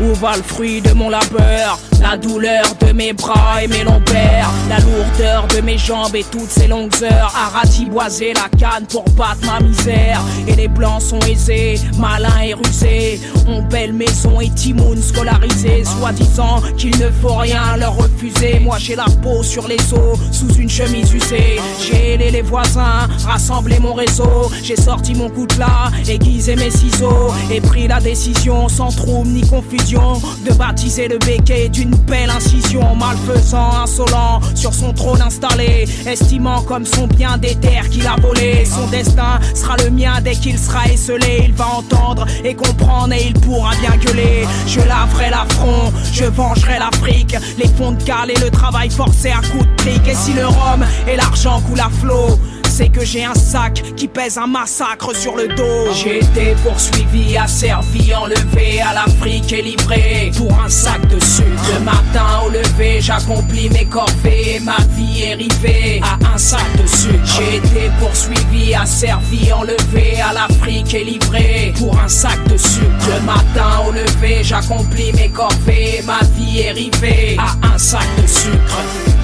Où 0.00 0.14
va 0.14 0.36
le 0.36 0.44
fruit 0.44 0.80
de 0.80 0.92
mon 0.92 1.10
labeur? 1.10 1.80
La 2.00 2.16
douleur 2.16 2.64
de 2.80 2.92
mes 2.92 3.12
bras 3.12 3.62
et 3.62 3.66
mes 3.66 3.82
lombaires 3.82 4.50
La 4.68 4.78
lourdeur 4.78 5.46
de 5.48 5.60
mes 5.60 5.78
jambes 5.78 6.14
et 6.14 6.24
toutes 6.24 6.50
ces 6.50 6.68
longues 6.68 6.92
heures. 7.02 7.32
À 7.36 7.58
ratiboiser 7.58 8.32
la 8.34 8.48
canne 8.58 8.86
pour 8.86 9.04
battre 9.16 9.44
ma 9.44 9.60
misère. 9.60 10.20
Et 10.46 10.54
les 10.54 10.68
blancs 10.68 11.02
sont 11.02 11.20
aisés, 11.20 11.78
malins 11.98 12.40
et 12.42 12.54
rusés. 12.54 13.20
Ont 13.46 13.62
belle 13.62 13.92
maison 13.92 14.40
et 14.40 14.50
timoun 14.50 15.00
scolarisé. 15.02 15.84
Soi-disant 15.84 16.62
qu'il 16.76 16.96
ne 16.98 17.10
faut 17.10 17.34
rien 17.34 17.76
leur 17.78 17.96
refuser. 17.96 18.60
Moi 18.60 18.76
j'ai 18.78 18.96
la 18.96 19.06
peau 19.22 19.42
sur 19.42 19.66
les 19.68 19.80
os, 19.92 20.18
sous 20.32 20.54
une 20.54 20.70
chemise 20.70 21.12
usée. 21.12 21.60
J'ai 21.80 22.14
aidé 22.14 22.30
les 22.30 22.42
voisins, 22.42 23.08
rassemblé 23.26 23.78
mon 23.80 23.94
réseau. 23.94 24.50
J'ai 24.62 24.76
sorti 24.76 25.14
mon 25.14 25.28
coutelas, 25.28 25.90
aiguisé 26.08 26.56
mes 26.56 26.70
ciseaux. 26.70 27.32
Et 27.50 27.60
pris 27.60 27.88
la 27.88 28.00
décision 28.00 28.68
sans 28.68 28.90
trouble 28.90 29.28
ni 29.28 29.42
confusion 29.42 30.20
de 30.46 30.52
baptiser 30.52 31.08
le 31.08 31.18
béquet 31.18 31.68
d'une 31.68 31.87
belle 31.96 32.30
incision. 32.30 32.94
Malfaisant, 32.96 33.82
insolent, 33.82 34.40
sur 34.54 34.74
son 34.74 34.92
trône 34.92 35.22
installé, 35.22 35.86
estimant 36.06 36.62
comme 36.62 36.84
son 36.84 37.06
bien 37.06 37.38
des 37.38 37.54
terres 37.54 37.88
qu'il 37.88 38.06
a 38.06 38.16
volé. 38.16 38.64
Son 38.64 38.86
destin 38.88 39.38
sera 39.54 39.76
le 39.76 39.90
mien 39.90 40.20
dès 40.22 40.32
qu'il 40.32 40.58
sera 40.58 40.86
esselé. 40.86 41.44
Il 41.44 41.54
va 41.54 41.66
entendre 41.66 42.26
et 42.44 42.54
comprendre 42.54 43.12
et 43.12 43.26
il 43.26 43.34
pourra 43.34 43.70
bien 43.76 43.96
gueuler. 43.96 44.46
Je 44.66 44.80
laverai 44.80 45.30
l'affront, 45.30 45.92
je 46.12 46.24
vengerai 46.24 46.78
l'Afrique. 46.78 47.36
Les 47.58 47.68
fonds 47.68 47.92
de 47.92 48.02
cale 48.02 48.30
et 48.30 48.40
le 48.40 48.50
travail 48.50 48.90
forcé 48.90 49.30
à 49.30 49.40
coups 49.40 49.66
de 49.66 49.76
trick. 49.76 50.08
Et 50.08 50.14
si 50.14 50.32
le 50.32 50.46
rhum 50.46 50.84
et 51.06 51.16
l'argent 51.16 51.60
coulent 51.60 51.80
à 51.80 51.90
flot, 51.90 52.38
c'est 52.78 52.90
que 52.90 53.04
j'ai 53.04 53.24
un 53.24 53.34
sac 53.34 53.82
qui 53.96 54.06
pèse 54.06 54.38
un 54.38 54.46
massacre 54.46 55.12
sur 55.12 55.34
le 55.34 55.48
dos. 55.48 55.92
J'ai 55.92 56.18
été 56.18 56.54
poursuivi, 56.62 57.36
asservi, 57.36 58.14
enlevé 58.14 58.80
à 58.80 58.94
l'Afrique 58.94 59.52
et 59.52 59.62
livré 59.62 60.30
pour 60.36 60.52
un 60.60 60.68
sac 60.68 61.00
de 61.08 61.18
sucre. 61.18 61.48
Le 61.74 61.80
matin 61.80 62.28
au 62.46 62.50
lever, 62.50 63.00
j'accomplis 63.00 63.68
mes 63.70 63.84
corvées, 63.84 64.60
ma 64.62 64.76
vie 64.94 65.24
est 65.24 65.34
rivée 65.34 66.00
à 66.04 66.34
un 66.34 66.38
sac 66.38 66.64
de 66.80 66.86
sucre. 66.86 67.18
J'ai 67.24 67.56
été 67.56 67.90
poursuivi, 67.98 68.72
asservi, 68.76 69.52
enlevé 69.52 70.20
à 70.20 70.32
l'Afrique 70.32 70.94
et 70.94 71.02
livré 71.02 71.74
pour 71.76 71.98
un 71.98 72.06
sac 72.06 72.38
de 72.46 72.56
sucre. 72.56 73.08
Le 73.08 73.20
matin 73.26 73.82
au 73.88 73.90
lever, 73.90 74.44
j'accomplis 74.44 75.12
mes 75.14 75.30
corvées, 75.30 76.04
ma 76.06 76.20
vie 76.36 76.60
est 76.60 76.72
rivée 76.72 77.36
à 77.38 77.74
un 77.74 77.78
sac 77.78 78.06
de 78.22 78.26
sucre. 78.28 79.17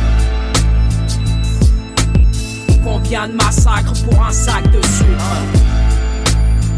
Combien 2.85 3.29
de 3.29 3.33
massacres 3.33 3.95
pour 4.05 4.23
un 4.23 4.31
sac 4.31 4.63
de 4.71 4.83
sucre 4.83 5.25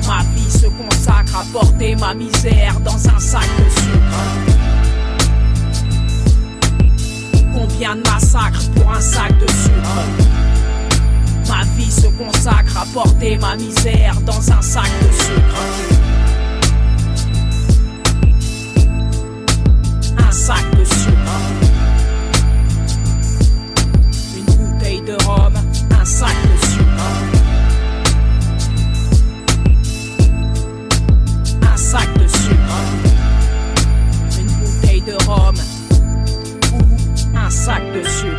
Ma 0.06 0.22
vie 0.34 0.50
se 0.50 0.66
consacre 0.68 1.36
à 1.36 1.44
porter 1.52 1.96
ma 1.96 2.14
misère 2.14 2.78
dans 2.80 2.94
un 3.08 3.18
sac 3.18 3.42
de 3.58 3.68
sucre. 3.70 4.22
Combien 7.52 7.96
de 7.96 8.02
massacres 8.08 8.70
pour 8.76 8.92
un 8.92 9.00
sac 9.00 9.36
de 9.36 9.48
sucre 9.50 10.04
Ma 11.48 11.64
vie 11.76 11.90
se 11.90 12.06
consacre 12.06 12.78
à 12.80 12.86
porter 12.94 13.36
ma 13.38 13.56
misère 13.56 14.20
dans 14.20 14.52
un 14.52 14.62
sac 14.62 14.88
de 15.02 15.12
sucre. 15.12 15.56
Un 20.16 20.30
sac 20.30 20.64
de 20.78 20.84
sucre. 20.84 21.65
disciples 26.16 26.76
you. 26.76 26.84
Un 31.60 31.76
sac 31.76 32.08
de 32.18 32.26
sucre. 32.26 32.56
Une 34.40 34.46
bouteille 34.46 35.02
de 35.02 35.12
rhum. 35.26 35.56
Ou 36.72 37.36
un 37.36 37.50
sac 37.50 37.82
de 37.92 38.02
sucre. 38.02 38.35